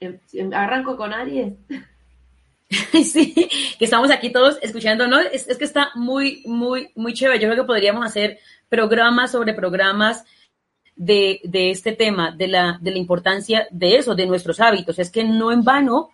Em- 0.00 0.18
em- 0.32 0.54
Arranco 0.54 0.96
con 0.96 1.12
Aries. 1.12 1.52
Sí, 3.02 3.48
que 3.78 3.84
estamos 3.84 4.10
aquí 4.10 4.30
todos 4.30 4.58
escuchando, 4.62 5.06
¿no? 5.06 5.20
Es, 5.20 5.48
es 5.48 5.56
que 5.58 5.64
está 5.64 5.90
muy, 5.94 6.42
muy, 6.46 6.90
muy 6.96 7.14
chévere. 7.14 7.40
Yo 7.40 7.48
creo 7.48 7.62
que 7.62 7.66
podríamos 7.66 8.04
hacer 8.04 8.38
programas 8.68 9.32
sobre 9.32 9.54
programas 9.54 10.24
de, 10.96 11.40
de 11.44 11.70
este 11.70 11.92
tema, 11.92 12.30
de 12.30 12.48
la, 12.48 12.78
de 12.80 12.90
la 12.90 12.98
importancia 12.98 13.66
de 13.70 13.96
eso, 13.96 14.14
de 14.14 14.26
nuestros 14.26 14.60
hábitos. 14.60 14.98
Es 14.98 15.10
que 15.10 15.24
no 15.24 15.50
en 15.52 15.62
vano, 15.64 16.10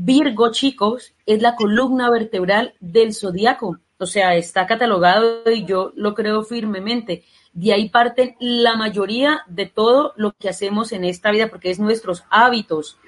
Virgo, 0.00 0.52
chicos, 0.52 1.14
es 1.24 1.40
la 1.40 1.56
columna 1.56 2.10
vertebral 2.10 2.74
del 2.80 3.14
zodiaco. 3.14 3.78
O 3.98 4.06
sea, 4.06 4.36
está 4.36 4.66
catalogado 4.66 5.50
y 5.50 5.64
yo 5.64 5.92
lo 5.96 6.14
creo 6.14 6.44
firmemente. 6.44 7.24
De 7.54 7.72
ahí 7.72 7.88
parten 7.88 8.36
la 8.38 8.76
mayoría 8.76 9.40
de 9.48 9.64
todo 9.64 10.12
lo 10.16 10.32
que 10.32 10.50
hacemos 10.50 10.92
en 10.92 11.04
esta 11.04 11.30
vida, 11.30 11.48
porque 11.48 11.70
es 11.70 11.78
nuestros 11.78 12.24
hábitos. 12.28 12.98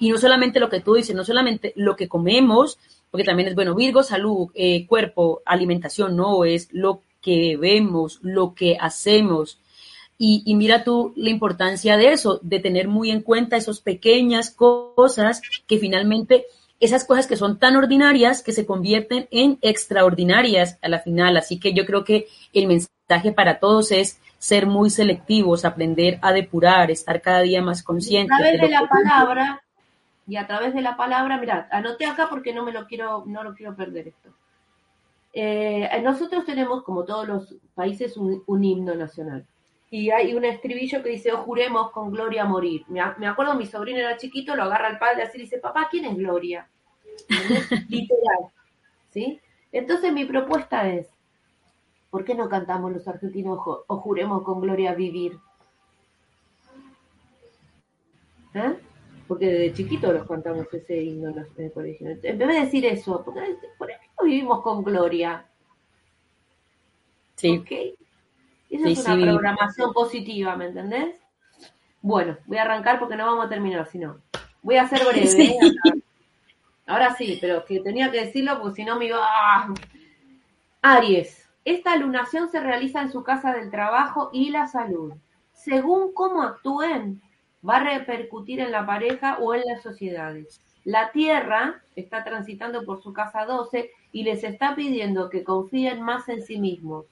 Y 0.00 0.10
no 0.10 0.18
solamente 0.18 0.58
lo 0.58 0.68
que 0.68 0.80
tú 0.80 0.94
dices, 0.94 1.14
no 1.14 1.24
solamente 1.24 1.72
lo 1.76 1.94
que 1.94 2.08
comemos, 2.08 2.78
porque 3.12 3.24
también 3.24 3.48
es 3.48 3.54
bueno, 3.54 3.76
Virgo, 3.76 4.02
salud, 4.02 4.48
eh, 4.54 4.88
cuerpo, 4.88 5.40
alimentación, 5.46 6.16
no, 6.16 6.44
es 6.44 6.68
lo 6.72 7.02
que 7.22 7.56
vemos, 7.56 8.18
lo 8.22 8.54
que 8.54 8.76
hacemos. 8.78 9.60
Y, 10.26 10.42
y 10.46 10.54
mira 10.54 10.84
tú 10.84 11.12
la 11.16 11.28
importancia 11.36 11.96
de 11.98 12.06
eso, 12.16 12.38
de 12.42 12.58
tener 12.66 12.86
muy 12.88 13.10
en 13.10 13.20
cuenta 13.20 13.56
esas 13.58 13.80
pequeñas 13.80 14.50
cosas 14.50 15.42
que 15.68 15.76
finalmente, 15.78 16.46
esas 16.80 17.04
cosas 17.04 17.26
que 17.26 17.36
son 17.36 17.58
tan 17.58 17.76
ordinarias 17.76 18.42
que 18.42 18.52
se 18.52 18.64
convierten 18.64 19.28
en 19.30 19.58
extraordinarias 19.60 20.78
a 20.80 20.88
la 20.88 21.00
final. 21.00 21.36
Así 21.36 21.58
que 21.60 21.74
yo 21.74 21.84
creo 21.84 22.04
que 22.04 22.26
el 22.54 22.66
mensaje 22.68 23.32
para 23.32 23.58
todos 23.58 23.92
es 23.92 24.18
ser 24.38 24.66
muy 24.66 24.88
selectivos, 24.90 25.64
aprender 25.66 26.18
a 26.22 26.32
depurar, 26.32 26.90
estar 26.90 27.20
cada 27.20 27.40
día 27.42 27.60
más 27.60 27.80
A 27.82 27.84
conscientes. 27.84 28.36
través 28.38 28.60
de 28.60 28.68
la 28.68 28.80
que- 28.80 28.86
palabra, 28.88 29.62
y 30.26 30.36
a 30.36 30.46
través 30.46 30.72
de 30.72 30.80
la 30.80 30.96
palabra, 30.96 31.38
mirad, 31.38 31.66
anoté 31.70 32.06
acá 32.06 32.28
porque 32.30 32.54
no 32.54 32.64
me 32.64 32.72
lo 32.72 32.86
quiero, 32.86 33.24
no 33.26 33.42
lo 33.44 33.54
quiero 33.54 33.76
perder 33.76 34.08
esto. 34.08 34.30
Eh, 35.34 35.86
nosotros 36.02 36.44
tenemos, 36.46 36.82
como 36.82 37.04
todos 37.04 37.26
los 37.28 37.54
países, 37.74 38.16
un, 38.16 38.42
un 38.46 38.64
himno 38.64 38.94
nacional. 38.94 39.44
Y 39.90 40.10
hay 40.10 40.34
un 40.34 40.44
estribillo 40.44 41.02
que 41.02 41.10
dice, 41.10 41.32
"O 41.32 41.38
juremos 41.38 41.90
con 41.92 42.10
Gloria 42.10 42.44
morir. 42.44 42.84
Me, 42.88 43.00
me 43.18 43.26
acuerdo, 43.28 43.54
mi 43.54 43.66
sobrino 43.66 43.98
era 44.00 44.16
chiquito, 44.16 44.56
lo 44.56 44.64
agarra 44.64 44.88
el 44.88 44.98
padre 44.98 45.22
así 45.22 45.38
y 45.38 45.42
dice, 45.42 45.58
papá, 45.58 45.88
¿quién 45.90 46.04
es 46.06 46.16
Gloria? 46.16 46.68
Literal. 47.88 48.50
¿Sí? 49.10 49.40
Entonces 49.72 50.12
mi 50.12 50.24
propuesta 50.24 50.88
es, 50.88 51.08
¿por 52.10 52.24
qué 52.24 52.34
no 52.34 52.48
cantamos 52.48 52.92
los 52.92 53.06
argentinos 53.08 53.58
"Jo- 53.60 53.84
o 53.88 53.96
juremos 53.98 54.42
con 54.42 54.60
Gloria 54.62 54.94
vivir? 54.94 55.38
¿Eh? 58.54 58.76
Porque 59.28 59.46
desde 59.46 59.74
chiquito 59.74 60.12
los 60.12 60.26
cantamos 60.26 60.72
ese 60.72 61.02
himno 61.02 61.30
en, 61.30 61.46
el 61.64 61.72
colegio. 61.72 62.08
En 62.22 62.38
vez 62.38 62.48
de 62.48 62.60
decir 62.60 62.86
eso, 62.86 63.24
¿por 63.24 63.34
qué, 63.34 63.56
por 63.78 63.88
qué 63.88 63.94
no 64.18 64.24
vivimos 64.26 64.62
con 64.62 64.82
Gloria? 64.82 65.46
Sí. 67.36 67.58
¿Ok? 67.58 68.03
Esa 68.70 68.86
Sí, 68.86 68.92
es 68.92 69.06
una 69.06 69.14
sí. 69.16 69.22
programación 69.22 69.92
positiva, 69.92 70.56
¿me 70.56 70.66
entendés? 70.66 71.16
Bueno, 72.02 72.36
voy 72.46 72.58
a 72.58 72.62
arrancar 72.62 72.98
porque 72.98 73.16
no 73.16 73.26
vamos 73.26 73.46
a 73.46 73.48
terminar, 73.48 73.86
si 73.86 73.98
no. 73.98 74.18
Voy 74.62 74.76
a 74.76 74.88
ser 74.88 75.00
breve. 75.06 75.26
Sí. 75.26 75.56
¿eh? 75.60 76.00
Ahora 76.86 77.14
sí, 77.14 77.38
pero 77.40 77.64
que 77.64 77.80
tenía 77.80 78.10
que 78.10 78.26
decirlo 78.26 78.60
porque 78.60 78.76
si 78.76 78.84
no 78.84 78.98
me 78.98 79.06
iba... 79.06 79.18
¡ah! 79.20 79.72
Aries, 80.82 81.48
esta 81.64 81.96
lunación 81.96 82.50
se 82.50 82.60
realiza 82.60 83.00
en 83.00 83.10
su 83.10 83.22
casa 83.22 83.54
del 83.54 83.70
trabajo 83.70 84.28
y 84.34 84.50
la 84.50 84.66
salud. 84.66 85.14
Según 85.52 86.12
cómo 86.12 86.42
actúen, 86.42 87.22
va 87.66 87.76
a 87.76 87.84
repercutir 87.84 88.60
en 88.60 88.70
la 88.70 88.84
pareja 88.84 89.38
o 89.38 89.54
en 89.54 89.62
las 89.64 89.82
sociedades. 89.82 90.60
La 90.84 91.10
Tierra 91.12 91.82
está 91.96 92.22
transitando 92.22 92.84
por 92.84 93.02
su 93.02 93.14
casa 93.14 93.46
12 93.46 93.90
y 94.12 94.24
les 94.24 94.44
está 94.44 94.74
pidiendo 94.74 95.30
que 95.30 95.42
confíen 95.42 96.02
más 96.02 96.28
en 96.28 96.42
sí 96.42 96.58
mismos 96.58 97.06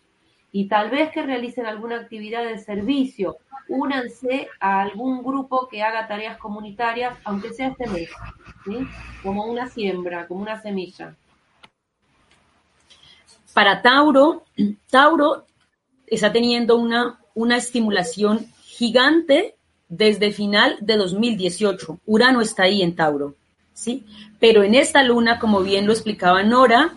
y 0.53 0.69
tal 0.69 0.91
vez 0.91 1.11
que 1.11 1.23
realicen 1.23 1.67
alguna 1.67 1.97
actividad 1.97 2.45
de 2.45 2.59
servicio. 2.59 3.39
Únanse 3.69 4.49
a 4.61 4.83
algún 4.83 5.23
grupo 5.23 5.67
que 5.69 5.83
haga 5.83 6.07
tareas 6.07 6.37
comunitarias, 6.37 7.17
aunque 7.25 7.55
sea 7.55 7.69
este 7.69 7.87
mes, 7.89 8.11
¿sí? 8.67 8.87
como 9.23 9.47
una 9.47 9.69
siembra, 9.69 10.29
como 10.29 10.43
una 10.43 10.61
semilla. 10.61 11.17
Para 13.55 13.81
Tauro, 13.81 14.45
Tauro 14.91 15.47
está 16.07 16.33
teniendo 16.33 16.77
una, 16.77 17.19
una 17.35 17.57
estimulación 17.57 18.47
gigante 18.63 19.57
desde 19.89 20.33
final 20.33 20.77
de 20.81 20.97
2018. 20.97 22.01
Urano 22.07 22.41
está 22.43 22.65
ahí 22.65 22.83
en 22.83 22.95
Tauro, 22.95 23.37
¿sí? 23.73 24.05
Pero 24.39 24.63
en 24.63 24.75
esta 24.75 25.03
luna, 25.03 25.39
como 25.39 25.61
bien 25.61 25.87
lo 25.87 25.93
explicaba 25.93 26.43
Nora, 26.43 26.95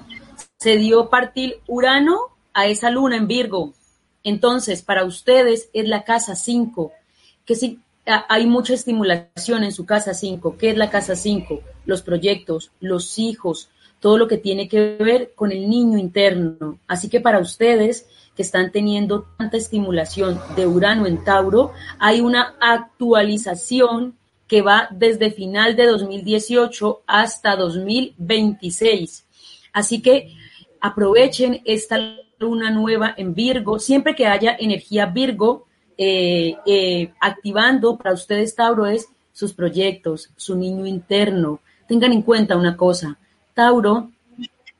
se 0.57 0.77
dio 0.77 1.09
partir 1.09 1.59
Urano 1.67 2.34
a 2.55 2.65
esa 2.65 2.89
luna 2.89 3.17
en 3.17 3.27
Virgo. 3.27 3.73
Entonces, 4.23 4.81
para 4.81 5.03
ustedes 5.03 5.69
es 5.73 5.87
la 5.87 6.03
casa 6.03 6.33
5, 6.33 6.91
que 7.45 7.53
sí, 7.53 7.79
hay 8.05 8.47
mucha 8.47 8.73
estimulación 8.73 9.63
en 9.63 9.71
su 9.71 9.85
casa 9.85 10.13
5. 10.13 10.57
¿Qué 10.57 10.71
es 10.71 10.77
la 10.77 10.89
casa 10.89 11.15
5? 11.15 11.61
Los 11.85 12.01
proyectos, 12.01 12.71
los 12.79 13.19
hijos, 13.19 13.69
todo 13.99 14.17
lo 14.17 14.27
que 14.27 14.37
tiene 14.37 14.67
que 14.67 14.95
ver 14.97 15.33
con 15.35 15.51
el 15.51 15.69
niño 15.69 15.97
interno. 15.97 16.79
Así 16.87 17.09
que 17.09 17.19
para 17.19 17.39
ustedes 17.39 18.07
que 18.35 18.41
están 18.41 18.71
teniendo 18.71 19.27
tanta 19.37 19.57
estimulación 19.57 20.39
de 20.55 20.67
Urano 20.67 21.07
en 21.07 21.23
Tauro, 21.23 21.73
hay 21.99 22.21
una 22.21 22.55
actualización 22.59 24.15
que 24.47 24.61
va 24.61 24.87
desde 24.91 25.31
final 25.31 25.75
de 25.75 25.87
2018 25.87 27.01
hasta 27.07 27.55
2026. 27.55 29.25
Así 29.73 30.01
que 30.01 30.35
aprovechen 30.79 31.61
esta 31.65 31.97
luna 32.39 32.71
nueva 32.71 33.13
en 33.17 33.33
Virgo, 33.33 33.79
siempre 33.79 34.15
que 34.15 34.27
haya 34.27 34.55
energía 34.59 35.05
Virgo 35.07 35.65
eh, 35.97 36.55
eh, 36.65 37.11
activando 37.21 37.97
para 37.97 38.13
ustedes, 38.13 38.55
Tauro, 38.55 38.85
es 38.85 39.07
sus 39.31 39.53
proyectos, 39.53 40.29
su 40.35 40.55
niño 40.55 40.85
interno. 40.85 41.59
Tengan 41.87 42.13
en 42.13 42.21
cuenta 42.21 42.57
una 42.57 42.75
cosa, 42.75 43.17
Tauro 43.53 44.11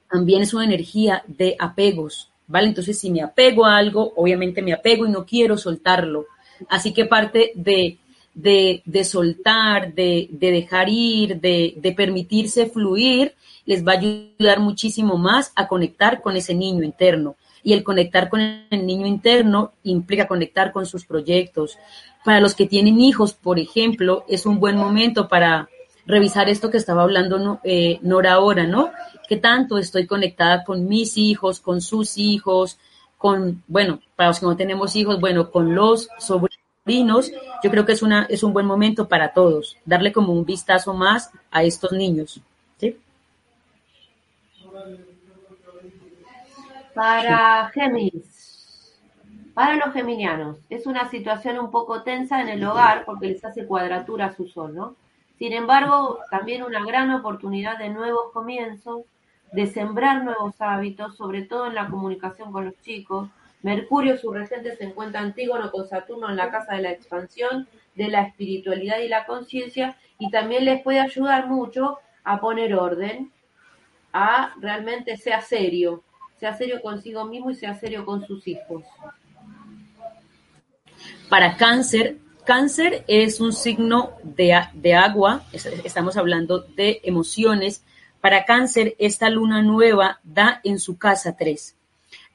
también 0.10 0.42
es 0.42 0.54
una 0.54 0.66
energía 0.66 1.24
de 1.28 1.56
apegos, 1.60 2.30
¿vale? 2.48 2.68
Entonces, 2.68 2.98
si 2.98 3.10
me 3.10 3.22
apego 3.22 3.66
a 3.66 3.78
algo, 3.78 4.14
obviamente 4.16 4.62
me 4.62 4.74
apego 4.74 5.06
y 5.06 5.10
no 5.10 5.26
quiero 5.26 5.58
soltarlo. 5.58 6.26
Así 6.70 6.94
que 6.94 7.06
parte 7.06 7.52
de, 7.56 7.98
de, 8.34 8.82
de 8.86 9.04
soltar, 9.04 9.94
de, 9.94 10.30
de 10.32 10.52
dejar 10.52 10.88
ir, 10.90 11.42
de, 11.42 11.74
de 11.78 11.92
permitirse 11.92 12.68
fluir, 12.68 13.34
les 13.66 13.86
va 13.86 13.94
a 13.94 13.98
ayudar 13.98 14.60
muchísimo 14.60 15.18
más 15.18 15.52
a 15.56 15.68
conectar 15.68 16.22
con 16.22 16.38
ese 16.38 16.54
niño 16.54 16.84
interno. 16.84 17.36
Y 17.66 17.74
el 17.74 17.84
conectar 17.84 18.30
con 18.30 18.40
el 18.40 18.86
niño 18.86 19.08
interno 19.08 19.74
implica 19.84 20.28
conectar 20.28 20.72
con 20.72 20.86
sus 20.86 21.06
proyectos. 21.06 21.78
Para 22.24 22.40
los 22.40 22.56
que 22.56 22.68
tienen 22.68 23.02
hijos, 23.02 23.34
por 23.34 23.60
ejemplo, 23.60 24.24
es 24.30 24.46
un 24.46 24.60
buen 24.62 24.78
momento 24.78 25.28
para 25.28 25.68
revisar 26.06 26.48
esto 26.50 26.70
que 26.70 26.78
estaba 26.78 27.04
hablando 27.04 27.60
eh, 27.64 28.00
Nora 28.02 28.34
ahora, 28.34 28.66
¿no? 28.66 28.92
¿Qué 29.28 29.38
tanto 29.38 29.78
estoy 29.78 30.06
conectada 30.06 30.64
con 30.64 30.88
mis 30.88 31.18
hijos, 31.18 31.60
con 31.60 31.82
sus 31.82 32.18
hijos, 32.18 32.78
con, 33.18 33.64
bueno, 33.68 34.00
para 34.16 34.30
los 34.30 34.40
que 34.40 34.46
no 34.46 34.56
tenemos 34.56 34.96
hijos, 34.96 35.20
bueno, 35.20 35.50
con 35.50 35.74
los 35.74 36.10
sobrinos? 36.20 37.32
Yo 37.64 37.72
creo 37.72 37.86
que 37.86 37.94
es, 37.94 38.04
una, 38.04 38.28
es 38.30 38.44
un 38.44 38.54
buen 38.54 38.68
momento 38.68 39.08
para 39.08 39.34
todos, 39.34 39.78
darle 39.86 40.12
como 40.14 40.34
un 40.34 40.46
vistazo 40.46 40.94
más 40.94 41.32
a 41.50 41.64
estos 41.64 41.92
niños. 41.92 42.40
¿sí? 42.80 42.96
Para 46.96 47.70
Géminis, 47.74 48.96
para 49.54 49.76
los 49.76 49.94
geminianos, 49.94 50.60
es 50.70 50.88
una 50.88 51.10
situación 51.10 51.60
un 51.60 51.70
poco 51.70 52.04
tensa 52.04 52.40
en 52.40 52.48
el 52.48 52.64
hogar 52.64 53.04
porque 53.04 53.28
les 53.28 53.44
hace 53.44 53.68
cuadratura 53.68 54.28
a 54.28 54.34
su 54.34 54.48
sol, 54.48 54.74
¿no? 54.74 54.96
Sin 55.38 55.52
embargo, 55.52 56.20
también 56.32 56.64
una 56.64 56.86
gran 56.86 57.12
oportunidad 57.12 57.78
de 57.78 57.90
nuevos 57.90 58.32
comienzos, 58.32 59.02
de 59.52 59.68
sembrar 59.68 60.24
nuevos 60.24 60.56
hábitos, 60.62 61.18
sobre 61.18 61.42
todo 61.42 61.68
en 61.68 61.76
la 61.76 61.90
comunicación 61.90 62.54
con 62.54 62.64
los 62.64 62.80
chicos. 62.82 63.28
Mercurio, 63.62 64.18
su 64.18 64.32
regente, 64.32 64.78
se 64.78 64.86
encuentra 64.86 65.20
antígono 65.20 65.72
con 65.72 65.90
Saturno 65.90 66.30
en 66.30 66.38
la 66.38 66.50
casa 66.50 66.76
de 66.76 66.82
la 66.82 66.92
expansión, 66.92 67.68
de 67.96 68.08
la 68.08 68.22
espiritualidad 68.22 69.00
y 69.00 69.10
la 69.10 69.26
conciencia, 69.26 69.98
y 70.18 70.32
también 70.32 70.64
les 70.64 70.82
puede 70.82 71.02
ayudar 71.02 71.48
mucho 71.48 72.00
a 72.24 72.40
poner 72.40 72.74
orden, 72.74 73.34
a 74.14 74.54
realmente 74.62 75.18
sea 75.18 75.42
serio, 75.42 76.02
sea 76.46 76.56
serio 76.56 76.80
consigo 76.80 77.26
mismo 77.26 77.50
y 77.50 77.56
sea 77.56 77.74
serio 77.80 78.06
con 78.06 78.24
sus 78.28 78.48
hijos. 78.48 78.84
Para 81.28 81.58
cáncer, 81.58 82.18
cáncer 82.46 83.04
es 83.08 83.40
un 83.40 83.52
signo 83.52 84.12
de, 84.22 84.56
de 84.74 84.94
agua, 84.94 85.44
es- 85.52 85.66
estamos 85.66 86.18
hablando 86.18 86.60
de 86.76 87.02
emociones. 87.04 87.84
Para 88.22 88.46
cáncer, 88.46 88.96
esta 89.00 89.30
luna 89.32 89.64
nueva 89.64 90.20
da 90.24 90.62
en 90.64 90.80
su 90.80 91.00
casa 91.00 91.36
3. 91.36 91.76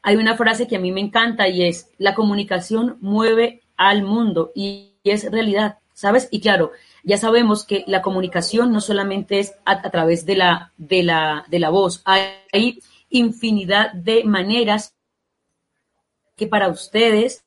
Hay 0.02 0.16
una 0.16 0.36
frase 0.36 0.66
que 0.66 0.74
a 0.76 0.80
mí 0.80 0.90
me 0.90 1.00
encanta 1.02 1.46
y 1.46 1.62
es, 1.62 1.88
la 1.98 2.14
comunicación 2.16 2.96
mueve 3.00 3.62
al 3.76 4.02
mundo 4.02 4.50
y 4.56 4.90
es 5.04 5.30
realidad, 5.30 5.78
¿sabes? 5.94 6.26
Y 6.32 6.40
claro, 6.40 6.72
ya 7.04 7.16
sabemos 7.16 7.64
que 7.64 7.84
la 7.86 8.02
comunicación 8.02 8.72
no 8.72 8.80
solamente 8.80 9.38
es 9.38 9.54
a, 9.64 9.72
a 9.86 9.90
través 9.90 10.26
de 10.26 10.34
la, 10.36 10.72
de, 10.78 11.02
la, 11.04 11.44
de 11.48 11.58
la 11.60 11.70
voz, 11.70 12.02
hay, 12.04 12.22
hay 12.52 12.80
infinidad 13.10 13.92
de 13.92 14.24
maneras 14.24 14.94
que 16.36 16.46
para 16.46 16.68
ustedes 16.68 17.44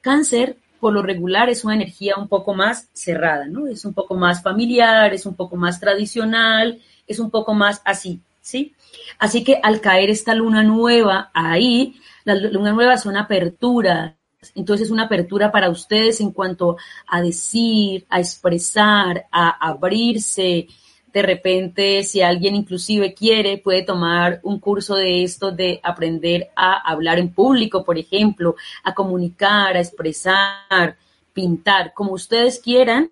Cáncer, 0.00 0.56
por 0.80 0.94
lo 0.94 1.02
regular, 1.02 1.50
es 1.50 1.64
una 1.64 1.74
energía 1.74 2.16
un 2.16 2.28
poco 2.28 2.54
más 2.54 2.88
cerrada, 2.92 3.46
¿no? 3.46 3.66
Es 3.66 3.84
un 3.84 3.92
poco 3.92 4.14
más 4.14 4.42
familiar, 4.42 5.12
es 5.12 5.26
un 5.26 5.34
poco 5.34 5.56
más 5.56 5.78
tradicional, 5.78 6.80
es 7.06 7.18
un 7.18 7.30
poco 7.30 7.52
más 7.54 7.82
así, 7.84 8.20
¿sí? 8.40 8.74
Así 9.18 9.44
que 9.44 9.60
al 9.62 9.80
caer 9.80 10.10
esta 10.10 10.34
luna 10.34 10.62
nueva 10.62 11.30
ahí, 11.34 12.00
la 12.24 12.34
luna 12.34 12.72
nueva 12.72 12.96
son 12.96 13.16
aperturas. 13.16 14.14
Entonces 14.54 14.86
es 14.86 14.90
una 14.90 15.04
apertura 15.04 15.52
para 15.52 15.68
ustedes 15.68 16.20
en 16.22 16.30
cuanto 16.32 16.78
a 17.06 17.20
decir, 17.20 18.06
a 18.08 18.20
expresar, 18.20 19.26
a 19.30 19.50
abrirse. 19.68 20.66
De 21.12 21.22
repente, 21.22 22.04
si 22.04 22.22
alguien 22.22 22.54
inclusive 22.54 23.14
quiere, 23.14 23.58
puede 23.58 23.82
tomar 23.82 24.40
un 24.44 24.60
curso 24.60 24.94
de 24.94 25.24
esto 25.24 25.50
de 25.50 25.80
aprender 25.82 26.50
a 26.54 26.78
hablar 26.88 27.18
en 27.18 27.32
público, 27.32 27.84
por 27.84 27.98
ejemplo, 27.98 28.54
a 28.84 28.94
comunicar, 28.94 29.76
a 29.76 29.80
expresar, 29.80 30.96
pintar, 31.32 31.92
como 31.94 32.12
ustedes 32.12 32.60
quieran, 32.60 33.10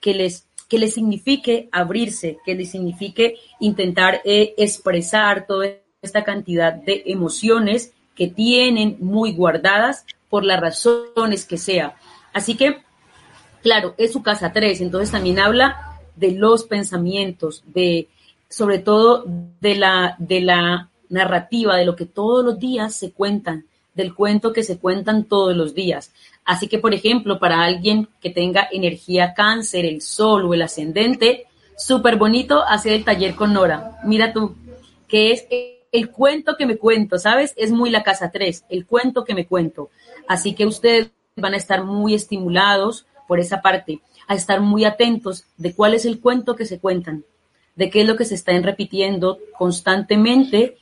que 0.00 0.14
les, 0.14 0.46
que 0.68 0.78
les 0.78 0.92
signifique 0.94 1.68
abrirse, 1.72 2.38
que 2.44 2.54
les 2.54 2.70
signifique 2.70 3.36
intentar 3.60 4.20
eh, 4.24 4.54
expresar 4.58 5.46
toda 5.46 5.68
esta 6.02 6.24
cantidad 6.24 6.72
de 6.72 7.02
emociones 7.06 7.92
que 8.14 8.28
tienen 8.28 8.98
muy 9.00 9.32
guardadas 9.32 10.04
por 10.28 10.44
las 10.44 10.60
razones 10.60 11.46
que 11.46 11.56
sea. 11.56 11.96
Así 12.32 12.56
que, 12.56 12.82
claro, 13.62 13.94
es 13.96 14.12
su 14.12 14.22
casa 14.22 14.52
3, 14.52 14.82
entonces 14.82 15.10
también 15.10 15.38
habla 15.38 15.87
de 16.18 16.32
los 16.32 16.64
pensamientos, 16.64 17.62
de 17.66 18.08
sobre 18.48 18.78
todo 18.78 19.24
de 19.60 19.74
la, 19.74 20.16
de 20.18 20.40
la 20.40 20.90
narrativa, 21.08 21.76
de 21.76 21.84
lo 21.84 21.96
que 21.96 22.06
todos 22.06 22.44
los 22.44 22.58
días 22.58 22.94
se 22.94 23.12
cuentan, 23.12 23.66
del 23.94 24.14
cuento 24.14 24.52
que 24.52 24.62
se 24.62 24.78
cuentan 24.78 25.24
todos 25.24 25.56
los 25.56 25.74
días. 25.74 26.12
Así 26.44 26.68
que, 26.68 26.78
por 26.78 26.94
ejemplo, 26.94 27.38
para 27.38 27.62
alguien 27.62 28.08
que 28.20 28.30
tenga 28.30 28.68
energía 28.72 29.34
cáncer, 29.34 29.84
el 29.84 30.00
sol 30.00 30.46
o 30.46 30.54
el 30.54 30.62
ascendente, 30.62 31.46
súper 31.76 32.16
bonito 32.16 32.62
hacer 32.62 32.92
el 32.92 33.04
taller 33.04 33.34
con 33.34 33.52
Nora. 33.52 33.98
Mira 34.04 34.32
tú, 34.32 34.54
que 35.06 35.32
es 35.32 35.46
el 35.92 36.10
cuento 36.10 36.56
que 36.56 36.66
me 36.66 36.76
cuento, 36.76 37.18
¿sabes? 37.18 37.54
Es 37.56 37.70
muy 37.70 37.90
la 37.90 38.02
casa 38.02 38.30
3, 38.30 38.64
el 38.68 38.86
cuento 38.86 39.24
que 39.24 39.34
me 39.34 39.46
cuento. 39.46 39.90
Así 40.26 40.54
que 40.54 40.66
ustedes 40.66 41.10
van 41.36 41.54
a 41.54 41.58
estar 41.58 41.84
muy 41.84 42.14
estimulados 42.14 43.06
por 43.26 43.40
esa 43.40 43.60
parte, 43.60 44.00
a 44.28 44.34
estar 44.34 44.60
muy 44.60 44.84
atentos 44.84 45.44
de 45.56 45.74
cuál 45.74 45.94
es 45.94 46.04
el 46.04 46.20
cuento 46.20 46.54
que 46.54 46.66
se 46.66 46.78
cuentan, 46.78 47.24
de 47.74 47.90
qué 47.90 48.02
es 48.02 48.06
lo 48.06 48.16
que 48.16 48.26
se 48.26 48.34
están 48.36 48.62
repitiendo 48.62 49.38
constantemente 49.58 50.76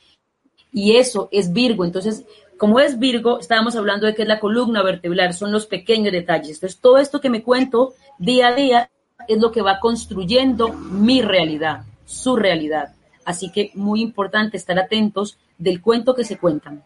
y 0.71 0.97
eso 0.97 1.29
es 1.31 1.53
Virgo. 1.53 1.85
Entonces, 1.85 2.25
como 2.57 2.79
es 2.79 2.99
Virgo, 2.99 3.39
estábamos 3.39 3.75
hablando 3.75 4.05
de 4.05 4.13
que 4.13 4.23
es 4.23 4.27
la 4.27 4.39
columna 4.39 4.83
vertebral, 4.83 5.33
son 5.33 5.51
los 5.51 5.65
pequeños 5.65 6.11
detalles. 6.11 6.57
Entonces, 6.57 6.79
todo 6.79 6.97
esto 6.97 7.21
que 7.21 7.29
me 7.29 7.41
cuento 7.41 7.93
día 8.19 8.49
a 8.49 8.53
día 8.55 8.91
es 9.27 9.39
lo 9.39 9.51
que 9.51 9.61
va 9.61 9.79
construyendo 9.79 10.73
mi 10.73 11.21
realidad, 11.21 11.83
su 12.05 12.35
realidad. 12.35 12.93
Así 13.25 13.51
que 13.51 13.71
muy 13.73 14.01
importante 14.01 14.57
estar 14.57 14.77
atentos 14.77 15.37
del 15.57 15.81
cuento 15.81 16.15
que 16.15 16.25
se 16.25 16.37
cuentan. 16.37 16.83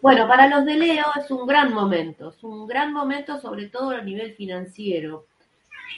Bueno, 0.00 0.28
para 0.28 0.46
los 0.48 0.64
de 0.64 0.74
Leo 0.76 1.06
es 1.18 1.30
un 1.30 1.46
gran 1.46 1.72
momento, 1.72 2.28
es 2.30 2.42
un 2.44 2.66
gran 2.66 2.92
momento 2.92 3.40
sobre 3.40 3.66
todo 3.66 3.90
a 3.90 4.00
nivel 4.00 4.32
financiero. 4.34 5.26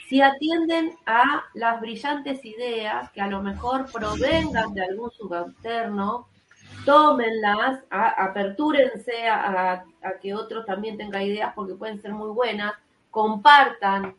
Si 0.09 0.21
atienden 0.21 0.95
a 1.05 1.43
las 1.53 1.79
brillantes 1.81 2.43
ideas 2.45 3.11
que 3.11 3.21
a 3.21 3.27
lo 3.27 3.41
mejor 3.41 3.91
provengan 3.91 4.73
de 4.73 4.83
algún 4.83 5.11
subalterno, 5.11 6.27
tómenlas, 6.85 7.83
a- 7.89 8.23
apertúrense 8.25 9.27
a, 9.29 9.83
que 10.21 10.33
otros 10.33 10.65
también 10.65 10.97
tengan 10.97 11.21
ideas 11.21 11.53
porque 11.55 11.75
pueden 11.75 12.01
ser 12.01 12.13
muy 12.13 12.29
buenas, 12.31 12.73
compartan, 13.11 14.15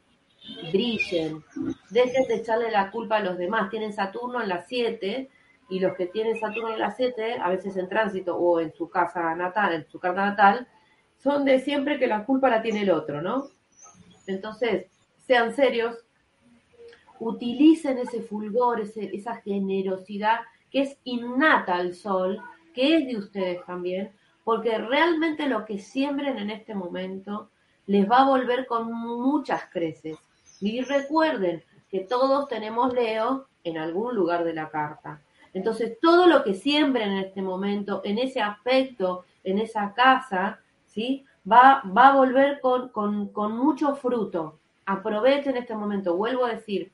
brillen, 0.70 1.42
dejen 1.90 2.28
de 2.28 2.34
echarle 2.36 2.70
la 2.70 2.90
culpa 2.90 3.16
a 3.16 3.20
los 3.20 3.36
demás. 3.38 3.70
Tienen 3.70 3.92
Saturno 3.92 4.40
en 4.42 4.48
las 4.48 4.66
7 4.68 5.28
y 5.72 5.80
los 5.80 5.94
que 5.96 6.06
tienen 6.06 6.38
Saturno 6.38 6.72
en 6.74 6.80
las 6.80 6.96
7, 6.96 7.38
a 7.40 7.48
veces 7.48 7.76
en 7.78 7.88
tránsito 7.88 8.36
o 8.36 8.60
en 8.60 8.74
su 8.74 8.90
casa 8.90 9.34
natal, 9.34 9.72
en 9.72 9.88
su 9.88 9.98
carta 9.98 10.26
natal, 10.26 10.68
son 11.16 11.46
de 11.46 11.60
siempre 11.60 11.98
que 11.98 12.06
la 12.06 12.26
culpa 12.26 12.50
la 12.50 12.60
tiene 12.60 12.82
el 12.82 12.90
otro, 12.90 13.22
¿no? 13.22 13.46
Entonces, 14.26 14.86
sean 15.26 15.54
serios, 15.54 15.96
utilicen 17.20 17.96
ese 17.98 18.20
fulgor, 18.20 18.80
ese- 18.80 19.10
esa 19.16 19.36
generosidad 19.36 20.40
que 20.70 20.82
es 20.82 20.98
innata 21.04 21.76
al 21.76 21.94
sol, 21.94 22.38
que 22.74 22.96
es 22.96 23.06
de 23.06 23.16
ustedes 23.16 23.64
también, 23.64 24.12
porque 24.44 24.76
realmente 24.76 25.48
lo 25.48 25.64
que 25.64 25.78
siembren 25.78 26.38
en 26.38 26.50
este 26.50 26.74
momento 26.74 27.48
les 27.86 28.10
va 28.10 28.18
a 28.22 28.28
volver 28.28 28.66
con 28.66 28.92
muchas 28.92 29.64
creces. 29.72 30.18
Y 30.60 30.82
recuerden 30.82 31.62
que 31.90 32.00
todos 32.00 32.48
tenemos 32.48 32.92
Leo 32.92 33.46
en 33.64 33.78
algún 33.78 34.14
lugar 34.14 34.44
de 34.44 34.54
la 34.54 34.68
carta. 34.68 35.22
Entonces, 35.54 35.98
todo 36.00 36.26
lo 36.26 36.44
que 36.44 36.54
siembren 36.54 37.12
en 37.12 37.18
este 37.18 37.42
momento, 37.42 38.00
en 38.04 38.18
ese 38.18 38.40
aspecto, 38.40 39.24
en 39.44 39.58
esa 39.58 39.92
casa, 39.94 40.60
¿sí? 40.86 41.24
Va, 41.50 41.82
va 41.84 42.08
a 42.08 42.16
volver 42.16 42.60
con, 42.60 42.88
con, 42.88 43.28
con 43.28 43.56
mucho 43.56 43.94
fruto. 43.96 44.58
Aprovechen 44.86 45.56
este 45.56 45.74
momento. 45.74 46.16
Vuelvo 46.16 46.46
a 46.46 46.54
decir, 46.54 46.90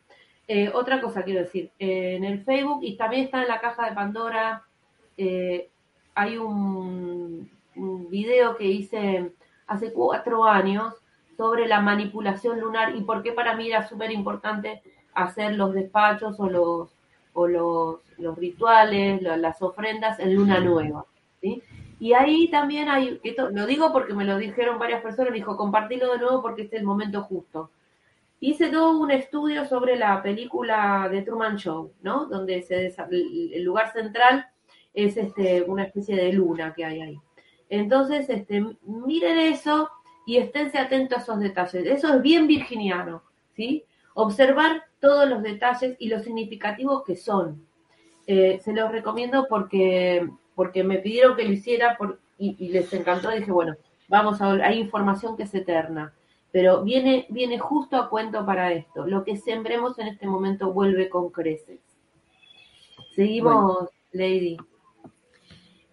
eh, 0.48 0.70
otra 0.72 1.00
cosa 1.00 1.22
quiero 1.22 1.40
decir, 1.40 1.70
eh, 1.78 2.16
en 2.16 2.24
el 2.24 2.42
Facebook 2.42 2.80
y 2.82 2.96
también 2.96 3.24
está 3.24 3.42
en 3.42 3.48
la 3.48 3.60
caja 3.60 3.88
de 3.88 3.94
Pandora, 3.94 4.64
eh, 5.16 5.68
hay 6.14 6.38
un, 6.38 7.50
un 7.76 8.10
video 8.10 8.56
que 8.56 8.64
hice 8.64 9.32
hace 9.66 9.92
cuatro 9.92 10.44
años 10.44 10.94
sobre 11.36 11.68
la 11.68 11.80
manipulación 11.80 12.60
lunar 12.60 12.96
y 12.96 13.02
por 13.02 13.22
qué 13.22 13.32
para 13.32 13.54
mí 13.54 13.68
era 13.68 13.86
súper 13.86 14.10
importante 14.10 14.82
hacer 15.12 15.54
los 15.54 15.74
despachos 15.74 16.40
o 16.40 16.48
los, 16.48 16.97
o 17.38 17.46
los, 17.46 17.96
los 18.18 18.36
rituales, 18.36 19.22
lo- 19.22 19.36
las 19.36 19.60
ofrendas 19.62 20.18
en 20.18 20.34
luna 20.34 20.58
nueva. 20.60 21.04
¿sí? 21.40 21.62
Y 22.00 22.12
ahí 22.12 22.48
también 22.50 22.88
hay, 22.88 23.20
esto 23.22 23.50
lo 23.50 23.66
digo 23.66 23.92
porque 23.92 24.14
me 24.14 24.24
lo 24.24 24.36
dijeron 24.38 24.78
varias 24.78 25.02
personas, 25.02 25.30
me 25.30 25.36
dijo, 25.38 25.56
compartilo 25.56 26.12
de 26.12 26.18
nuevo 26.18 26.42
porque 26.42 26.62
este 26.62 26.76
es 26.76 26.80
el 26.82 26.86
momento 26.86 27.22
justo. 27.22 27.70
Hice 28.40 28.68
todo 28.68 28.98
un 28.98 29.10
estudio 29.10 29.64
sobre 29.66 29.96
la 29.96 30.22
película 30.22 31.08
de 31.10 31.22
Truman 31.22 31.56
Show, 31.56 31.92
¿no? 32.02 32.26
Donde 32.26 32.62
se 32.62 32.94
el 33.10 33.64
lugar 33.64 33.92
central 33.92 34.46
es 34.94 35.16
este, 35.16 35.62
una 35.62 35.84
especie 35.84 36.16
de 36.16 36.32
luna 36.32 36.72
que 36.74 36.84
hay 36.84 37.00
ahí. 37.00 37.20
Entonces, 37.68 38.28
este, 38.30 38.64
miren 38.84 39.38
eso 39.38 39.90
y 40.26 40.36
esténse 40.36 40.78
atentos 40.78 41.18
a 41.18 41.22
esos 41.22 41.40
detalles. 41.40 41.84
Eso 41.86 42.14
es 42.14 42.22
bien 42.22 42.46
virginiano, 42.46 43.22
¿sí? 43.56 43.84
Observar 44.20 44.82
todos 45.00 45.28
los 45.28 45.44
detalles 45.44 45.94
y 46.00 46.08
lo 46.08 46.18
significativos 46.18 47.04
que 47.04 47.14
son. 47.14 47.64
Eh, 48.26 48.60
se 48.64 48.72
los 48.72 48.90
recomiendo 48.90 49.46
porque, 49.48 50.28
porque 50.56 50.82
me 50.82 50.98
pidieron 50.98 51.36
que 51.36 51.44
lo 51.44 51.52
hiciera 51.52 51.96
por, 51.96 52.18
y, 52.36 52.56
y 52.58 52.70
les 52.70 52.92
encantó. 52.92 53.30
Dije, 53.30 53.52
bueno, 53.52 53.76
vamos 54.08 54.40
a 54.40 54.50
hay 54.50 54.80
información 54.80 55.36
que 55.36 55.44
es 55.44 55.54
eterna. 55.54 56.12
pero 56.50 56.82
viene, 56.82 57.26
viene 57.28 57.58
justo 57.58 57.96
a 57.96 58.08
cuento 58.08 58.44
para 58.44 58.72
esto. 58.72 59.06
Lo 59.06 59.22
que 59.22 59.36
sembremos 59.36 59.98
en 59.98 60.08
este 60.08 60.26
momento 60.26 60.72
vuelve 60.72 61.08
con 61.08 61.30
creces. 61.30 61.80
Seguimos, 63.14 63.88
Lady. 64.12 64.56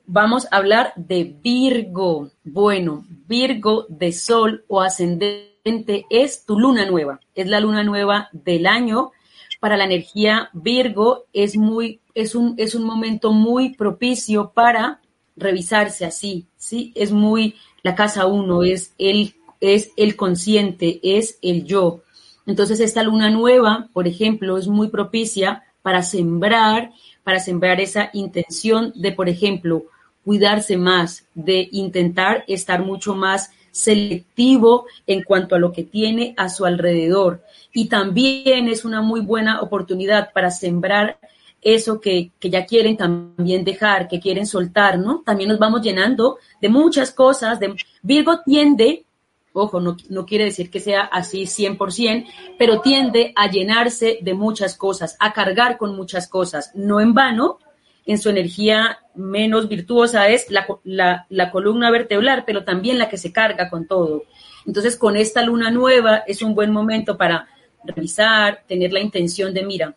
Vamos 0.08 0.48
a 0.52 0.58
hablar 0.58 0.94
de 0.96 1.36
Virgo. 1.44 2.30
Bueno, 2.44 3.04
Virgo 3.28 3.86
de 3.90 4.12
Sol 4.12 4.64
o 4.68 4.82
ascendente 4.82 5.55
es 5.66 6.46
tu 6.46 6.60
luna 6.60 6.86
nueva. 6.86 7.20
Es 7.34 7.48
la 7.48 7.60
luna 7.60 7.84
nueva 7.84 8.30
del 8.32 8.68
año. 8.68 9.12
Para 9.60 9.78
la 9.78 9.86
energía 9.86 10.50
Virgo 10.54 11.26
es 11.34 11.58
muy, 11.58 12.02
es 12.14 12.36
un, 12.36 12.54
es 12.58 12.76
un 12.76 12.84
momento 12.84 13.32
muy 13.32 13.74
propicio 13.74 14.52
para 14.54 15.02
revisarse 15.36 16.06
así, 16.06 16.46
¿sí? 16.56 16.92
Es 16.96 17.12
muy, 17.12 17.56
la 17.82 17.96
casa 17.96 18.28
uno, 18.28 18.64
es 18.64 18.94
el, 19.00 19.36
es 19.60 19.92
el 19.98 20.16
consciente, 20.16 21.00
es 21.02 21.40
el 21.42 21.66
yo. 21.66 22.02
Entonces 22.46 22.80
esta 22.80 23.02
luna 23.02 23.32
nueva, 23.32 23.90
por 23.92 24.08
ejemplo, 24.08 24.58
es 24.58 24.68
muy 24.68 24.90
propicia 24.90 25.64
para 25.82 26.04
sembrar, 26.04 26.92
para 27.24 27.40
sembrar 27.40 27.82
esa 27.82 28.12
intención 28.14 28.94
de, 28.96 29.14
por 29.14 29.30
ejemplo, 29.30 29.86
cuidarse 30.24 30.78
más, 30.78 31.26
de 31.34 31.70
intentar 31.72 32.44
estar 32.48 32.84
mucho 32.84 33.16
más 33.16 33.52
selectivo 33.76 34.86
en 35.06 35.22
cuanto 35.24 35.54
a 35.54 35.60
lo 35.60 35.74
que 35.74 35.84
tiene 35.84 36.34
a 36.38 36.48
su 36.48 36.66
alrededor. 36.66 37.44
Y 37.74 37.90
también 37.90 38.70
es 38.70 38.86
una 38.86 39.02
muy 39.02 39.20
buena 39.20 39.60
oportunidad 39.60 40.32
para 40.32 40.50
sembrar 40.50 41.20
eso 41.62 42.00
que, 42.00 42.32
que, 42.40 42.50
ya 42.50 42.66
quieren 42.66 42.96
también 42.96 43.66
dejar, 43.66 44.08
que 44.08 44.22
quieren 44.22 44.46
soltar, 44.46 44.98
¿no? 44.98 45.24
También 45.26 45.50
nos 45.50 45.60
vamos 45.60 45.82
llenando 45.82 46.38
de 46.62 46.70
muchas 46.70 47.12
cosas. 47.12 47.60
De... 47.60 47.76
Virgo 48.02 48.40
tiende, 48.46 49.04
ojo, 49.52 49.82
no, 49.82 49.98
no 50.08 50.26
quiere 50.26 50.46
decir 50.46 50.72
que 50.72 50.80
sea 50.80 51.02
así 51.02 51.44
100%, 51.44 52.28
pero 52.58 52.80
tiende 52.80 53.34
a 53.36 53.52
llenarse 53.52 54.20
de 54.22 54.34
muchas 54.34 54.78
cosas, 54.78 55.18
a 55.20 55.34
cargar 55.34 55.78
con 55.78 55.98
muchas 55.98 56.30
cosas. 56.30 56.72
No 56.76 57.02
en 57.02 57.14
vano, 57.14 57.60
en 58.06 58.18
su 58.20 58.30
energía 58.30 59.00
menos 59.16 59.68
virtuosa 59.68 60.28
es 60.30 60.50
la, 60.52 60.68
la, 60.84 61.26
la, 61.30 61.52
columna 61.52 61.90
vertebral, 61.90 62.44
pero 62.46 62.64
también 62.64 63.00
la 63.00 63.10
que 63.10 63.18
se 63.18 63.32
carga 63.32 63.70
con 63.70 63.88
todo. 63.88 64.24
Entonces, 64.66 64.96
con 64.96 65.18
esta 65.18 65.42
luna 65.42 65.72
nueva 65.72 66.18
es 66.28 66.42
un 66.42 66.54
buen 66.54 66.72
momento 66.72 67.18
para 67.18 67.48
revisar, 67.84 68.64
tener 68.68 68.94
la 68.94 69.00
intención 69.00 69.54
de, 69.54 69.64
mira, 69.64 69.96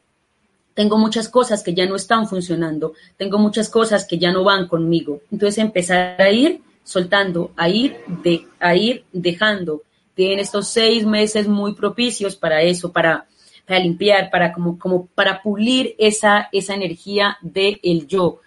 tengo 0.75 0.97
muchas 0.97 1.29
cosas 1.29 1.63
que 1.63 1.75
ya 1.75 1.87
no 1.87 1.97
están 1.97 2.29
funcionando, 2.29 2.95
tengo 3.17 3.39
muchas 3.39 3.69
cosas 3.69 4.07
que 4.07 4.19
ya 4.19 4.33
no 4.33 4.45
van 4.45 4.69
conmigo. 4.69 5.21
Entonces, 5.31 5.59
empezar 5.59 6.21
a 6.21 6.31
ir 6.31 6.63
soltando, 6.85 7.53
a 7.57 7.69
ir, 7.69 7.97
de, 8.23 8.47
a 8.59 8.75
ir 8.75 9.05
dejando. 9.13 9.83
Tienen 10.15 10.39
estos 10.39 10.69
seis 10.69 11.05
meses 11.05 11.47
muy 11.47 11.75
propicios 11.75 12.37
para 12.37 12.63
eso, 12.63 12.93
para 12.93 13.27
para 13.69 13.81
limpiar, 13.81 14.31
para 14.31 14.53
como, 14.53 14.79
como 14.79 15.07
para 15.09 15.43
pulir 15.43 15.95
esa, 15.99 16.49
esa 16.51 16.75
energía 16.75 17.37
del 17.43 17.79
el 17.83 18.07
yo. 18.07 18.41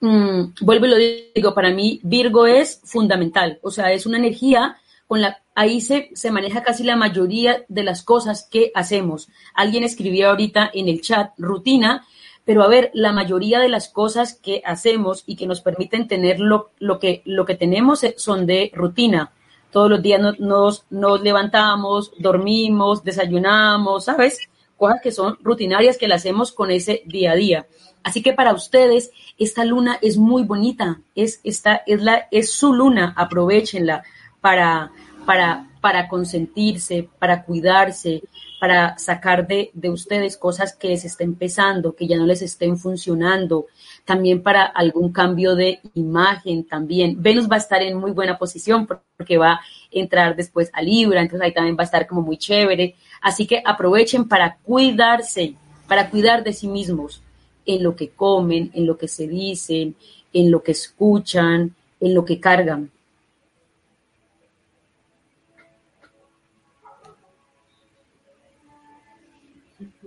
Mm, 0.00 0.54
vuelvo 0.60 0.86
y 0.86 0.88
lo 0.88 0.96
digo, 1.34 1.54
para 1.54 1.70
mí 1.70 2.00
Virgo 2.04 2.46
es 2.46 2.80
fundamental, 2.84 3.58
o 3.62 3.70
sea, 3.72 3.90
es 3.92 4.06
una 4.06 4.18
energía 4.18 4.76
con 5.08 5.20
la, 5.20 5.42
ahí 5.54 5.80
se, 5.80 6.10
se 6.14 6.30
maneja 6.30 6.62
casi 6.62 6.84
la 6.84 6.94
mayoría 6.94 7.64
de 7.68 7.82
las 7.82 8.02
cosas 8.02 8.46
que 8.48 8.70
hacemos. 8.74 9.28
Alguien 9.54 9.82
escribió 9.82 10.30
ahorita 10.30 10.70
en 10.72 10.88
el 10.88 11.00
chat 11.00 11.32
rutina, 11.38 12.06
pero 12.44 12.62
a 12.62 12.68
ver, 12.68 12.90
la 12.94 13.12
mayoría 13.12 13.58
de 13.58 13.68
las 13.68 13.88
cosas 13.88 14.34
que 14.34 14.62
hacemos 14.64 15.24
y 15.26 15.34
que 15.36 15.46
nos 15.46 15.62
permiten 15.62 16.06
tener 16.08 16.40
lo, 16.40 16.70
lo, 16.78 16.98
que, 16.98 17.22
lo 17.24 17.44
que 17.44 17.56
tenemos 17.56 18.06
son 18.16 18.46
de 18.46 18.70
rutina. 18.74 19.32
Todos 19.72 19.90
los 19.90 20.02
días 20.02 20.20
nos, 20.20 20.38
nos, 20.38 20.84
nos 20.90 21.22
levantamos, 21.22 22.12
dormimos, 22.18 23.02
desayunamos, 23.02 24.04
¿sabes? 24.04 24.38
Cosas 24.78 25.00
que 25.02 25.12
son 25.12 25.36
rutinarias 25.42 25.98
que 25.98 26.08
las 26.08 26.22
hacemos 26.22 26.52
con 26.52 26.70
ese 26.70 27.02
día 27.04 27.32
a 27.32 27.36
día. 27.36 27.66
Así 28.02 28.22
que 28.22 28.32
para 28.32 28.54
ustedes 28.54 29.10
esta 29.36 29.64
luna 29.64 29.98
es 30.00 30.16
muy 30.16 30.44
bonita, 30.44 31.00
es 31.14 31.40
esta 31.44 31.82
es 31.86 32.00
la 32.00 32.28
es 32.30 32.52
su 32.52 32.72
luna, 32.72 33.12
aprovechenla 33.16 34.02
para 34.40 34.92
para 35.26 35.68
para 35.80 36.08
consentirse, 36.08 37.08
para 37.18 37.44
cuidarse, 37.44 38.22
para 38.60 38.98
sacar 38.98 39.46
de, 39.46 39.70
de 39.74 39.90
ustedes 39.90 40.36
cosas 40.36 40.74
que 40.74 40.88
les 40.88 41.04
estén 41.04 41.34
pesando, 41.34 41.94
que 41.94 42.06
ya 42.06 42.16
no 42.16 42.26
les 42.26 42.42
estén 42.42 42.76
funcionando, 42.76 43.66
también 44.04 44.42
para 44.42 44.64
algún 44.64 45.12
cambio 45.12 45.54
de 45.54 45.80
imagen 45.94 46.64
también. 46.64 47.22
Venus 47.22 47.48
va 47.48 47.56
a 47.56 47.58
estar 47.58 47.82
en 47.82 47.96
muy 47.96 48.10
buena 48.10 48.38
posición 48.38 48.86
porque 48.86 49.38
va 49.38 49.52
a 49.52 49.60
entrar 49.90 50.34
después 50.34 50.70
a 50.72 50.82
Libra, 50.82 51.20
entonces 51.20 51.44
ahí 51.44 51.54
también 51.54 51.76
va 51.76 51.82
a 51.82 51.84
estar 51.84 52.06
como 52.06 52.22
muy 52.22 52.36
chévere. 52.36 52.96
Así 53.20 53.46
que 53.46 53.62
aprovechen 53.64 54.28
para 54.28 54.56
cuidarse, 54.56 55.54
para 55.86 56.10
cuidar 56.10 56.42
de 56.42 56.52
sí 56.52 56.68
mismos 56.68 57.22
en 57.66 57.82
lo 57.82 57.94
que 57.94 58.08
comen, 58.08 58.70
en 58.74 58.86
lo 58.86 58.96
que 58.96 59.08
se 59.08 59.28
dicen, 59.28 59.94
en 60.32 60.50
lo 60.50 60.62
que 60.62 60.72
escuchan, 60.72 61.74
en 62.00 62.14
lo 62.14 62.24
que 62.24 62.40
cargan. 62.40 62.90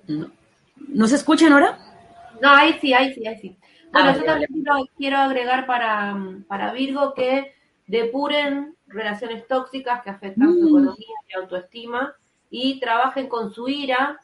¿No, 0.08 0.32
¿No 0.76 1.08
se 1.08 1.16
escuchan 1.16 1.54
ahora? 1.54 1.78
No, 2.41 2.49
ahí 2.49 2.78
sí, 2.82 2.93
ahí 2.93 3.14
sí, 3.14 3.26
ahí 3.28 3.38
sí. 3.38 3.58
Bueno, 3.91 4.10
ah, 4.10 4.16
yo 4.18 4.24
también 4.24 4.49
quiero, 4.54 4.86
quiero, 4.97 5.18
agregar 5.18 5.66
para, 5.66 6.16
para 6.47 6.72
Virgo 6.72 7.14
que 7.14 7.54
depuren 7.88 8.76
relaciones 8.88 9.47
tóxicas 9.47 10.02
que 10.02 10.10
afectan 10.10 10.49
mm. 10.49 10.60
su 10.60 10.68
economía 10.70 11.16
y 11.28 11.34
autoestima 11.38 12.16
y 12.49 12.80
trabajen 12.80 13.28
con 13.28 13.52
su 13.54 13.68
ira 13.68 14.20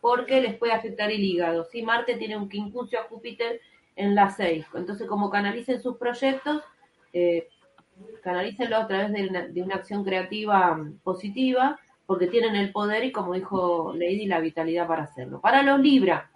porque 0.00 0.40
les 0.40 0.56
puede 0.56 0.72
afectar 0.72 1.10
el 1.10 1.24
hígado. 1.24 1.64
Si 1.64 1.82
Marte 1.82 2.16
tiene 2.16 2.36
un 2.36 2.48
quincuncio 2.48 3.00
a 3.00 3.04
Júpiter 3.04 3.60
en 3.96 4.14
la 4.14 4.30
6. 4.30 4.66
Entonces, 4.74 5.08
como 5.08 5.30
canalicen 5.30 5.82
sus 5.82 5.96
proyectos, 5.96 6.62
eh, 7.12 7.48
canalícenlo 8.22 8.76
a 8.76 8.86
través 8.86 9.12
de 9.12 9.28
una, 9.28 9.46
de 9.48 9.62
una, 9.62 9.74
acción 9.76 10.04
creativa 10.04 10.78
positiva, 11.02 11.78
porque 12.08 12.26
tienen 12.26 12.56
el 12.56 12.72
poder 12.72 13.04
y, 13.04 13.12
como 13.12 13.34
dijo 13.34 13.92
Lady, 13.94 14.24
la 14.24 14.40
vitalidad 14.40 14.86
para 14.86 15.02
hacerlo. 15.02 15.42
Para 15.42 15.62
los 15.62 15.78
Libra, 15.78 16.30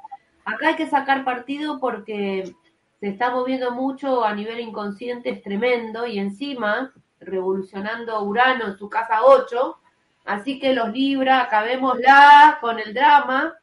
acá 0.44 0.68
hay 0.68 0.76
que 0.76 0.86
sacar 0.86 1.24
partido 1.24 1.80
porque 1.80 2.54
se 3.00 3.08
está 3.08 3.30
moviendo 3.30 3.70
mucho 3.70 4.22
a 4.22 4.34
nivel 4.34 4.60
inconsciente, 4.60 5.30
es 5.30 5.42
tremendo, 5.42 6.06
y 6.06 6.18
encima, 6.18 6.92
revolucionando 7.20 8.22
Urano 8.22 8.66
en 8.66 8.76
su 8.76 8.90
casa 8.90 9.22
8, 9.24 9.78
Así 10.26 10.58
que 10.58 10.74
los 10.74 10.92
Libra, 10.92 11.40
acabémosla 11.40 12.58
con 12.60 12.78
el 12.78 12.92
drama. 12.92 13.56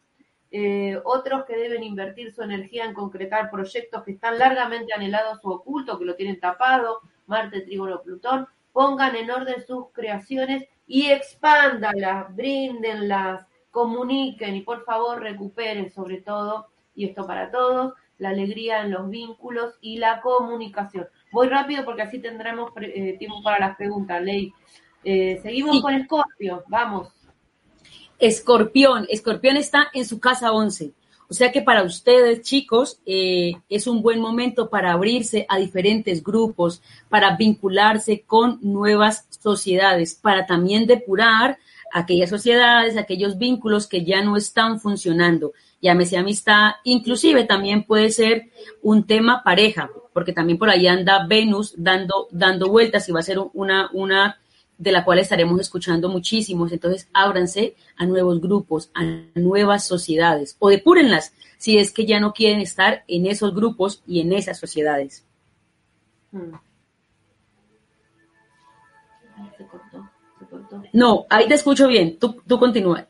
Eh, 0.51 0.99
otros 1.03 1.45
que 1.45 1.55
deben 1.55 1.83
invertir 1.83 2.33
su 2.33 2.41
energía 2.41 2.85
en 2.85 2.95
concretar 2.95 3.51
proyectos 3.51 4.03
que 4.03 4.13
están 4.13 4.39
largamente 4.39 4.93
anhelados 4.93 5.39
o 5.43 5.51
ocultos, 5.51 5.99
que 5.99 6.05
lo 6.05 6.15
tienen 6.15 6.39
tapado, 6.39 7.01
Marte, 7.27 7.61
Trígono, 7.61 8.01
Plutón, 8.01 8.47
pongan 8.73 9.15
en 9.15 9.29
orden 9.29 9.63
sus 9.65 9.91
creaciones 9.93 10.67
y 10.89 11.05
expándalas, 11.11 12.35
bríndenlas, 12.35 13.45
comuniquen 13.69 14.55
y 14.55 14.61
por 14.61 14.83
favor 14.83 15.21
recuperen 15.21 15.91
sobre 15.91 16.17
todo, 16.17 16.67
y 16.95 17.05
esto 17.05 17.27
para 17.27 17.51
todos, 17.51 17.93
la 18.17 18.29
alegría 18.29 18.81
en 18.81 18.91
los 18.91 19.07
vínculos 19.07 19.75
y 19.81 19.99
la 19.99 20.19
comunicación. 20.19 21.07
Voy 21.31 21.47
rápido 21.47 21.85
porque 21.85 22.01
así 22.01 22.19
tendremos 22.19 22.71
eh, 22.81 23.15
tiempo 23.19 23.41
para 23.43 23.59
las 23.59 23.77
preguntas, 23.77 24.21
Ley. 24.21 24.51
Eh, 25.03 25.39
seguimos 25.43 25.77
sí. 25.77 25.81
con 25.83 25.93
Escorpio, 25.93 26.63
vamos. 26.67 27.13
Escorpión, 28.17 29.05
Escorpión 29.09 29.57
está 29.57 29.89
en 29.93 30.05
su 30.05 30.19
casa 30.19 30.51
11. 30.51 30.91
O 31.29 31.33
sea 31.35 31.51
que 31.51 31.61
para 31.61 31.83
ustedes, 31.83 32.41
chicos, 32.41 32.99
eh, 33.05 33.53
es 33.69 33.85
un 33.85 34.01
buen 34.01 34.19
momento 34.19 34.69
para 34.71 34.93
abrirse 34.93 35.45
a 35.47 35.59
diferentes 35.59 36.23
grupos, 36.23 36.81
para 37.07 37.37
vincularse 37.37 38.23
con 38.25 38.57
nuevas 38.63 39.27
sociedades, 39.29 40.15
para 40.15 40.47
también 40.47 40.87
depurar 40.87 41.59
aquellas 41.93 42.31
sociedades, 42.31 42.97
aquellos 42.97 43.37
vínculos 43.37 43.85
que 43.85 44.03
ya 44.03 44.23
no 44.23 44.37
están 44.37 44.79
funcionando. 44.79 45.53
Llámese 45.81 46.17
amistad, 46.17 46.71
inclusive 46.83 47.43
también 47.43 47.83
puede 47.83 48.09
ser 48.09 48.49
un 48.81 49.05
tema 49.05 49.43
pareja, 49.43 49.91
porque 50.13 50.33
también 50.33 50.57
por 50.57 50.71
ahí 50.71 50.87
anda 50.87 51.27
Venus 51.27 51.75
dando, 51.77 52.27
dando 52.31 52.69
vueltas 52.69 53.07
y 53.07 53.11
va 53.11 53.19
a 53.19 53.23
ser 53.23 53.37
una, 53.53 53.91
una 53.93 54.39
de 54.79 54.91
la 54.91 55.03
cual 55.03 55.19
estaremos 55.19 55.59
escuchando 55.59 56.09
muchísimos. 56.09 56.71
Entonces, 56.71 57.07
ábranse 57.13 57.75
a 57.97 58.05
nuevos 58.07 58.41
grupos, 58.41 58.89
a 58.95 59.03
nuevas 59.35 59.85
sociedades 59.85 60.55
o 60.57 60.69
depúrenlas 60.69 61.33
si 61.59 61.77
es 61.77 61.91
que 61.91 62.05
ya 62.05 62.19
no 62.19 62.33
quieren 62.33 62.61
estar 62.61 63.03
en 63.07 63.27
esos 63.27 63.53
grupos 63.53 64.01
y 64.07 64.21
en 64.21 64.33
esas 64.33 64.57
sociedades. 64.57 65.25
Hmm. 66.31 66.53
Se 69.57 69.65
cortó, 69.65 70.09
se 70.39 70.45
cortó. 70.45 70.83
No, 70.93 71.25
ahí 71.29 71.47
te 71.47 71.55
escucho 71.55 71.87
bien. 71.87 72.17
Tú, 72.17 72.41
tú 72.47 72.57
continúa. 72.57 73.05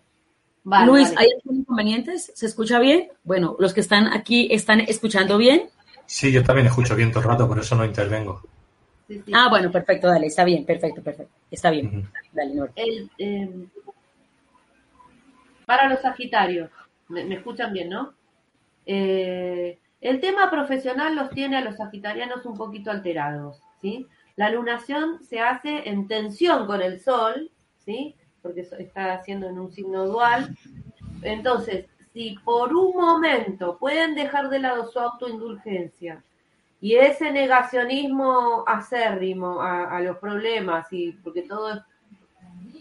Vale, 0.64 0.86
Luis, 0.88 1.14
vale. 1.14 1.20
¿hay 1.20 1.28
algún 1.38 1.62
inconvenientes? 1.62 2.32
¿Se 2.36 2.48
escucha 2.48 2.80
bien? 2.80 3.10
Bueno, 3.24 3.56
los 3.60 3.74
que 3.74 3.82
están 3.82 4.08
aquí 4.08 4.48
están 4.52 4.82
escuchando 4.82 5.38
bien. 5.38 5.70
Sí, 6.08 6.32
yo 6.32 6.44
también 6.44 6.68
escucho 6.68 6.96
bien 6.96 7.12
todo 7.12 7.22
el 7.22 7.30
rato, 7.30 7.48
por 7.48 7.60
eso 7.60 7.76
no 7.76 7.86
intervengo. 7.86 8.42
Sí, 9.10 9.24
sí. 9.26 9.32
Ah, 9.34 9.50
bueno, 9.50 9.72
perfecto, 9.72 10.08
dale, 10.08 10.28
está 10.28 10.44
bien, 10.44 10.66
perfecto, 10.66 11.02
perfecto. 11.02 11.34
Está 11.50 11.72
bien. 11.72 12.08
Dale, 12.32 12.54
Nora. 12.54 12.72
El, 12.76 13.10
eh, 13.18 13.50
para 15.66 15.90
los 15.90 16.00
Sagitarios, 16.00 16.70
me, 17.08 17.26
me 17.26 17.36
escuchan 17.36 17.74
bien, 17.74 17.90
¿no? 17.90 18.14
Eh, 18.86 19.80
el 20.00 20.20
tema 20.22 20.52
profesional 20.52 21.16
los 21.16 21.32
tiene 21.32 21.58
a 21.58 21.62
los 21.62 21.78
sagitarianos 21.78 22.46
un 22.46 22.56
poquito 22.56 22.92
alterados, 22.92 23.62
¿sí? 23.82 24.06
La 24.36 24.52
lunación 24.52 25.24
se 25.24 25.40
hace 25.40 25.90
en 25.90 26.08
tensión 26.08 26.68
con 26.68 26.82
el 26.82 27.00
Sol, 27.00 27.52
¿sí? 27.80 28.16
Porque 28.44 28.62
está 28.62 29.14
haciendo 29.14 29.50
en 29.50 29.60
un 29.60 29.72
signo 29.72 30.06
dual. 30.06 30.56
Entonces, 31.24 31.88
si 32.14 32.36
por 32.46 32.76
un 32.76 32.96
momento 32.96 33.78
pueden 33.80 34.14
dejar 34.14 34.50
de 34.50 34.60
lado 34.60 34.86
su 34.86 35.00
autoindulgencia 35.00 36.24
y 36.82 36.96
ese 36.96 37.32
negacionismo 37.32 38.64
acérrimo 38.66 39.62
a, 39.62 40.00
los 40.02 40.18
problemas, 40.18 40.88
y 40.92 41.12
porque 41.12 41.42
todo 41.42 41.74
es 41.74 41.80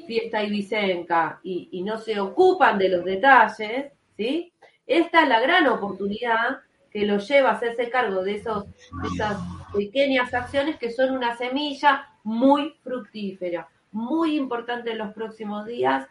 fiesta 0.06 0.42
y 0.42 0.50
vicenca 0.50 1.40
y, 1.42 1.82
no 1.82 1.98
se 1.98 2.20
ocupan 2.20 2.78
de 2.78 2.88
los 2.90 3.04
detalles, 3.04 3.92
¿sí? 4.16 4.52
Esta 4.86 5.22
es 5.22 5.28
la 5.28 5.40
gran 5.40 5.66
oportunidad 5.66 6.60
que 6.90 7.04
los 7.04 7.28
lleva 7.28 7.50
a 7.50 7.54
hacerse 7.54 7.90
cargo 7.90 8.22
de, 8.22 8.36
esos, 8.36 8.64
esas 9.12 9.36
pequeñas 9.74 10.32
acciones 10.32 10.78
que 10.78 10.90
son 10.90 11.14
una 11.14 11.36
semilla 11.36 12.08
muy 12.22 12.76
fructífera, 12.82 13.68
muy 13.92 14.36
importante 14.36 14.92
en 14.92 14.98
los 14.98 15.12
próximos 15.12 15.66
días. 15.66 16.06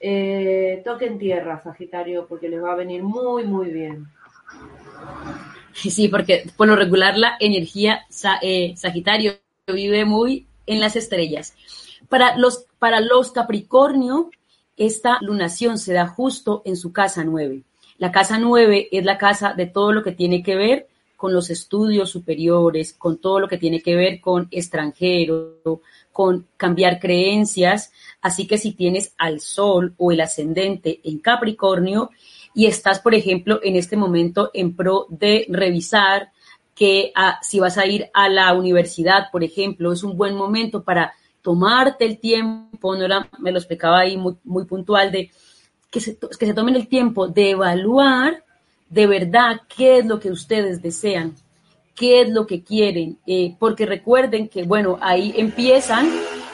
Eh, 0.00 0.82
toquen 0.84 1.18
tierra, 1.18 1.60
Sagitario, 1.62 2.26
porque 2.26 2.48
les 2.48 2.62
va 2.62 2.72
a 2.72 2.76
venir 2.76 3.02
muy, 3.02 3.44
muy 3.44 3.70
bien. 3.70 4.06
Sí, 5.90 6.08
porque 6.08 6.50
por 6.56 6.68
lo 6.68 6.76
regular 6.76 7.16
la 7.16 7.36
energía 7.40 8.06
eh, 8.42 8.74
Sagitario 8.76 9.34
vive 9.66 10.04
muy 10.04 10.46
en 10.66 10.80
las 10.80 10.96
estrellas. 10.96 11.54
Para 12.08 12.36
los, 12.36 12.66
para 12.78 13.00
los 13.00 13.32
Capricornio, 13.32 14.30
esta 14.76 15.18
lunación 15.20 15.78
se 15.78 15.92
da 15.92 16.06
justo 16.06 16.62
en 16.64 16.76
su 16.76 16.92
casa 16.92 17.24
9. 17.24 17.62
La 17.98 18.12
casa 18.12 18.38
9 18.38 18.88
es 18.92 19.04
la 19.04 19.18
casa 19.18 19.54
de 19.54 19.66
todo 19.66 19.92
lo 19.92 20.02
que 20.02 20.12
tiene 20.12 20.42
que 20.42 20.54
ver 20.54 20.88
con 21.16 21.32
los 21.32 21.50
estudios 21.50 22.10
superiores, 22.10 22.92
con 22.92 23.18
todo 23.18 23.40
lo 23.40 23.48
que 23.48 23.58
tiene 23.58 23.82
que 23.82 23.96
ver 23.96 24.20
con 24.20 24.46
extranjero, 24.52 25.82
con 26.12 26.46
cambiar 26.56 27.00
creencias. 27.00 27.92
Así 28.22 28.46
que 28.46 28.56
si 28.56 28.72
tienes 28.72 29.14
al 29.18 29.40
sol 29.40 29.94
o 29.96 30.12
el 30.12 30.20
ascendente 30.20 31.00
en 31.02 31.18
Capricornio 31.18 32.10
y 32.58 32.66
estás, 32.66 32.98
por 32.98 33.14
ejemplo, 33.14 33.60
en 33.62 33.76
este 33.76 33.96
momento 33.96 34.50
en 34.52 34.74
pro 34.74 35.06
de 35.10 35.46
revisar 35.48 36.32
que 36.74 37.12
ah, 37.14 37.38
si 37.40 37.60
vas 37.60 37.78
a 37.78 37.86
ir 37.86 38.10
a 38.12 38.28
la 38.28 38.52
universidad, 38.52 39.30
por 39.30 39.44
ejemplo, 39.44 39.92
es 39.92 40.02
un 40.02 40.16
buen 40.16 40.34
momento 40.34 40.82
para 40.82 41.12
tomarte 41.40 42.04
el 42.04 42.18
tiempo, 42.18 42.96
no 42.96 43.04
era, 43.04 43.30
me 43.38 43.52
lo 43.52 43.58
explicaba 43.58 44.00
ahí 44.00 44.16
muy, 44.16 44.38
muy 44.42 44.64
puntual, 44.64 45.12
de 45.12 45.30
que 45.88 46.00
se, 46.00 46.18
que 46.18 46.46
se 46.46 46.52
tomen 46.52 46.74
el 46.74 46.88
tiempo 46.88 47.28
de 47.28 47.50
evaluar 47.50 48.42
de 48.90 49.06
verdad 49.06 49.60
qué 49.76 49.98
es 49.98 50.06
lo 50.06 50.18
que 50.18 50.32
ustedes 50.32 50.82
desean, 50.82 51.36
qué 51.94 52.22
es 52.22 52.28
lo 52.28 52.44
que 52.44 52.64
quieren, 52.64 53.18
eh, 53.24 53.54
porque 53.60 53.86
recuerden 53.86 54.48
que, 54.48 54.64
bueno, 54.64 54.98
ahí 55.00 55.32
empiezan 55.36 56.10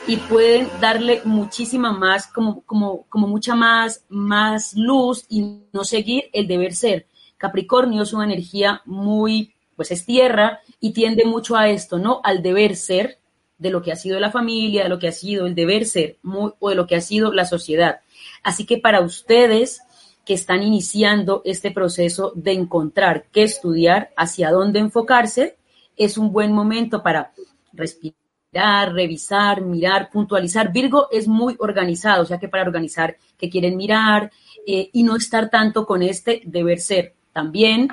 y 0.06 0.16
pueden 0.16 0.68
darle 0.80 1.22
muchísima 1.24 1.92
más, 1.92 2.26
como, 2.26 2.62
como, 2.62 3.06
como 3.08 3.26
mucha 3.26 3.54
más, 3.54 4.04
más 4.08 4.74
luz 4.74 5.24
y 5.28 5.60
no 5.72 5.84
seguir 5.84 6.24
el 6.32 6.46
deber 6.46 6.74
ser. 6.74 7.06
Capricornio 7.38 8.02
es 8.02 8.12
una 8.12 8.24
energía 8.24 8.82
muy, 8.84 9.54
pues 9.76 9.90
es 9.90 10.04
tierra 10.04 10.60
y 10.80 10.92
tiende 10.92 11.24
mucho 11.24 11.56
a 11.56 11.68
esto, 11.68 11.98
¿no? 11.98 12.20
Al 12.22 12.42
deber 12.42 12.76
ser 12.76 13.18
de 13.58 13.70
lo 13.70 13.82
que 13.82 13.92
ha 13.92 13.96
sido 13.96 14.20
la 14.20 14.30
familia, 14.30 14.84
de 14.84 14.88
lo 14.88 14.98
que 14.98 15.08
ha 15.08 15.12
sido 15.12 15.46
el 15.46 15.54
deber 15.54 15.86
ser 15.86 16.18
muy, 16.22 16.52
o 16.58 16.68
de 16.68 16.74
lo 16.74 16.86
que 16.86 16.96
ha 16.96 17.00
sido 17.00 17.32
la 17.32 17.46
sociedad. 17.46 18.00
Así 18.42 18.66
que 18.66 18.78
para 18.78 19.00
ustedes 19.00 19.80
que 20.24 20.34
están 20.34 20.62
iniciando 20.62 21.42
este 21.44 21.70
proceso 21.70 22.32
de 22.34 22.52
encontrar 22.52 23.26
qué 23.32 23.42
estudiar, 23.42 24.10
hacia 24.16 24.50
dónde 24.50 24.80
enfocarse, 24.80 25.56
es 25.96 26.18
un 26.18 26.32
buen 26.32 26.52
momento 26.52 27.02
para 27.02 27.32
respirar, 27.72 28.23
revisar, 28.54 29.60
mirar, 29.62 30.10
puntualizar. 30.10 30.72
Virgo 30.72 31.08
es 31.10 31.26
muy 31.26 31.56
organizado, 31.58 32.22
o 32.22 32.26
sea 32.26 32.38
que 32.38 32.48
para 32.48 32.62
organizar 32.62 33.16
qué 33.36 33.50
quieren 33.50 33.76
mirar 33.76 34.30
eh, 34.66 34.90
y 34.92 35.02
no 35.02 35.16
estar 35.16 35.50
tanto 35.50 35.86
con 35.86 36.02
este 36.02 36.42
deber 36.44 36.80
ser. 36.80 37.14
También 37.32 37.88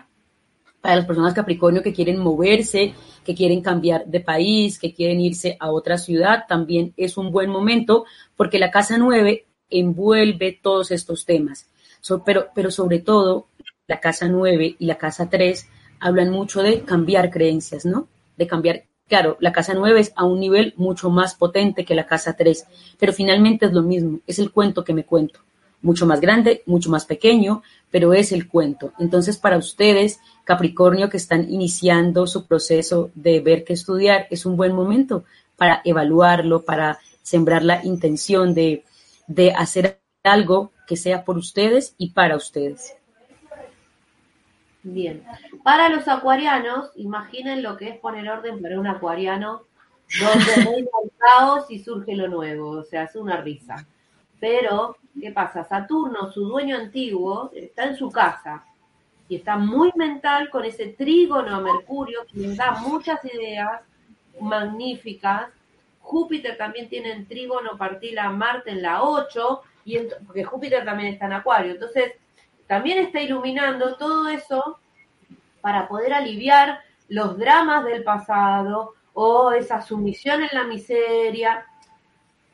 para 0.82 0.96
las 0.96 1.06
personas 1.06 1.34
Capricornio 1.34 1.84
que 1.84 1.94
quieren 1.94 2.20
moverse, 2.20 2.94
que 3.24 3.36
quieren 3.36 3.62
cambiar 3.62 4.06
de 4.06 4.20
país, 4.20 4.80
que 4.80 4.94
quieren 4.94 5.22
irse 5.22 5.56
a 5.60 5.72
otra 5.72 5.98
ciudad, 5.98 6.46
también 6.48 6.94
es 6.98 7.18
un 7.18 7.32
buen 7.32 7.50
momento 7.50 8.06
porque 8.36 8.58
la 8.58 8.72
casa 8.72 8.98
9 8.98 9.46
envuelve 9.70 10.60
todos 10.62 10.92
estos 10.92 11.26
temas. 11.26 11.68
So, 12.02 12.24
pero, 12.24 12.48
pero 12.56 12.72
sobre 12.72 13.00
todo, 13.00 13.48
la 13.88 14.00
casa 14.00 14.28
9 14.28 14.76
y 14.80 14.86
la 14.86 14.98
casa 14.98 15.30
3 15.30 15.68
hablan 16.00 16.32
mucho 16.32 16.64
de 16.64 16.82
cambiar 16.82 17.30
creencias, 17.30 17.86
¿no? 17.86 18.08
De 18.38 18.48
cambiar, 18.48 18.86
claro, 19.12 19.36
la 19.42 19.52
casa 19.52 19.74
9 19.74 20.00
es 20.00 20.14
a 20.16 20.24
un 20.24 20.40
nivel 20.40 20.74
mucho 20.78 21.10
más 21.10 21.36
potente 21.36 21.84
que 21.84 21.96
la 21.96 22.08
casa 22.08 22.38
3, 22.38 22.66
pero 22.98 23.12
finalmente 23.12 23.66
es 23.66 23.74
lo 23.74 23.82
mismo, 23.82 24.22
es 24.26 24.40
el 24.40 24.52
cuento 24.52 24.86
que 24.86 24.94
me 24.94 25.04
cuento, 25.04 25.42
mucho 25.82 26.06
más 26.06 26.22
grande, 26.22 26.64
mucho 26.66 26.90
más 26.90 27.06
pequeño, 27.06 27.62
pero 27.90 28.14
es 28.14 28.32
el 28.32 28.48
cuento. 28.48 28.94
Entonces, 29.00 29.36
para 29.36 29.58
ustedes, 29.58 30.22
Capricornio, 30.46 31.10
que 31.10 31.18
están 31.18 31.52
iniciando 31.52 32.26
su 32.26 32.48
proceso 32.48 33.12
de 33.14 33.42
ver 33.42 33.66
qué 33.66 33.74
estudiar, 33.74 34.28
es 34.30 34.46
un 34.46 34.56
buen 34.56 34.74
momento 34.74 35.26
para 35.58 35.82
evaluarlo, 35.84 36.62
para 36.62 36.98
sembrar 37.22 37.64
la 37.64 37.84
intención 37.84 38.54
de, 38.54 38.86
de 39.28 39.52
hacer 39.52 40.00
algo 40.24 40.72
que 40.88 40.96
sea 40.96 41.26
por 41.26 41.38
ustedes 41.38 41.96
y 41.98 42.12
para 42.12 42.38
ustedes. 42.38 42.94
Bien. 44.84 45.24
Para 45.64 45.90
los 45.90 46.08
acuarianos, 46.08 46.92
imaginen 46.96 47.62
lo 47.62 47.78
que 47.78 47.90
es 47.90 47.98
poner 48.00 48.30
orden 48.30 48.62
para 48.62 48.80
un 48.80 48.88
acuariano 48.88 49.64
donde 50.20 50.56
reina 50.56 50.90
el 51.04 51.12
caos 51.18 51.70
y 51.70 51.80
surge 51.80 52.16
lo 52.16 52.28
nuevo. 52.28 52.70
O 52.72 52.84
sea, 52.84 53.04
es 53.04 53.16
una 53.16 53.38
risa. 53.38 53.86
Pero, 54.40 54.98
¿qué 55.20 55.32
pasa? 55.32 55.64
Saturno, 55.64 56.32
su 56.32 56.46
dueño 56.46 56.76
antiguo, 56.76 57.52
está 57.54 57.84
en 57.84 57.96
su 57.96 58.10
casa 58.10 58.66
y 59.30 59.36
está 59.36 59.56
muy 59.56 59.92
mental 59.96 60.50
con 60.50 60.66
ese 60.66 60.88
trígono 60.88 61.56
a 61.56 61.62
Mercurio 61.62 62.22
que 62.26 62.56
da 62.56 62.72
muchas 62.82 63.24
ideas 63.24 63.82
magníficas. 64.40 65.50
Júpiter 66.00 66.58
también 66.58 66.90
tiene 66.90 67.12
en 67.12 67.28
trígono 67.28 67.78
partila 67.78 68.30
Marte 68.32 68.72
en 68.72 68.82
la 68.82 69.04
8, 69.04 69.62
y 69.86 70.00
porque 70.26 70.44
Júpiter 70.44 70.84
también 70.84 71.14
está 71.14 71.28
en 71.28 71.34
Acuario. 71.34 71.72
Entonces, 71.72 72.14
también 72.72 73.00
está 73.00 73.20
iluminando 73.22 73.98
todo 73.98 74.30
eso 74.30 74.80
para 75.60 75.90
poder 75.90 76.14
aliviar 76.14 76.80
los 77.10 77.38
dramas 77.38 77.84
del 77.84 78.02
pasado 78.02 78.94
o 79.14 79.52
esa 79.52 79.82
sumisión 79.82 80.42
en 80.42 80.48
la 80.54 80.64
miseria. 80.64 81.66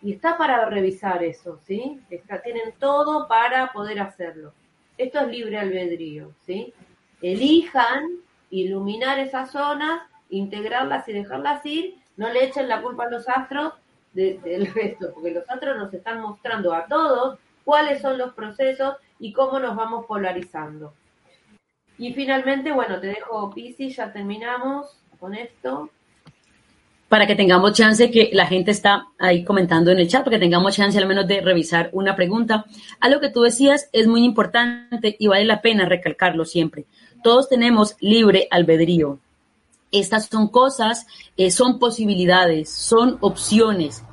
Y 0.01 0.13
está 0.13 0.35
para 0.35 0.65
revisar 0.65 1.23
eso, 1.23 1.59
¿sí? 1.67 2.01
Tienen 2.43 2.73
todo 2.79 3.27
para 3.27 3.71
poder 3.71 3.99
hacerlo. 3.99 4.53
Esto 4.97 5.19
es 5.19 5.27
libre 5.27 5.59
albedrío, 5.59 6.31
¿sí? 6.47 6.73
Elijan 7.21 8.01
iluminar 8.49 9.19
esas 9.19 9.51
zonas, 9.51 10.01
integrarlas 10.31 11.07
y 11.09 11.13
dejarlas 11.13 11.63
ir. 11.63 11.95
No 12.15 12.27
le 12.33 12.45
echen 12.45 12.67
la 12.67 12.81
culpa 12.81 13.03
a 13.03 13.11
los 13.11 13.29
astros 13.29 13.73
de- 14.13 14.39
del 14.39 14.65
resto, 14.73 15.11
porque 15.13 15.29
los 15.29 15.47
astros 15.47 15.77
nos 15.77 15.93
están 15.93 16.21
mostrando 16.21 16.73
a 16.73 16.87
todos 16.87 17.37
cuáles 17.63 18.01
son 18.01 18.17
los 18.17 18.33
procesos 18.33 18.95
y 19.19 19.33
cómo 19.33 19.59
nos 19.59 19.75
vamos 19.75 20.05
polarizando. 20.05 20.93
Y 21.97 22.13
finalmente, 22.13 22.71
bueno, 22.71 22.99
te 22.99 23.07
dejo 23.07 23.51
Pisi, 23.51 23.89
ya 23.89 24.11
terminamos 24.11 24.99
con 25.19 25.33
esto. 25.33 25.89
para 27.09 27.25
que 27.25 27.35
tengamos 27.35 27.71
chance, 27.71 28.11
que 28.11 28.31
la 28.33 28.45
gente 28.47 28.71
está 28.71 29.07
ahí 29.17 29.45
comentando 29.45 29.91
en 29.91 29.99
el 29.99 30.09
chat, 30.09 30.25
para 30.25 30.35
que 30.35 30.41
tengamos 30.41 30.75
chance 30.75 30.97
al 30.97 31.07
menos 31.07 31.25
de 31.25 31.39
revisar 31.39 31.89
una 31.93 32.15
pregunta. 32.15 32.65
A 32.99 33.07
lo 33.07 33.21
que 33.21 33.29
tú 33.29 33.41
decías 33.43 33.89
es 33.93 34.07
muy 34.07 34.25
importante 34.25 35.15
y 35.17 35.27
vale 35.27 35.45
la 35.45 35.61
pena 35.61 35.85
recalcarlo 35.85 36.43
siempre. 36.43 36.85
Todos 37.23 37.47
tenemos 37.47 37.95
libre 38.01 38.47
albedrío. 38.51 39.19
Estas 39.91 40.27
son 40.27 40.49
cosas, 40.49 41.07
eh, 41.37 41.49
son 41.49 41.79
posibilidades, 41.79 42.69
son 42.69 43.17
opciones. 43.21 44.03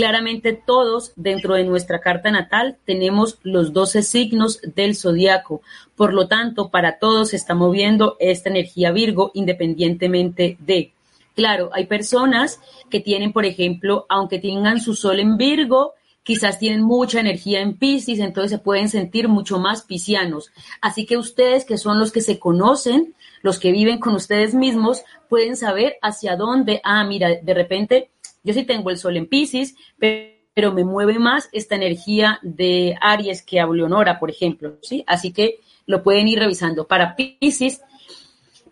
Claramente 0.00 0.54
todos 0.54 1.12
dentro 1.14 1.56
de 1.56 1.64
nuestra 1.64 2.00
carta 2.00 2.30
natal 2.30 2.78
tenemos 2.86 3.38
los 3.42 3.74
12 3.74 4.02
signos 4.02 4.58
del 4.62 4.96
zodiaco. 4.96 5.60
Por 5.94 6.14
lo 6.14 6.26
tanto, 6.26 6.70
para 6.70 6.98
todos 6.98 7.28
se 7.28 7.36
está 7.36 7.54
moviendo 7.54 8.16
esta 8.18 8.48
energía 8.48 8.92
Virgo 8.92 9.30
independientemente 9.34 10.56
de. 10.58 10.94
Claro, 11.36 11.68
hay 11.74 11.84
personas 11.84 12.60
que 12.88 13.00
tienen, 13.00 13.34
por 13.34 13.44
ejemplo, 13.44 14.06
aunque 14.08 14.38
tengan 14.38 14.80
su 14.80 14.94
sol 14.94 15.20
en 15.20 15.36
Virgo, 15.36 15.92
quizás 16.22 16.58
tienen 16.58 16.80
mucha 16.80 17.20
energía 17.20 17.60
en 17.60 17.76
Pisces, 17.76 18.20
entonces 18.20 18.52
se 18.52 18.58
pueden 18.58 18.88
sentir 18.88 19.28
mucho 19.28 19.58
más 19.58 19.82
piscianos. 19.82 20.50
Así 20.80 21.04
que 21.04 21.18
ustedes, 21.18 21.66
que 21.66 21.76
son 21.76 21.98
los 21.98 22.10
que 22.10 22.22
se 22.22 22.38
conocen, 22.38 23.14
los 23.42 23.58
que 23.58 23.70
viven 23.70 23.98
con 23.98 24.14
ustedes 24.14 24.54
mismos, 24.54 25.02
pueden 25.28 25.58
saber 25.58 25.98
hacia 26.00 26.36
dónde, 26.36 26.80
ah, 26.84 27.04
mira, 27.04 27.28
de 27.42 27.52
repente 27.52 28.08
yo 28.42 28.54
sí 28.54 28.64
tengo 28.64 28.90
el 28.90 28.98
sol 28.98 29.16
en 29.16 29.26
Pisces, 29.26 29.74
pero 29.98 30.72
me 30.72 30.84
mueve 30.84 31.18
más 31.18 31.48
esta 31.52 31.74
energía 31.74 32.38
de 32.42 32.96
Aries 33.00 33.42
que 33.42 33.60
a 33.60 33.66
Leonora, 33.66 34.18
por 34.18 34.30
ejemplo, 34.30 34.78
¿sí? 34.82 35.04
Así 35.06 35.32
que 35.32 35.60
lo 35.86 36.02
pueden 36.02 36.28
ir 36.28 36.38
revisando. 36.38 36.86
Para 36.86 37.16
Pisces, 37.16 37.80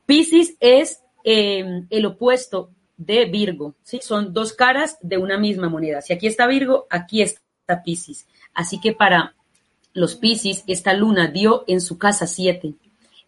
Pisces 0.07 0.57
es 0.61 1.03
eh, 1.25 1.85
el 1.91 2.07
opuesto 2.07 2.71
de 2.97 3.27
Virgo, 3.27 3.75
¿sí? 3.83 4.01
Son 4.03 4.33
dos 4.33 4.53
caras 4.53 4.99
de 5.03 5.19
una 5.19 5.39
misma 5.39 5.69
moneda. 5.69 6.01
Si 6.03 6.13
aquí 6.13 6.27
está 6.27 6.47
Virgo, 6.47 6.87
aquí 6.91 7.23
está 7.23 7.83
Pisces. 7.85 8.27
Así 8.55 8.81
que 8.81 8.93
para 8.93 9.35
los 9.93 10.17
Pisces, 10.17 10.65
esta 10.67 10.93
luna 10.95 11.29
dio 11.29 11.65
en 11.67 11.81
su 11.81 11.99
casa 11.99 12.27
7, 12.27 12.75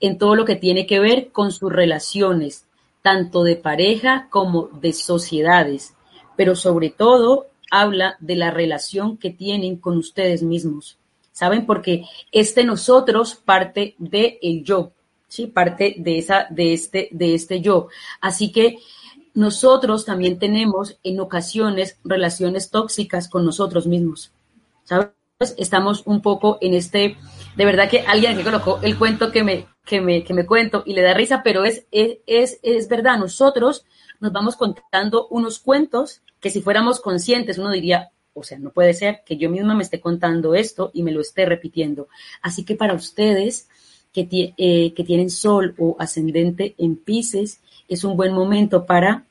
en 0.00 0.18
todo 0.18 0.34
lo 0.34 0.44
que 0.44 0.56
tiene 0.56 0.86
que 0.86 1.00
ver 1.00 1.30
con 1.30 1.52
sus 1.52 1.72
relaciones, 1.72 2.66
tanto 3.02 3.42
de 3.44 3.56
pareja 3.56 4.28
como 4.30 4.68
de 4.68 4.92
sociedades, 4.92 5.94
pero 6.40 6.56
sobre 6.56 6.88
todo 6.88 7.48
habla 7.70 8.16
de 8.18 8.34
la 8.34 8.50
relación 8.50 9.18
que 9.18 9.28
tienen 9.28 9.76
con 9.76 9.98
ustedes 9.98 10.42
mismos. 10.42 10.96
¿Saben? 11.32 11.66
Porque 11.66 12.06
este 12.32 12.64
nosotros 12.64 13.34
parte 13.34 13.94
de 13.98 14.38
el 14.40 14.64
yo, 14.64 14.92
¿sí? 15.28 15.48
Parte 15.48 15.96
de 15.98 16.16
esa, 16.16 16.46
de 16.48 16.72
este, 16.72 17.10
de 17.10 17.34
este 17.34 17.60
yo. 17.60 17.88
Así 18.22 18.52
que 18.52 18.78
nosotros 19.34 20.06
también 20.06 20.38
tenemos 20.38 20.98
en 21.02 21.20
ocasiones 21.20 21.98
relaciones 22.04 22.70
tóxicas 22.70 23.28
con 23.28 23.44
nosotros 23.44 23.86
mismos. 23.86 24.32
¿Sabes? 24.84 25.10
Estamos 25.58 26.04
un 26.06 26.22
poco 26.22 26.56
en 26.62 26.72
este, 26.72 27.18
de 27.54 27.64
verdad 27.66 27.90
que 27.90 28.00
alguien 28.00 28.34
que 28.34 28.44
colocó 28.44 28.80
el 28.80 28.96
cuento 28.96 29.30
que 29.30 29.44
me, 29.44 29.66
que 29.84 30.00
me, 30.00 30.24
que 30.24 30.32
me 30.32 30.46
cuento 30.46 30.84
y 30.86 30.94
le 30.94 31.02
da 31.02 31.12
risa, 31.12 31.42
pero 31.44 31.66
es, 31.66 31.84
es, 31.90 32.16
es, 32.26 32.60
es 32.62 32.88
verdad, 32.88 33.18
nosotros 33.18 33.84
nos 34.20 34.32
vamos 34.32 34.56
contando 34.56 35.26
unos 35.28 35.58
cuentos 35.58 36.22
que 36.40 36.50
si 36.50 36.60
fuéramos 36.60 37.00
conscientes 37.00 37.58
uno 37.58 37.70
diría, 37.70 38.10
o 38.32 38.42
sea, 38.42 38.58
no 38.58 38.70
puede 38.70 38.94
ser 38.94 39.22
que 39.26 39.36
yo 39.36 39.50
misma 39.50 39.74
me 39.74 39.82
esté 39.82 40.00
contando 40.00 40.54
esto 40.54 40.90
y 40.94 41.02
me 41.02 41.12
lo 41.12 41.20
esté 41.20 41.46
repitiendo. 41.46 42.08
Así 42.42 42.64
que 42.64 42.76
para 42.76 42.94
ustedes 42.94 43.68
que, 44.12 44.54
eh, 44.56 44.92
que 44.94 45.04
tienen 45.04 45.30
sol 45.30 45.74
o 45.78 45.96
ascendente 45.98 46.74
en 46.78 46.96
Pisces, 46.96 47.60
es 47.88 48.04
un 48.04 48.16
buen 48.16 48.32
momento 48.32 48.86
para 48.86 49.24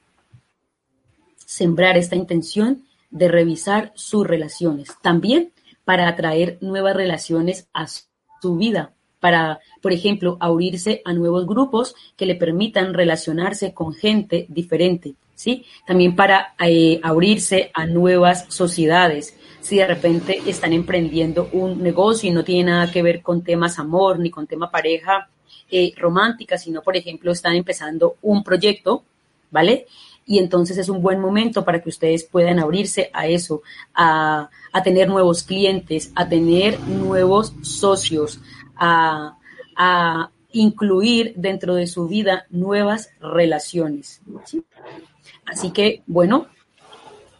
sembrar 1.37 1.97
esta 1.97 2.15
intención 2.15 2.83
de 3.09 3.27
revisar 3.27 3.91
sus 3.95 4.27
relaciones. 4.27 4.89
También 5.01 5.51
para 5.83 6.07
atraer 6.07 6.59
nuevas 6.61 6.95
relaciones 6.95 7.67
a 7.73 7.87
su 7.87 8.57
vida, 8.57 8.93
para, 9.19 9.59
por 9.81 9.91
ejemplo, 9.91 10.37
abrirse 10.39 11.01
a 11.05 11.13
nuevos 11.13 11.47
grupos 11.47 11.95
que 12.15 12.25
le 12.25 12.35
permitan 12.35 12.93
relacionarse 12.93 13.73
con 13.73 13.93
gente 13.93 14.45
diferente, 14.49 15.15
¿sí? 15.39 15.65
También 15.87 16.17
para 16.17 16.53
eh, 16.59 16.99
abrirse 17.01 17.71
a 17.73 17.85
nuevas 17.85 18.45
sociedades. 18.49 19.37
Si 19.61 19.77
de 19.77 19.87
repente 19.87 20.41
están 20.45 20.73
emprendiendo 20.73 21.47
un 21.53 21.81
negocio 21.81 22.29
y 22.29 22.33
no 22.33 22.43
tiene 22.43 22.71
nada 22.71 22.91
que 22.91 23.01
ver 23.01 23.21
con 23.21 23.41
temas 23.41 23.79
amor 23.79 24.19
ni 24.19 24.29
con 24.31 24.47
tema 24.47 24.69
pareja, 24.69 25.29
eh, 25.71 25.93
romántica, 25.95 26.57
sino, 26.57 26.81
por 26.81 26.97
ejemplo, 26.97 27.31
están 27.31 27.55
empezando 27.55 28.17
un 28.21 28.43
proyecto, 28.43 29.05
¿vale? 29.49 29.85
Y 30.25 30.39
entonces 30.39 30.77
es 30.77 30.89
un 30.89 31.01
buen 31.01 31.21
momento 31.21 31.63
para 31.63 31.81
que 31.81 31.87
ustedes 31.87 32.25
puedan 32.25 32.59
abrirse 32.59 33.09
a 33.13 33.25
eso, 33.27 33.61
a, 33.93 34.49
a 34.73 34.83
tener 34.83 35.07
nuevos 35.07 35.43
clientes, 35.43 36.11
a 36.15 36.27
tener 36.27 36.77
nuevos 36.81 37.53
socios, 37.61 38.41
a, 38.75 39.37
a 39.77 40.31
incluir 40.51 41.33
dentro 41.37 41.75
de 41.75 41.87
su 41.87 42.09
vida 42.09 42.45
nuevas 42.49 43.11
relaciones. 43.21 44.21
¿sí? 44.43 44.65
Así 45.49 45.71
que, 45.71 46.03
bueno, 46.05 46.47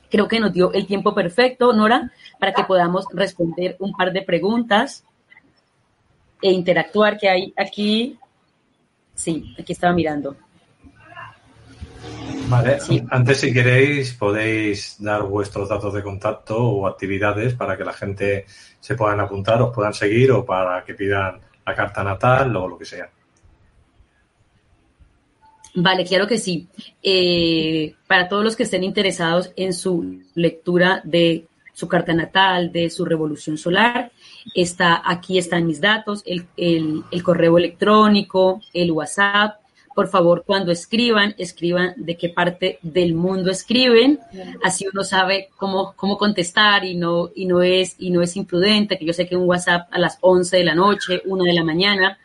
creo 0.10 0.28
que 0.28 0.40
nos 0.40 0.52
dio 0.52 0.74
el 0.74 0.88
tiempo 0.88 1.14
perfecto, 1.14 1.74
Nora, 1.74 2.12
para 2.40 2.54
que 2.54 2.64
podamos 2.64 3.06
responder 3.14 3.76
un 3.80 3.94
par 3.94 4.12
de 4.12 4.24
preguntas 4.24 5.04
e 6.42 6.52
interactuar 6.52 7.18
que 7.18 7.30
hay 7.30 7.54
aquí. 7.56 8.18
Sí, 9.14 9.56
aquí 9.60 9.74
estaba 9.74 9.94
mirando. 9.94 10.36
Vale, 12.48 12.80
sí. 12.80 13.04
antes 13.12 13.42
si 13.42 13.54
queréis 13.54 14.14
podéis 14.14 14.96
dar 15.00 15.22
vuestros 15.22 15.70
datos 15.70 15.94
de 15.94 16.02
contacto 16.02 16.58
o 16.58 16.88
actividades 16.88 17.54
para 17.54 17.78
que 17.78 17.84
la 17.84 17.94
gente 17.94 18.46
se 18.80 18.96
puedan 18.96 19.20
apuntar, 19.20 19.62
os 19.62 19.74
puedan 19.74 19.94
seguir 19.94 20.32
o 20.32 20.44
para 20.44 20.84
que 20.84 20.96
pidan 20.96 21.40
la 21.64 21.76
carta 21.76 22.04
natal 22.04 22.56
o 22.56 22.68
lo 22.68 22.78
que 22.78 22.86
sea. 22.86 23.08
Vale, 25.76 26.04
claro 26.06 26.28
que 26.28 26.38
sí. 26.38 26.68
Eh, 27.04 27.96
para 28.08 28.28
todos 28.28 28.44
los 28.44 28.56
que 28.56 28.64
estén 28.64 28.84
interesados 28.84 29.52
en 29.56 29.74
su 29.74 30.22
lectura 30.36 31.02
de 31.04 31.46
su 31.74 31.88
carta 31.88 32.14
natal, 32.14 32.72
de 32.72 32.90
su 32.90 33.06
revolución 33.06 33.58
solar, 33.58 34.12
está 34.54 35.02
aquí 35.06 35.38
están 35.38 35.66
mis 35.66 35.80
datos, 35.80 36.24
el, 36.26 36.46
el, 36.58 37.04
el 37.10 37.24
correo 37.24 37.58
electrónico, 37.58 38.62
el 38.74 38.92
WhatsApp. 38.92 39.56
Por 39.96 40.08
favor, 40.08 40.44
cuando 40.46 40.72
escriban, 40.72 41.36
escriban 41.38 41.94
de 41.98 42.16
qué 42.16 42.30
parte 42.30 42.80
del 42.82 43.14
mundo 43.14 43.52
escriben, 43.52 44.20
así 44.64 44.86
uno 44.92 45.04
sabe 45.04 45.50
cómo, 45.58 45.94
cómo 45.96 46.18
contestar 46.18 46.86
y 46.86 46.96
no, 46.96 47.32
y 47.36 47.46
no 47.46 47.62
es, 47.62 47.96
y 47.98 48.10
no 48.10 48.22
es 48.22 48.36
imprudente, 48.38 48.98
que 48.98 49.06
yo 49.06 49.14
sé 49.14 49.28
que 49.28 49.36
un 49.36 49.48
WhatsApp 49.48 49.88
a 49.92 50.00
las 50.00 50.18
11 50.22 50.58
de 50.58 50.64
la 50.64 50.76
noche, 50.76 51.22
una 51.26 51.44
de 51.44 51.54
la 51.54 51.64
mañana, 51.64 52.18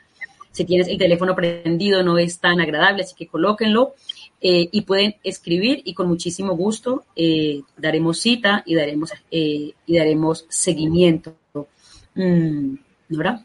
si 0.54 0.64
tienes 0.64 0.86
el 0.86 0.98
teléfono 0.98 1.34
prendido 1.34 2.04
no 2.04 2.16
es 2.16 2.38
tan 2.38 2.60
agradable, 2.60 3.02
así 3.02 3.14
que 3.16 3.26
colóquenlo 3.26 3.94
eh, 4.40 4.68
y 4.70 4.82
pueden 4.82 5.16
escribir 5.24 5.82
y 5.84 5.94
con 5.94 6.06
muchísimo 6.06 6.54
gusto 6.54 7.04
eh, 7.16 7.62
daremos 7.76 8.20
cita 8.20 8.62
y 8.64 8.76
daremos, 8.76 9.12
eh, 9.32 9.72
y 9.84 9.98
daremos 9.98 10.46
seguimiento. 10.48 11.34
Mm, 12.14 12.76
¿Nora? 13.08 13.42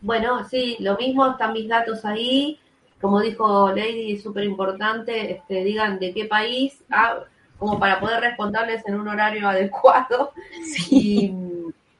Bueno, 0.00 0.48
sí, 0.48 0.76
lo 0.78 0.96
mismo, 0.96 1.26
están 1.26 1.52
mis 1.52 1.68
datos 1.68 2.04
ahí. 2.04 2.60
Como 3.00 3.20
dijo 3.20 3.72
Lady, 3.72 4.16
súper 4.16 4.44
importante, 4.44 5.32
este, 5.32 5.64
digan 5.64 5.98
de 5.98 6.14
qué 6.14 6.26
país, 6.26 6.80
ah, 6.90 7.24
como 7.58 7.80
para 7.80 7.98
poder 7.98 8.20
responderles 8.20 8.86
en 8.86 8.94
un 8.94 9.08
horario 9.08 9.48
adecuado. 9.48 10.32
Sí. 10.62 11.26
Y, 11.26 11.34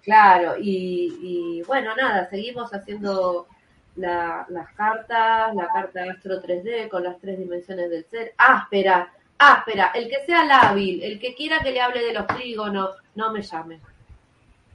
claro, 0.04 0.54
y, 0.56 1.12
y 1.20 1.62
bueno, 1.66 1.96
nada, 1.96 2.30
seguimos 2.30 2.72
haciendo 2.72 3.48
la, 3.96 4.46
las 4.48 4.72
cartas, 4.74 5.54
la 5.54 5.68
carta 5.68 6.04
Astro 6.10 6.42
3D 6.42 6.88
con 6.88 7.04
las 7.04 7.18
tres 7.20 7.38
dimensiones 7.38 7.90
del 7.90 8.04
ser. 8.06 8.34
Áspera, 8.36 9.12
áspera. 9.38 9.92
El 9.94 10.08
que 10.08 10.24
sea 10.26 10.44
lábil, 10.44 11.02
el 11.02 11.18
que 11.18 11.34
quiera 11.34 11.60
que 11.60 11.72
le 11.72 11.80
hable 11.80 12.02
de 12.02 12.12
los 12.12 12.26
trígonos, 12.26 12.96
no 13.14 13.32
me 13.32 13.42
llame. 13.42 13.80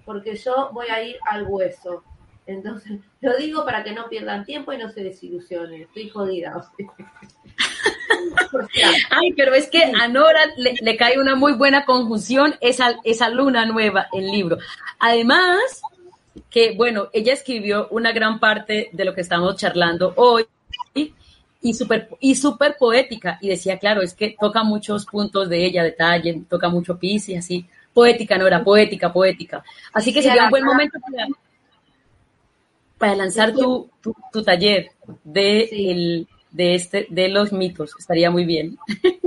Porque 0.05 0.35
yo 0.35 0.69
voy 0.71 0.87
a 0.87 1.03
ir 1.03 1.17
al 1.25 1.45
hueso. 1.47 2.03
Entonces, 2.45 2.99
lo 3.21 3.35
digo 3.37 3.65
para 3.65 3.83
que 3.83 3.93
no 3.93 4.07
pierdan 4.09 4.45
tiempo 4.45 4.73
y 4.73 4.77
no 4.77 4.89
se 4.89 5.03
desilusionen. 5.03 5.83
Estoy 5.83 6.09
jodida. 6.09 6.69
O 8.51 8.67
sea. 8.73 8.89
Ay, 9.11 9.33
pero 9.33 9.53
es 9.53 9.69
que 9.69 9.83
a 9.83 10.07
Nora 10.07 10.41
le, 10.57 10.73
le, 10.81 10.97
cae 10.97 11.19
una 11.19 11.35
muy 11.35 11.53
buena 11.53 11.85
conjunción 11.85 12.55
esa, 12.59 12.95
esa 13.03 13.29
luna 13.29 13.65
nueva, 13.65 14.07
el 14.11 14.25
libro. 14.25 14.57
Además, 14.99 15.81
que, 16.49 16.75
bueno, 16.75 17.09
ella 17.13 17.33
escribió 17.33 17.87
una 17.89 18.11
gran 18.11 18.39
parte 18.39 18.89
de 18.91 19.05
lo 19.05 19.13
que 19.13 19.21
estamos 19.21 19.55
charlando 19.55 20.13
hoy 20.15 20.45
y 21.61 21.73
súper 21.73 22.09
y 22.19 22.35
super 22.35 22.77
poética. 22.77 23.37
Y 23.41 23.49
decía, 23.49 23.77
claro, 23.77 24.01
es 24.01 24.13
que 24.13 24.35
toca 24.39 24.63
muchos 24.63 25.05
puntos 25.05 25.49
de 25.49 25.65
ella, 25.65 25.83
detalle, 25.83 26.43
toca 26.49 26.69
mucho 26.69 26.97
pis 26.97 27.29
y 27.29 27.35
así. 27.35 27.65
Poética, 27.93 28.37
no 28.37 28.47
era 28.47 28.63
poética, 28.63 29.11
poética. 29.11 29.63
Así 29.93 30.13
que 30.13 30.21
sería 30.21 30.45
un 30.45 30.51
buen 30.51 30.63
momento 30.63 30.99
para, 30.99 31.27
para 32.97 33.15
lanzar 33.15 33.53
tu, 33.53 33.89
tu, 34.01 34.15
tu 34.31 34.43
taller 34.43 34.91
de, 35.23 35.67
sí. 35.69 35.89
el, 35.89 36.27
de, 36.51 36.75
este, 36.75 37.07
de 37.09 37.29
los 37.29 37.53
mitos. 37.53 37.95
Estaría 37.97 38.31
muy 38.31 38.45
bien. 38.45 38.77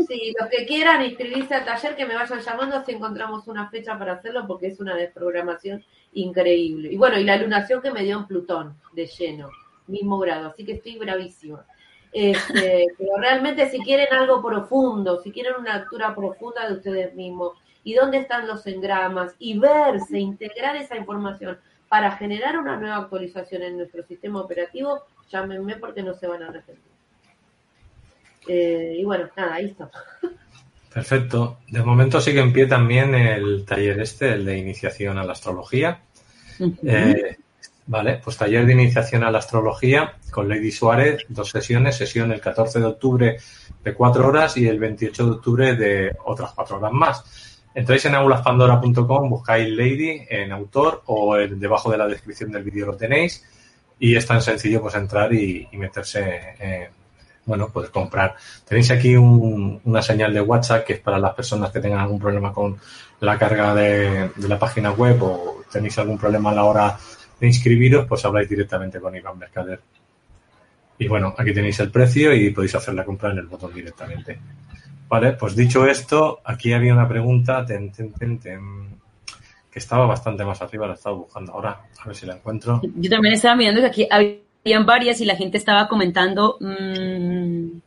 Sí, 0.08 0.34
los 0.38 0.48
que 0.50 0.66
quieran 0.66 1.04
inscribirse 1.04 1.54
al 1.54 1.64
taller, 1.64 1.96
que 1.96 2.06
me 2.06 2.14
vayan 2.14 2.40
llamando 2.40 2.84
si 2.84 2.92
encontramos 2.92 3.46
una 3.46 3.68
fecha 3.70 3.98
para 3.98 4.14
hacerlo, 4.14 4.46
porque 4.46 4.68
es 4.68 4.80
una 4.80 4.96
desprogramación 4.96 5.84
increíble. 6.12 6.92
Y 6.92 6.96
bueno, 6.96 7.18
y 7.18 7.24
la 7.24 7.36
lunación 7.36 7.80
que 7.80 7.90
me 7.90 8.02
dio 8.02 8.18
en 8.18 8.26
Plutón, 8.26 8.76
de 8.92 9.06
lleno, 9.06 9.50
mismo 9.86 10.18
grado, 10.18 10.48
así 10.48 10.64
que 10.64 10.72
estoy 10.72 10.98
bravísima. 10.98 11.64
Este, 12.12 12.86
pero 12.98 13.16
realmente 13.16 13.70
si 13.70 13.78
quieren 13.78 14.12
algo 14.12 14.42
profundo, 14.42 15.22
si 15.22 15.32
quieren 15.32 15.54
una 15.58 15.78
lectura 15.78 16.14
profunda 16.14 16.68
de 16.68 16.74
ustedes 16.74 17.14
mismos, 17.14 17.54
y 17.84 17.94
dónde 17.94 18.18
están 18.18 18.46
los 18.46 18.66
engramas, 18.66 19.34
y 19.38 19.58
verse, 19.58 20.18
integrar 20.18 20.76
esa 20.76 20.96
información 20.96 21.58
para 21.88 22.12
generar 22.12 22.58
una 22.58 22.76
nueva 22.76 22.96
actualización 22.96 23.62
en 23.62 23.76
nuestro 23.76 24.02
sistema 24.02 24.40
operativo, 24.40 25.02
llámenme 25.30 25.76
porque 25.76 26.02
no 26.02 26.14
se 26.14 26.26
van 26.26 26.42
a 26.42 26.48
arrepentir. 26.48 26.91
Eh, 28.48 28.96
y 28.98 29.04
bueno, 29.04 29.28
nada, 29.36 29.54
ahí 29.54 29.66
está. 29.66 29.90
Perfecto. 30.92 31.58
De 31.68 31.82
momento 31.82 32.20
sigue 32.20 32.40
en 32.40 32.52
pie 32.52 32.66
también 32.66 33.14
el 33.14 33.64
taller 33.64 34.00
este, 34.00 34.32
el 34.34 34.44
de 34.44 34.58
iniciación 34.58 35.16
a 35.18 35.24
la 35.24 35.32
astrología. 35.32 36.00
Eh, 36.86 37.36
vale, 37.86 38.20
pues 38.22 38.36
taller 38.36 38.66
de 38.66 38.72
iniciación 38.74 39.24
a 39.24 39.30
la 39.30 39.38
astrología 39.38 40.14
con 40.30 40.48
Lady 40.48 40.70
Suárez, 40.70 41.24
dos 41.28 41.50
sesiones, 41.50 41.96
sesión 41.96 42.30
el 42.32 42.40
14 42.40 42.78
de 42.80 42.86
octubre 42.86 43.36
de 43.82 43.94
cuatro 43.94 44.28
horas 44.28 44.56
y 44.56 44.68
el 44.68 44.78
28 44.78 45.24
de 45.24 45.30
octubre 45.32 45.74
de 45.76 46.12
otras 46.24 46.52
cuatro 46.52 46.76
horas 46.76 46.92
más. 46.92 47.58
Entráis 47.74 48.04
en 48.04 48.14
aulaspandora.com, 48.14 49.30
buscáis 49.30 49.68
Lady 49.70 50.26
en 50.28 50.52
autor 50.52 51.02
o 51.06 51.38
en- 51.38 51.58
debajo 51.58 51.90
de 51.90 51.96
la 51.98 52.06
descripción 52.06 52.52
del 52.52 52.64
vídeo 52.64 52.86
lo 52.86 52.96
tenéis 52.96 53.42
y 53.98 54.14
es 54.14 54.26
tan 54.26 54.42
sencillo 54.42 54.82
pues 54.82 54.94
entrar 54.94 55.32
y, 55.32 55.66
y 55.72 55.76
meterse, 55.78 56.38
eh, 56.60 56.90
bueno, 57.44 57.68
pues 57.72 57.90
comprar. 57.90 58.36
Tenéis 58.66 58.90
aquí 58.90 59.16
un- 59.16 59.80
una 59.84 60.02
señal 60.02 60.32
de 60.32 60.40
WhatsApp 60.40 60.84
que 60.84 60.94
es 60.94 61.00
para 61.00 61.18
las 61.18 61.34
personas 61.34 61.70
que 61.70 61.80
tengan 61.80 62.00
algún 62.00 62.20
problema 62.20 62.52
con 62.52 62.78
la 63.20 63.38
carga 63.38 63.74
de, 63.74 64.30
la 64.48 64.58
página 64.58 64.92
web 64.92 65.22
o 65.22 65.62
tenéis 65.70 65.98
algún 65.98 66.18
problema 66.18 66.50
a 66.50 66.54
la 66.54 66.64
hora 66.64 66.98
de 67.40 67.46
inscribiros, 67.46 68.06
pues 68.06 68.24
habláis 68.24 68.48
directamente 68.48 69.00
con 69.00 69.14
Iván 69.14 69.38
Mercader. 69.38 69.80
Y 70.98 71.08
bueno, 71.08 71.34
aquí 71.36 71.52
tenéis 71.52 71.80
el 71.80 71.90
precio 71.90 72.32
y 72.34 72.50
podéis 72.50 72.74
hacer 72.76 72.94
la 72.94 73.04
compra 73.04 73.30
en 73.30 73.38
el 73.38 73.46
botón 73.46 73.74
directamente. 73.74 74.38
Vale, 75.08 75.32
pues 75.32 75.56
dicho 75.56 75.84
esto, 75.84 76.40
aquí 76.44 76.72
había 76.72 76.94
una 76.94 77.08
pregunta 77.08 77.66
ten, 77.66 77.90
ten, 77.92 78.38
ten, 78.38 78.38
que 79.70 79.78
estaba 79.78 80.06
bastante 80.06 80.44
más 80.44 80.62
arriba, 80.62 80.86
la 80.86 80.94
estaba 80.94 81.16
buscando 81.16 81.52
ahora, 81.52 81.80
a 81.98 82.06
ver 82.06 82.14
si 82.14 82.26
la 82.26 82.34
encuentro. 82.34 82.80
Yo 82.96 83.10
también 83.10 83.34
estaba 83.34 83.56
mirando 83.56 83.80
que 83.80 83.86
aquí 83.86 84.08
habían 84.64 84.86
varias 84.86 85.20
y 85.20 85.24
la 85.24 85.36
gente 85.36 85.58
estaba 85.58 85.88
comentando. 85.88 86.56
mm, 86.60 87.80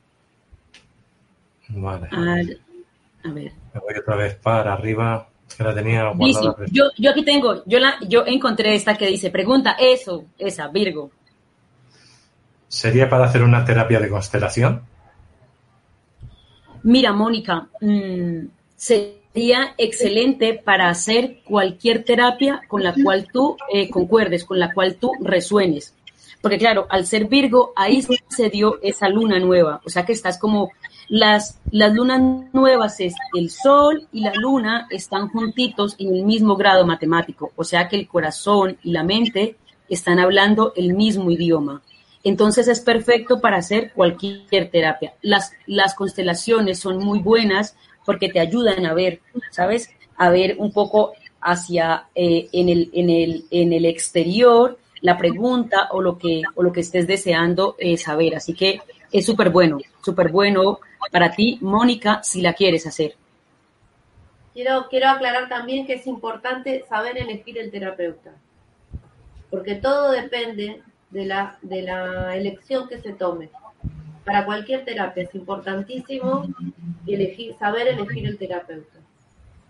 Vale, 1.69 2.07
a, 2.11 3.27
a 3.27 3.33
ver. 3.33 3.51
me 3.73 3.79
voy 3.79 3.95
otra 3.99 4.15
vez 4.15 4.35
para 4.35 4.73
arriba, 4.73 5.27
que 5.57 5.63
la 5.63 5.73
tenía 5.73 6.11
Dice, 6.17 6.41
yo, 6.71 6.85
yo 6.97 7.11
aquí 7.11 7.23
tengo, 7.25 7.63
yo 7.65 7.79
la, 7.79 7.97
yo 8.07 8.23
encontré 8.25 8.75
esta 8.75 8.95
que 8.95 9.07
dice, 9.07 9.31
pregunta, 9.31 9.75
eso, 9.79 10.25
esa, 10.37 10.67
Virgo. 10.67 11.11
¿Sería 12.67 13.09
para 13.09 13.25
hacer 13.25 13.41
una 13.41 13.65
terapia 13.65 13.99
de 13.99 14.09
constelación? 14.09 14.81
Mira, 16.83 17.13
Mónica, 17.13 17.67
mm, 17.81 18.45
sería 18.75 19.73
excelente 19.77 20.53
para 20.53 20.89
hacer 20.89 21.39
cualquier 21.43 22.03
terapia 22.03 22.61
con 22.67 22.83
la 22.83 22.93
cual 22.93 23.27
tú 23.31 23.57
eh, 23.73 23.89
concuerdes, 23.89 24.45
con 24.45 24.59
la 24.59 24.71
cual 24.71 24.95
tú 24.95 25.11
resuenes. 25.19 25.94
Porque 26.45 26.59
claro, 26.59 26.85
al 26.91 27.07
ser 27.07 27.25
Virgo, 27.25 27.73
ahí 27.75 28.05
se 28.27 28.51
dio 28.51 28.77
esa 28.83 29.09
luna 29.09 29.39
nueva. 29.39 29.81
O 29.83 29.89
sea 29.89 30.05
que 30.05 30.13
estás 30.13 30.37
como, 30.37 30.69
las, 31.07 31.59
las 31.71 31.91
lunas 31.91 32.21
nuevas 32.53 32.99
es 32.99 33.15
el 33.33 33.49
Sol 33.49 34.07
y 34.11 34.19
la 34.19 34.31
luna 34.35 34.85
están 34.91 35.29
juntitos 35.29 35.95
en 35.97 36.15
el 36.15 36.23
mismo 36.23 36.55
grado 36.55 36.85
matemático. 36.85 37.51
O 37.55 37.63
sea 37.63 37.87
que 37.87 37.95
el 37.95 38.07
corazón 38.07 38.77
y 38.83 38.91
la 38.91 39.01
mente 39.01 39.55
están 39.89 40.19
hablando 40.19 40.71
el 40.75 40.93
mismo 40.93 41.31
idioma. 41.31 41.81
Entonces 42.23 42.67
es 42.67 42.79
perfecto 42.79 43.41
para 43.41 43.57
hacer 43.57 43.91
cualquier 43.91 44.69
terapia. 44.69 45.15
Las, 45.23 45.51
las 45.65 45.95
constelaciones 45.95 46.77
son 46.77 46.99
muy 46.99 47.21
buenas 47.21 47.75
porque 48.05 48.29
te 48.29 48.39
ayudan 48.39 48.85
a 48.85 48.93
ver, 48.93 49.19
¿sabes? 49.49 49.89
A 50.15 50.29
ver 50.29 50.57
un 50.59 50.71
poco 50.71 51.13
hacia 51.41 52.05
eh, 52.13 52.49
en, 52.51 52.69
el, 52.69 52.91
en, 52.93 53.09
el, 53.09 53.45
en 53.49 53.73
el 53.73 53.85
exterior 53.85 54.77
la 55.05 55.19
pregunta 55.19 55.89
o 55.91 56.01
lo 56.01 56.17
que, 56.17 56.41
o 56.55 56.63
lo 56.63 56.73
que 56.73 56.79
estés 56.79 57.05
deseando 57.05 57.75
eh, 57.77 57.95
saber. 57.95 58.35
Así 58.35 58.55
que 58.55 58.81
es 59.11 59.23
súper 59.23 59.51
bueno, 59.51 59.77
súper 60.03 60.31
bueno 60.31 60.79
para 61.11 61.31
ti, 61.31 61.59
Mónica, 61.61 62.23
si 62.23 62.41
la 62.41 62.53
quieres 62.53 62.87
hacer. 62.87 63.13
Quiero, 64.51 64.87
quiero 64.89 65.09
aclarar 65.09 65.47
también 65.47 65.85
que 65.85 65.93
es 65.93 66.07
importante 66.07 66.83
saber 66.89 67.19
elegir 67.19 67.59
el 67.59 67.69
terapeuta, 67.69 68.31
porque 69.51 69.75
todo 69.75 70.11
depende 70.11 70.81
de 71.11 71.25
la, 71.25 71.59
de 71.61 71.83
la 71.83 72.35
elección 72.35 72.87
que 72.87 72.97
se 72.99 73.13
tome. 73.13 73.49
Para 74.25 74.43
cualquier 74.43 74.85
terapia 74.85 75.21
es 75.21 75.35
importantísimo 75.35 76.47
elegir, 77.05 77.55
saber 77.59 77.89
elegir 77.89 78.25
el 78.25 78.39
terapeuta. 78.39 78.97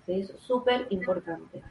Es 0.08 0.32
súper 0.40 0.88
importante. 0.92 1.62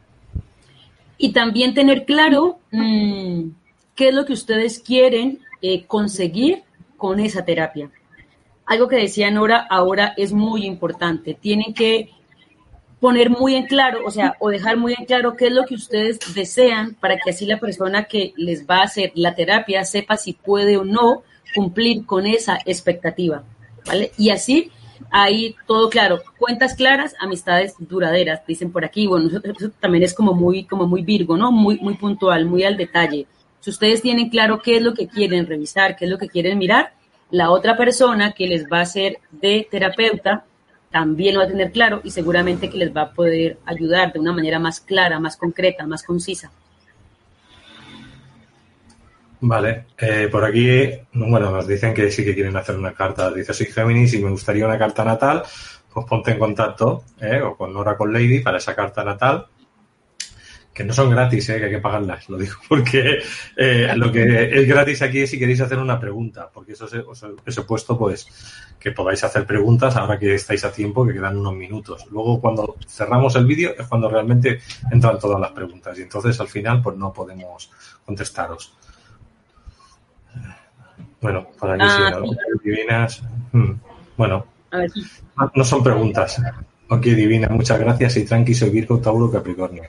Y 1.16 1.32
también 1.32 1.74
tener 1.74 2.04
claro 2.04 2.58
mmm, 2.70 3.50
qué 3.94 4.08
es 4.08 4.14
lo 4.14 4.24
que 4.24 4.32
ustedes 4.32 4.78
quieren 4.80 5.40
eh, 5.62 5.84
conseguir 5.86 6.62
con 6.96 7.20
esa 7.20 7.44
terapia. 7.44 7.90
Algo 8.66 8.88
que 8.88 8.96
decía 8.96 9.30
Nora 9.30 9.66
ahora 9.68 10.14
es 10.16 10.32
muy 10.32 10.64
importante. 10.64 11.34
Tienen 11.34 11.74
que 11.74 12.10
poner 13.04 13.28
muy 13.28 13.54
en 13.54 13.66
claro, 13.66 14.00
o 14.06 14.10
sea, 14.10 14.34
o 14.40 14.48
dejar 14.48 14.78
muy 14.78 14.94
en 14.98 15.04
claro 15.04 15.36
qué 15.36 15.48
es 15.48 15.52
lo 15.52 15.66
que 15.66 15.74
ustedes 15.74 16.18
desean 16.34 16.94
para 16.94 17.18
que 17.18 17.30
así 17.30 17.44
la 17.44 17.60
persona 17.60 18.04
que 18.04 18.32
les 18.36 18.66
va 18.66 18.78
a 18.78 18.84
hacer 18.84 19.12
la 19.14 19.34
terapia 19.34 19.84
sepa 19.84 20.16
si 20.16 20.32
puede 20.32 20.78
o 20.78 20.84
no 20.84 21.22
cumplir 21.54 22.06
con 22.06 22.26
esa 22.26 22.58
expectativa, 22.64 23.44
¿vale? 23.84 24.12
Y 24.16 24.30
así 24.30 24.70
ahí 25.10 25.54
todo 25.66 25.90
claro, 25.90 26.20
cuentas 26.38 26.74
claras, 26.74 27.14
amistades 27.20 27.74
duraderas, 27.78 28.46
dicen 28.46 28.72
por 28.72 28.84
aquí. 28.84 29.06
Bueno, 29.06 29.28
eso 29.28 29.70
también 29.80 30.04
es 30.04 30.14
como 30.14 30.34
muy, 30.34 30.64
como 30.64 30.86
muy 30.86 31.02
Virgo, 31.02 31.36
¿no? 31.36 31.52
Muy, 31.52 31.78
muy 31.78 31.94
puntual, 31.94 32.46
muy 32.46 32.64
al 32.64 32.76
detalle. 32.76 33.26
Si 33.60 33.70
ustedes 33.70 34.02
tienen 34.02 34.28
claro 34.28 34.60
qué 34.60 34.76
es 34.76 34.82
lo 34.82 34.94
que 34.94 35.08
quieren 35.08 35.46
revisar, 35.46 35.96
qué 35.96 36.04
es 36.04 36.10
lo 36.10 36.18
que 36.18 36.28
quieren 36.28 36.58
mirar, 36.58 36.92
la 37.30 37.50
otra 37.50 37.76
persona 37.76 38.32
que 38.32 38.46
les 38.46 38.66
va 38.70 38.80
a 38.80 38.86
ser 38.86 39.18
de 39.30 39.66
terapeuta 39.70 40.44
también 40.90 41.34
lo 41.34 41.40
va 41.40 41.46
a 41.46 41.48
tener 41.48 41.72
claro 41.72 42.00
y 42.04 42.10
seguramente 42.12 42.70
que 42.70 42.78
les 42.78 42.94
va 42.94 43.02
a 43.02 43.12
poder 43.12 43.58
ayudar 43.66 44.12
de 44.12 44.20
una 44.20 44.32
manera 44.32 44.60
más 44.60 44.80
clara, 44.80 45.18
más 45.18 45.36
concreta, 45.36 45.86
más 45.86 46.04
concisa. 46.04 46.52
Vale, 49.40 49.86
eh, 49.98 50.28
por 50.30 50.44
aquí, 50.44 50.90
bueno, 51.12 51.50
nos 51.50 51.66
dicen 51.66 51.92
que 51.92 52.10
sí 52.10 52.24
que 52.24 52.34
quieren 52.34 52.56
hacer 52.56 52.76
una 52.76 52.94
carta. 52.94 53.30
Dice, 53.30 53.52
soy 53.52 53.66
Géminis 53.66 54.14
y 54.14 54.22
me 54.22 54.30
gustaría 54.30 54.66
una 54.66 54.78
carta 54.78 55.04
natal. 55.04 55.42
Pues 55.94 56.06
ponte 56.06 56.32
en 56.32 56.40
contacto, 56.40 57.04
eh, 57.20 57.40
o 57.40 57.56
con 57.56 57.72
Nora 57.72 57.96
con 57.96 58.12
Lady 58.12 58.40
para 58.40 58.58
esa 58.58 58.74
carta 58.74 59.04
natal. 59.04 59.46
Que 60.72 60.82
no 60.82 60.92
son 60.92 61.08
gratis, 61.08 61.48
eh, 61.50 61.58
que 61.58 61.66
hay 61.66 61.70
que 61.70 61.78
pagarlas, 61.78 62.28
lo 62.28 62.36
digo 62.36 62.54
porque 62.68 63.22
eh, 63.56 63.92
lo 63.94 64.10
que 64.10 64.60
es 64.60 64.66
gratis 64.66 65.02
aquí 65.02 65.20
es 65.20 65.30
si 65.30 65.38
queréis 65.38 65.60
hacer 65.60 65.78
una 65.78 66.00
pregunta, 66.00 66.50
porque 66.52 66.72
eso 66.72 66.86
os, 66.86 66.94
os, 66.94 67.22
os 67.22 67.58
he 67.58 67.62
pues 67.62 68.26
que 68.80 68.90
podáis 68.90 69.22
hacer 69.22 69.46
preguntas 69.46 69.94
ahora 69.94 70.18
que 70.18 70.34
estáis 70.34 70.64
a 70.64 70.72
tiempo, 70.72 71.06
que 71.06 71.12
quedan 71.12 71.36
unos 71.36 71.54
minutos. 71.54 72.06
Luego 72.10 72.40
cuando 72.40 72.74
cerramos 72.88 73.36
el 73.36 73.46
vídeo 73.46 73.72
es 73.78 73.86
cuando 73.86 74.08
realmente 74.08 74.58
entran 74.90 75.20
todas 75.20 75.38
las 75.38 75.52
preguntas 75.52 75.96
y 75.96 76.02
entonces 76.02 76.40
al 76.40 76.48
final 76.48 76.82
pues 76.82 76.96
no 76.96 77.12
podemos 77.12 77.70
contestaros. 78.04 78.74
Bueno, 81.24 81.46
para 81.58 81.72
aquí 81.74 81.84
Ah, 81.86 82.12
sí, 82.12 82.20
¿no? 82.20 82.26
sí. 82.28 82.36
divinas. 82.64 83.22
hmm, 83.52 83.70
Bueno, 84.18 84.44
A 84.70 84.76
ver, 84.76 84.90
no- 85.38 85.50
no 85.54 85.64
son 85.64 85.82
preguntas. 85.82 86.38
Ok, 86.90 87.00
divina, 87.04 87.48
muchas 87.48 87.80
gracias 87.80 88.18
y 88.18 88.26
tranqui, 88.26 88.52
soy 88.54 88.68
Virgo, 88.68 88.98
Tauro, 89.00 89.30
Capricornio. 89.30 89.84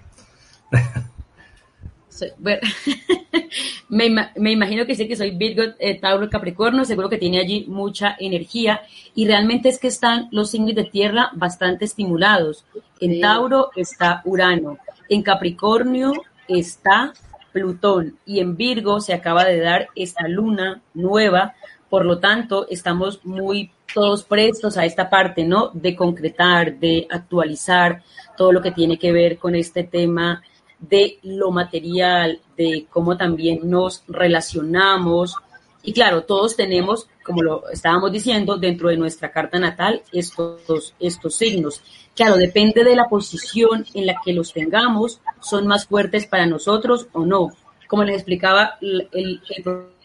soy- 2.10 2.32
bueno, 2.38 2.62
me, 3.90 4.10
me 4.38 4.52
imagino 4.54 4.86
que 4.86 4.96
sí 4.96 5.10
que 5.10 5.18
soy 5.18 5.32
Virgo, 5.32 5.64
eh, 5.78 6.00
Tauro, 6.00 6.30
Capricornio, 6.30 6.86
seguro 6.86 7.10
que 7.10 7.18
tiene 7.18 7.40
allí 7.40 7.66
mucha 7.68 8.16
energía 8.18 8.82
y 9.14 9.28
realmente 9.28 9.68
es 9.68 9.78
que 9.78 9.88
están 9.90 10.30
los 10.32 10.52
signos 10.52 10.74
de 10.76 10.86
tierra 10.86 11.32
bastante 11.34 11.84
estimulados. 11.84 12.64
En. 13.02 13.20
Tauro 13.20 13.72
está 13.76 14.22
Urano, 14.24 14.78
en 15.10 15.22
Capricornio 15.22 16.14
está 16.48 17.14
Plutón 17.56 18.20
y 18.26 18.42
en 18.42 18.58
Virgo 18.58 19.00
se 19.00 19.14
acaba 19.14 19.46
de 19.46 19.62
dar 19.62 19.88
esta 19.96 20.28
luna 20.28 20.82
nueva, 20.94 21.56
por 21.90 22.04
lo 22.04 22.20
tanto 22.20 22.68
estamos 22.70 23.24
muy 23.24 23.72
todos 23.94 24.24
prestos 24.24 24.76
a 24.76 24.84
esta 24.84 25.10
parte, 25.10 25.46
¿no? 25.46 25.72
De 25.74 25.96
concretar, 25.96 26.78
de 26.78 27.08
actualizar 27.10 28.04
todo 28.36 28.52
lo 28.52 28.62
que 28.62 28.72
tiene 28.72 29.00
que 29.00 29.14
ver 29.14 29.38
con 29.38 29.56
este 29.56 29.86
tema 29.86 30.44
de 30.80 31.18
lo 31.24 31.50
material, 31.52 32.42
de 32.58 32.88
cómo 32.90 33.16
también 33.16 33.62
nos 33.64 34.04
relacionamos. 34.10 35.38
Y 35.82 35.94
claro, 35.94 36.24
todos 36.24 36.58
tenemos, 36.58 37.08
como 37.26 37.42
lo 37.42 37.70
estábamos 37.70 38.12
diciendo, 38.12 38.58
dentro 38.58 38.90
de 38.90 38.98
nuestra 38.98 39.32
carta 39.32 39.58
natal, 39.58 40.04
estos, 40.12 40.94
estos 41.00 41.36
signos. 41.36 41.82
Claro, 42.16 42.38
depende 42.38 42.84
de 42.84 42.96
la 42.96 43.10
posición 43.10 43.86
en 43.96 44.06
la 44.06 44.22
que 44.24 44.32
los 44.32 44.54
tengamos, 44.54 45.20
son 45.42 45.66
más 45.66 45.88
fuertes 45.88 46.28
para 46.28 46.46
nosotros 46.46 47.08
o 47.14 47.26
no. 47.26 47.50
Como 47.88 48.04
les 48.04 48.18
explicaba 48.18 48.78
el, 48.82 49.42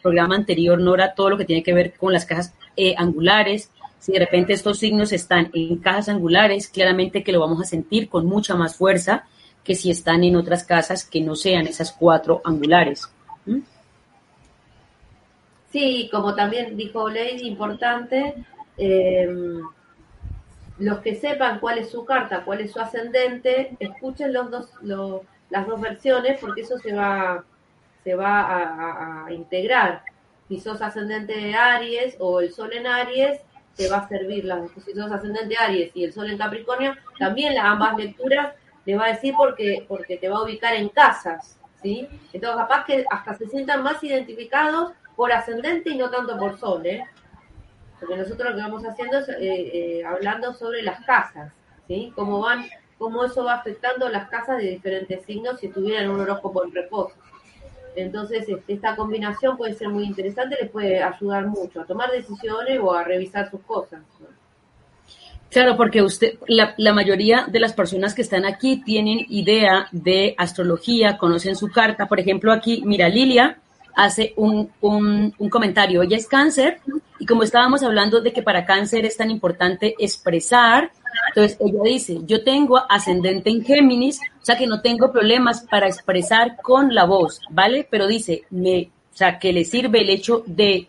programa 0.02 0.34
anterior, 0.34 0.80
Nora, 0.80 1.14
todo 1.14 1.28
lo 1.28 1.36
que 1.36 1.44
tiene 1.44 1.62
que 1.62 1.74
ver 1.74 1.92
con 1.92 2.14
las 2.14 2.24
cajas 2.24 2.54
eh, 2.74 2.94
angulares. 2.96 3.70
Si 3.98 4.12
de 4.12 4.18
repente 4.20 4.54
estos 4.54 4.78
signos 4.78 5.12
están 5.12 5.50
en 5.52 5.76
cajas 5.76 6.08
angulares, 6.08 6.68
claramente 6.68 7.22
que 7.22 7.32
lo 7.32 7.40
vamos 7.40 7.60
a 7.60 7.66
sentir 7.66 8.08
con 8.08 8.24
mucha 8.24 8.54
más 8.54 8.76
fuerza 8.76 9.26
que 9.62 9.74
si 9.74 9.90
están 9.90 10.24
en 10.24 10.36
otras 10.36 10.64
casas 10.64 11.04
que 11.04 11.20
no 11.20 11.36
sean 11.36 11.66
esas 11.66 11.92
cuatro 11.92 12.40
angulares. 12.44 13.10
Sí, 15.70 16.08
como 16.10 16.34
también 16.34 16.76
dijo 16.76 17.08
Lady, 17.08 17.46
importante, 17.46 18.34
eh, 18.76 19.28
los 20.78 20.98
que 21.00 21.14
sepan 21.14 21.60
cuál 21.60 21.78
es 21.78 21.90
su 21.90 22.04
carta, 22.04 22.42
cuál 22.44 22.60
es 22.60 22.72
su 22.72 22.80
ascendente, 22.80 23.76
escuchen 23.78 24.32
los 24.32 24.50
dos, 24.50 24.70
lo- 24.82 25.22
las 25.50 25.66
dos 25.66 25.80
versiones 25.80 26.40
porque 26.40 26.62
eso 26.62 26.78
se 26.78 26.92
va, 26.94 27.44
se 28.02 28.14
va 28.14 29.26
a, 29.26 29.32
integrar. 29.32 30.02
Si 30.48 30.58
sos 30.58 30.82
ascendente 30.82 31.36
de 31.36 31.54
Aries 31.54 32.16
o 32.18 32.40
el 32.40 32.52
Sol 32.52 32.72
en 32.72 32.86
Aries, 32.86 33.40
te 33.76 33.88
va 33.88 33.98
a 33.98 34.08
servir. 34.08 34.44
La, 34.44 34.66
si 34.84 34.92
sos 34.92 35.12
ascendente 35.12 35.56
Aries 35.56 35.92
y 35.94 36.04
el 36.04 36.12
Sol 36.12 36.30
en 36.30 36.38
Capricornio, 36.38 36.94
también 37.18 37.54
las 37.54 37.64
ambas 37.66 37.96
lecturas 37.96 38.54
le 38.86 38.96
va 38.96 39.04
a 39.04 39.12
decir 39.12 39.34
porque, 39.36 39.84
porque 39.86 40.16
te 40.16 40.28
va 40.28 40.38
a 40.38 40.42
ubicar 40.42 40.74
en 40.74 40.88
casas. 40.88 41.58
¿sí? 41.82 42.08
Entonces, 42.32 42.58
capaz 42.60 42.84
que 42.84 43.04
hasta 43.10 43.34
se 43.34 43.46
sientan 43.48 43.82
más 43.82 44.02
identificados 44.02 44.92
por 45.20 45.32
ascendente 45.32 45.90
y 45.90 45.98
no 45.98 46.08
tanto 46.08 46.38
por 46.38 46.58
Sol. 46.58 46.86
¿eh? 46.86 47.04
Porque 47.98 48.16
nosotros 48.16 48.48
lo 48.48 48.56
que 48.56 48.62
vamos 48.62 48.82
haciendo 48.86 49.18
es 49.18 49.28
eh, 49.28 49.36
eh, 49.38 50.02
hablando 50.02 50.54
sobre 50.54 50.82
las 50.82 51.04
casas, 51.04 51.52
¿sí? 51.86 52.10
Cómo 52.16 52.40
van, 52.40 52.64
cómo 52.96 53.26
eso 53.26 53.44
va 53.44 53.56
afectando 53.56 54.08
las 54.08 54.30
casas 54.30 54.56
de 54.56 54.70
diferentes 54.70 55.22
signos 55.26 55.60
si 55.60 55.66
estuvieran 55.66 56.08
un 56.08 56.20
horóscopo 56.20 56.64
en 56.64 56.72
reposo. 56.72 57.16
Entonces, 57.96 58.48
este, 58.48 58.72
esta 58.72 58.96
combinación 58.96 59.58
puede 59.58 59.74
ser 59.74 59.90
muy 59.90 60.04
interesante, 60.04 60.56
les 60.58 60.70
puede 60.70 61.02
ayudar 61.02 61.48
mucho 61.48 61.82
a 61.82 61.84
tomar 61.84 62.10
decisiones 62.10 62.80
o 62.82 62.94
a 62.94 63.04
revisar 63.04 63.50
sus 63.50 63.60
cosas. 63.60 64.00
Claro, 65.50 65.76
porque 65.76 66.00
usted, 66.00 66.38
la, 66.48 66.72
la 66.78 66.94
mayoría 66.94 67.44
de 67.46 67.60
las 67.60 67.74
personas 67.74 68.14
que 68.14 68.22
están 68.22 68.46
aquí 68.46 68.82
tienen 68.82 69.26
idea 69.28 69.86
de 69.92 70.34
astrología, 70.38 71.18
conocen 71.18 71.56
su 71.56 71.68
carta. 71.70 72.08
Por 72.08 72.20
ejemplo, 72.20 72.54
aquí, 72.54 72.82
mira, 72.86 73.06
Lilia 73.10 73.58
hace 73.94 74.32
un, 74.36 74.70
un, 74.80 75.32
comentario. 75.50 76.02
Ella 76.02 76.16
es 76.16 76.26
cáncer 76.26 76.80
y 77.18 77.26
como 77.26 77.42
estábamos 77.42 77.82
hablando 77.82 78.20
de 78.20 78.32
que 78.32 78.42
para 78.42 78.64
cáncer 78.64 79.04
es 79.04 79.16
tan 79.16 79.30
importante 79.30 79.94
expresar, 79.98 80.90
entonces 81.28 81.58
ella 81.60 81.82
dice, 81.84 82.18
yo 82.24 82.42
tengo 82.44 82.80
ascendente 82.88 83.50
en 83.50 83.64
Géminis, 83.64 84.20
o 84.40 84.44
sea 84.44 84.56
que 84.56 84.66
no 84.66 84.80
tengo 84.80 85.12
problemas 85.12 85.66
para 85.70 85.86
expresar 85.86 86.56
con 86.62 86.94
la 86.94 87.04
voz, 87.04 87.40
¿vale? 87.50 87.86
Pero 87.90 88.06
dice, 88.06 88.44
me, 88.50 88.90
o 89.12 89.16
sea, 89.16 89.38
que 89.38 89.52
le 89.52 89.64
sirve 89.64 90.00
el 90.00 90.10
hecho 90.10 90.42
de, 90.46 90.88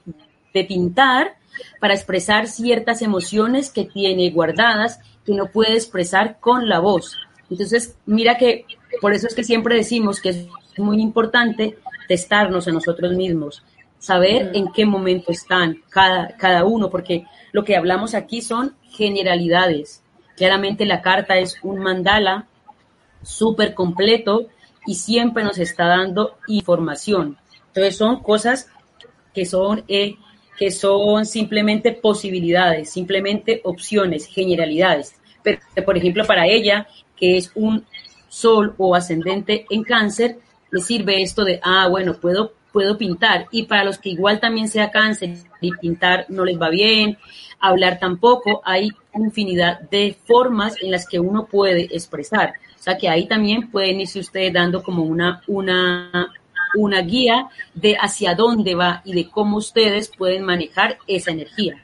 de 0.54 0.64
pintar 0.64 1.36
para 1.80 1.94
expresar 1.94 2.48
ciertas 2.48 3.02
emociones 3.02 3.72
que 3.72 3.86
tiene 3.86 4.30
guardadas 4.30 5.00
que 5.26 5.34
no 5.34 5.48
puede 5.48 5.74
expresar 5.74 6.40
con 6.40 6.68
la 6.70 6.80
voz. 6.80 7.18
Entonces, 7.50 7.98
mira 8.06 8.38
que 8.38 8.66
por 9.02 9.14
eso 9.14 9.28
es 9.28 9.36
que 9.36 9.44
siempre 9.44 9.76
decimos 9.76 10.22
que 10.22 10.30
es 10.30 10.48
muy 10.78 11.02
importante 11.02 11.78
testarnos 12.12 12.68
a 12.68 12.74
nosotros 12.74 13.14
mismos, 13.14 13.64
saber 13.98 14.52
en 14.54 14.70
qué 14.74 14.86
momento 14.86 15.32
están 15.32 15.82
cada, 15.88 16.36
cada 16.36 16.66
uno, 16.66 16.90
porque 16.90 17.24
lo 17.54 17.64
que 17.64 17.78
hablamos 17.78 18.16
aquí 18.16 18.42
son 18.42 18.76
generalidades. 18.90 20.04
Claramente 20.36 20.86
la 20.86 21.02
carta 21.02 21.38
es 21.38 21.58
un 21.64 21.80
mandala 21.80 22.50
súper 23.24 23.74
completo 23.74 24.50
y 24.86 24.96
siempre 24.96 25.46
nos 25.46 25.58
está 25.58 25.86
dando 25.86 26.36
información. 26.48 27.38
Entonces 27.68 27.96
son 27.96 28.22
cosas 28.22 28.68
que 29.34 29.46
son, 29.46 29.86
eh, 29.88 30.16
que 30.58 30.70
son 30.70 31.26
simplemente 31.26 31.94
posibilidades, 31.94 32.90
simplemente 32.90 33.62
opciones, 33.64 34.26
generalidades. 34.26 35.16
Pero, 35.44 35.60
por 35.86 35.98
ejemplo, 35.98 36.26
para 36.26 36.46
ella, 36.46 36.90
que 37.16 37.38
es 37.38 37.54
un 37.56 37.86
sol 38.28 38.76
o 38.78 38.96
ascendente 38.96 39.66
en 39.70 39.84
cáncer, 39.84 40.40
le 40.72 40.82
sirve 40.82 41.22
esto 41.22 41.44
de, 41.44 41.60
ah, 41.64 41.88
bueno, 41.90 42.16
puedo, 42.16 42.54
puedo 42.72 42.98
pintar. 42.98 43.48
Y 43.52 43.64
para 43.64 43.84
los 43.84 43.98
que 43.98 44.10
igual 44.10 44.40
también 44.40 44.68
sea 44.68 44.92
cáncer 44.92 45.36
y 45.60 45.72
pintar 45.74 46.26
no 46.30 46.46
les 46.46 46.60
va 46.60 46.70
bien, 46.70 47.18
hablar 47.60 48.00
tampoco, 48.00 48.62
hay 48.66 48.90
infinidad 49.14 49.82
de 49.90 50.16
formas 50.26 50.82
en 50.82 50.92
las 50.92 51.08
que 51.08 51.20
uno 51.20 51.46
puede 51.46 51.84
expresar. 51.96 52.54
O 52.80 52.84
sea 52.84 52.98
que 52.98 53.10
ahí 53.10 53.28
también 53.28 53.70
pueden 53.70 54.02
irse 54.02 54.20
ustedes 54.20 54.52
dando 54.54 54.82
como 54.82 55.04
una, 55.04 55.44
una, 55.48 56.34
una 56.76 57.02
guía 57.02 57.48
de 57.76 57.96
hacia 58.00 58.34
dónde 58.34 58.74
va 58.74 59.02
y 59.06 59.14
de 59.14 59.30
cómo 59.30 59.58
ustedes 59.58 60.12
pueden 60.18 60.44
manejar 60.44 60.98
esa 61.06 61.32
energía. 61.32 61.76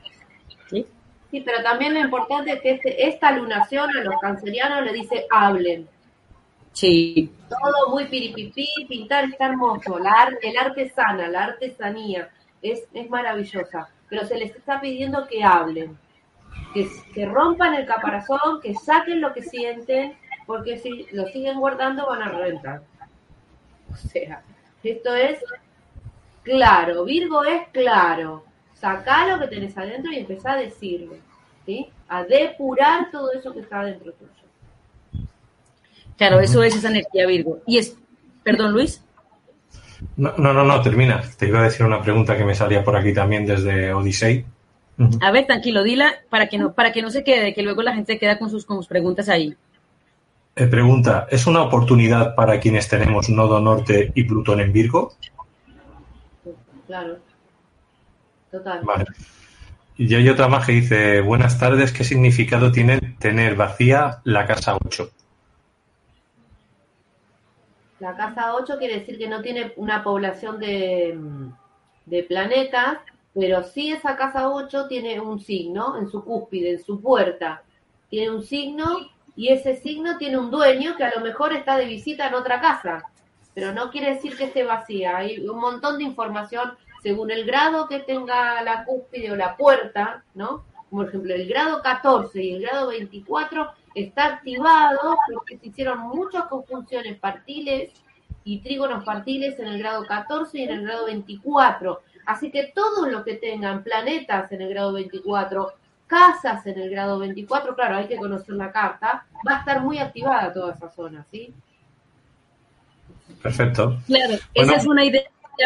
¿sí? 0.70 0.86
Sí, 1.30 1.42
pero 1.42 1.62
también 1.62 1.94
lo 1.94 2.00
importante 2.00 2.54
es 2.54 2.62
que 2.62 2.72
este- 2.72 3.08
esta 3.08 3.32
lunación 3.32 3.90
a 3.96 4.02
los 4.02 4.16
cancerianos 4.20 4.84
le 4.86 4.94
dice 4.94 5.26
hablen. 5.30 5.88
Sí, 6.80 7.32
Todo 7.50 7.90
muy 7.92 8.06
piripipí, 8.06 8.68
pintar 8.88 9.26
está 9.26 9.48
hermoso, 9.48 9.98
la 10.00 10.12
ar- 10.12 10.40
el 10.42 10.58
arte 10.58 10.90
sana, 10.90 11.28
la 11.28 11.46
artesanía 11.46 12.30
es, 12.62 12.88
es 12.94 13.10
maravillosa, 13.10 13.90
pero 14.10 14.26
se 14.26 14.38
les 14.38 14.56
está 14.56 14.80
pidiendo 14.82 15.28
que 15.28 15.44
hablen, 15.44 15.98
que, 16.74 16.88
que 17.14 17.26
rompan 17.26 17.74
el 17.76 17.86
caparazón, 17.86 18.62
que 18.62 18.76
saquen 18.76 19.22
lo 19.22 19.34
que 19.34 19.44
sienten, 19.44 20.18
porque 20.46 20.78
si 20.78 21.08
lo 21.12 21.28
siguen 21.28 21.60
guardando 21.60 22.08
van 22.08 22.24
a 22.24 22.30
reventar. 22.30 22.84
O 23.92 23.96
sea, 23.96 24.44
esto 24.84 25.16
es 25.16 25.40
claro, 26.44 27.06
Virgo 27.06 27.44
es 27.44 27.68
claro, 27.70 28.46
sacá 28.74 29.28
lo 29.28 29.40
que 29.40 29.48
tenés 29.48 29.78
adentro 29.78 30.12
y 30.12 30.18
empezá 30.20 30.54
a 30.54 30.58
decirlo, 30.58 31.16
¿sí? 31.66 31.90
A 32.08 32.24
depurar 32.24 33.12
todo 33.12 33.32
eso 33.34 33.54
que 33.54 33.62
está 33.62 33.84
dentro 33.84 34.14
tuyo. 34.14 34.47
Claro, 36.18 36.40
eso 36.40 36.64
es 36.64 36.76
esa 36.76 36.90
energía 36.90 37.26
Virgo. 37.28 37.60
Y 37.66 37.78
es, 37.78 37.96
perdón 38.44 38.74
Luis, 38.74 39.02
No, 40.16 40.34
no, 40.38 40.54
no, 40.54 40.64
no, 40.64 40.82
termina. 40.82 41.22
Te 41.38 41.48
iba 41.48 41.60
a 41.60 41.64
decir 41.64 41.86
una 41.86 42.02
pregunta 42.02 42.38
que 42.38 42.46
me 42.46 42.56
salía 42.56 42.84
por 42.84 42.96
aquí 42.96 43.14
también 43.14 43.46
desde. 43.46 43.94
Ujú. 43.94 45.20
a 45.22 45.32
ver, 45.32 45.46
tranquilo, 45.46 45.84
dila 45.84 46.16
para 46.30 46.48
que 46.48 46.58
no, 46.58 46.74
para 46.74 46.92
que 46.92 47.02
no 47.02 47.12
se 47.12 47.24
quede, 47.24 47.54
que 47.54 47.62
luego 47.62 47.84
la 47.84 47.94
gente 47.94 48.18
queda 48.18 48.40
con 48.40 48.50
sus, 48.50 48.66
con 48.66 48.78
sus 48.78 48.88
preguntas 48.88 49.30
ahí. 49.30 49.56
Eh, 50.56 50.66
pregunta, 50.66 51.28
¿es 51.30 51.46
una 51.46 51.62
oportunidad 51.62 52.34
para 52.34 52.60
quienes 52.60 52.88
tenemos 52.90 53.30
Nodo 53.30 53.60
Norte 53.60 54.12
y 54.16 54.24
Plutón 54.24 54.60
en 54.60 54.74
Virgo? 54.74 55.14
Claro. 56.88 57.20
Total. 58.50 58.82
Vale. 58.84 59.06
Y 59.98 60.16
hay 60.16 60.28
otra 60.30 60.48
más 60.48 60.66
que 60.66 60.72
dice, 60.72 61.22
buenas 61.22 61.60
tardes, 61.60 61.92
¿qué 61.92 62.04
significado 62.04 62.72
tiene 62.72 63.00
tener 63.20 63.56
vacía 63.56 64.20
la 64.24 64.48
casa 64.48 64.78
8? 64.84 65.10
La 68.00 68.16
casa 68.16 68.54
8 68.56 68.78
quiere 68.78 69.00
decir 69.00 69.18
que 69.18 69.28
no 69.28 69.42
tiene 69.42 69.74
una 69.76 70.04
población 70.04 70.60
de, 70.60 71.18
mm, 71.18 72.28
planetas, 72.28 73.00
pero 73.34 73.64
sí 73.64 73.92
esa 73.92 74.16
casa 74.16 74.50
8 74.50 74.88
tiene 74.88 75.20
un 75.20 75.40
signo 75.40 75.98
en 75.98 76.08
su 76.08 76.24
cúspide, 76.24 76.72
en 76.72 76.84
su 76.84 77.02
puerta. 77.02 77.64
Tiene 78.10 78.32
un 78.32 78.44
signo 78.44 78.98
y 79.36 79.50
ese 79.50 79.76
signo 79.76 80.18
tiene 80.18 80.38
un 80.38 80.52
dueño 80.52 80.96
que 80.96 81.04
a 81.04 81.14
lo 81.16 81.22
mejor 81.22 81.54
está 81.54 81.78
de 81.78 81.86
visita 81.86 82.28
en 82.28 82.36
otra 82.36 82.62
casa, 82.62 83.04
pero 83.54 83.74
no 83.74 83.90
quiere 83.90 84.14
decir 84.14 84.38
que 84.38 84.46
esté 84.46 84.64
vacía. 84.64 85.18
Hay 85.18 85.40
un 85.48 85.60
montón 85.60 85.98
de 85.98 86.04
información 86.04 86.78
según 87.02 87.32
el 87.32 87.46
grado 87.46 87.88
que 87.88 88.00
tenga 88.00 88.62
la 88.62 88.86
cúspide 88.86 89.32
o 89.32 89.36
la 89.36 89.56
puerta, 89.56 90.24
¿no? 90.36 90.64
Por 90.90 91.08
ejemplo 91.08 91.34
el 91.34 91.48
grado 91.48 91.82
14 91.82 92.44
y 92.44 92.54
el 92.54 92.62
grado 92.62 92.90
24 92.90 93.70
está 94.04 94.26
activado 94.26 95.18
porque 95.34 95.58
se 95.58 95.68
hicieron 95.68 96.00
muchas 96.00 96.46
conjunciones 96.46 97.18
partiles 97.20 97.92
y 98.44 98.60
trígonos 98.60 99.04
partiles 99.04 99.60
en 99.60 99.68
el 99.68 99.80
grado 99.80 100.06
14 100.06 100.58
y 100.58 100.64
en 100.64 100.72
el 100.72 100.84
grado 100.84 101.06
24. 101.06 102.02
Así 102.26 102.52
que 102.52 102.72
todos 102.76 103.10
los 103.10 103.24
que 103.24 103.36
tengan 103.36 103.84
planetas 103.84 104.52
en 104.52 104.62
el 104.62 104.70
grado 104.70 104.94
24, 104.94 105.74
casas 106.08 106.66
en 106.68 106.80
el 106.80 106.90
grado 106.90 107.20
24, 107.20 107.76
claro, 107.76 107.98
hay 107.98 108.08
que 108.08 108.18
conocer 108.18 108.56
la 108.56 108.72
carta, 108.72 109.26
va 109.48 109.56
a 109.58 109.60
estar 109.60 109.82
muy 109.82 109.98
activada 110.00 110.54
toda 110.54 110.74
esa 110.74 110.90
zona, 110.90 111.26
¿sí? 111.32 111.54
Perfecto. 113.42 113.98
Claro, 114.08 114.28
Bueno. 114.28 114.44
esa 114.54 114.76
es 114.76 114.86
una 114.86 115.04
idea, 115.06 115.24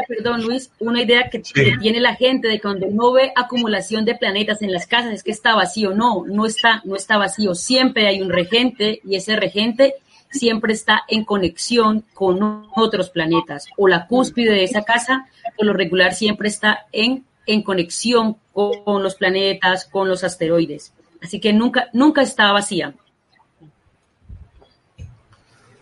perdón 0.08 0.44
Luis, 0.44 0.72
una 0.80 1.02
idea 1.02 1.30
que, 1.30 1.44
Sí. 1.44 1.78
tiene 1.82 2.00
la 2.00 2.16
gente 2.16 2.48
de 2.48 2.60
cuando 2.60 2.88
no 2.88 3.12
ve 3.12 3.32
acumulación 3.36 4.06
de 4.06 4.16
planetas 4.16 4.62
en 4.62 4.72
las 4.72 4.88
casas, 4.88 5.14
es 5.14 5.24
que 5.24 5.32
está 5.32 5.56
vacío. 5.56 5.94
No, 5.94 6.26
no 6.26 6.46
está, 6.46 6.82
no 6.86 6.96
está 6.96 7.18
vacío. 7.18 7.56
Siempre 7.56 8.08
hay 8.08 8.22
un 8.22 8.30
regente 8.30 9.02
y 9.04 9.16
ese 9.16 9.36
regente 9.36 9.96
siempre 10.30 10.74
está 10.74 11.04
en 11.08 11.26
conexión 11.26 12.06
con 12.14 12.66
otros 12.76 13.10
planetas. 13.10 13.68
O 13.78 13.88
la 13.88 14.08
cúspide 14.08 14.52
de 14.52 14.64
esa 14.64 14.84
casa, 14.84 15.28
por 15.58 15.66
lo 15.66 15.74
regular, 15.74 16.14
siempre 16.14 16.48
está 16.48 16.86
en, 16.92 17.26
en 17.46 17.64
conexión 17.64 18.38
con, 18.54 18.84
con 18.84 19.04
los 19.04 19.16
planetas, 19.16 19.86
con 19.86 20.08
los 20.08 20.24
asteroides. 20.24 20.94
Así 21.22 21.40
que 21.40 21.54
nunca, 21.54 21.90
nunca 21.94 22.22
está 22.22 22.52
vacía. 22.52 22.94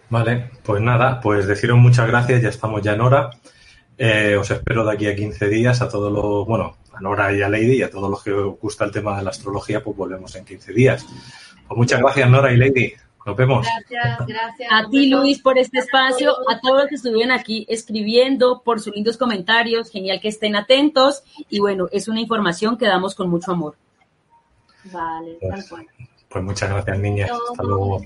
Vale, 0.10 0.50
pues 0.64 0.82
nada, 0.82 1.20
pues 1.22 1.46
deciros 1.48 1.78
muchas 1.78 2.08
gracias, 2.08 2.42
ya 2.42 2.50
estamos 2.50 2.82
ya 2.82 2.94
en 2.94 3.02
hora. 3.02 3.30
Eh, 4.02 4.38
os 4.38 4.50
espero 4.50 4.86
de 4.86 4.94
aquí 4.94 5.08
a 5.08 5.16
15 5.16 5.50
días 5.50 5.82
a 5.82 5.90
todos 5.90 6.10
los, 6.10 6.48
bueno, 6.48 6.78
a 6.94 7.02
Nora 7.02 7.34
y 7.34 7.42
a 7.42 7.50
Lady 7.50 7.80
y 7.80 7.84
a 7.84 7.90
todos 7.90 8.10
los 8.10 8.24
que 8.24 8.32
os 8.32 8.58
gusta 8.58 8.86
el 8.86 8.92
tema 8.92 9.18
de 9.18 9.24
la 9.26 9.32
astrología, 9.32 9.84
pues 9.84 9.98
volvemos 9.98 10.34
en 10.38 10.46
15 10.46 10.72
días. 10.72 11.06
Pues 11.68 11.78
muchas 11.78 12.00
gracias 12.00 12.30
Nora 12.30 12.54
y 12.54 12.56
Lady, 12.56 12.94
nos 13.26 13.36
vemos. 13.36 13.68
Gracias, 13.68 14.26
gracias. 14.26 14.70
A 14.72 14.90
ti, 14.90 15.10
Luis, 15.10 15.42
por 15.42 15.58
este 15.58 15.80
espacio, 15.80 16.34
a 16.50 16.62
todos 16.62 16.78
los 16.78 16.88
que 16.88 16.96
estuvieron 16.96 17.32
aquí 17.32 17.66
escribiendo, 17.68 18.62
por 18.64 18.80
sus 18.80 18.96
lindos 18.96 19.18
comentarios, 19.18 19.92
genial 19.92 20.22
que 20.22 20.30
estén 20.30 20.56
atentos 20.56 21.24
y 21.50 21.60
bueno, 21.60 21.90
es 21.92 22.08
una 22.08 22.22
información 22.22 22.78
que 22.78 22.86
damos 22.86 23.16
con 23.16 23.30
mucho 23.30 23.52
amor. 23.52 23.76
Vale, 24.94 25.40
tal 25.42 25.68
cual. 25.68 25.88
Pues 26.30 26.44
muchas 26.46 26.70
gracias, 26.70 27.00
niñas. 27.00 27.32
Hasta 27.52 27.64
luego. 27.64 28.02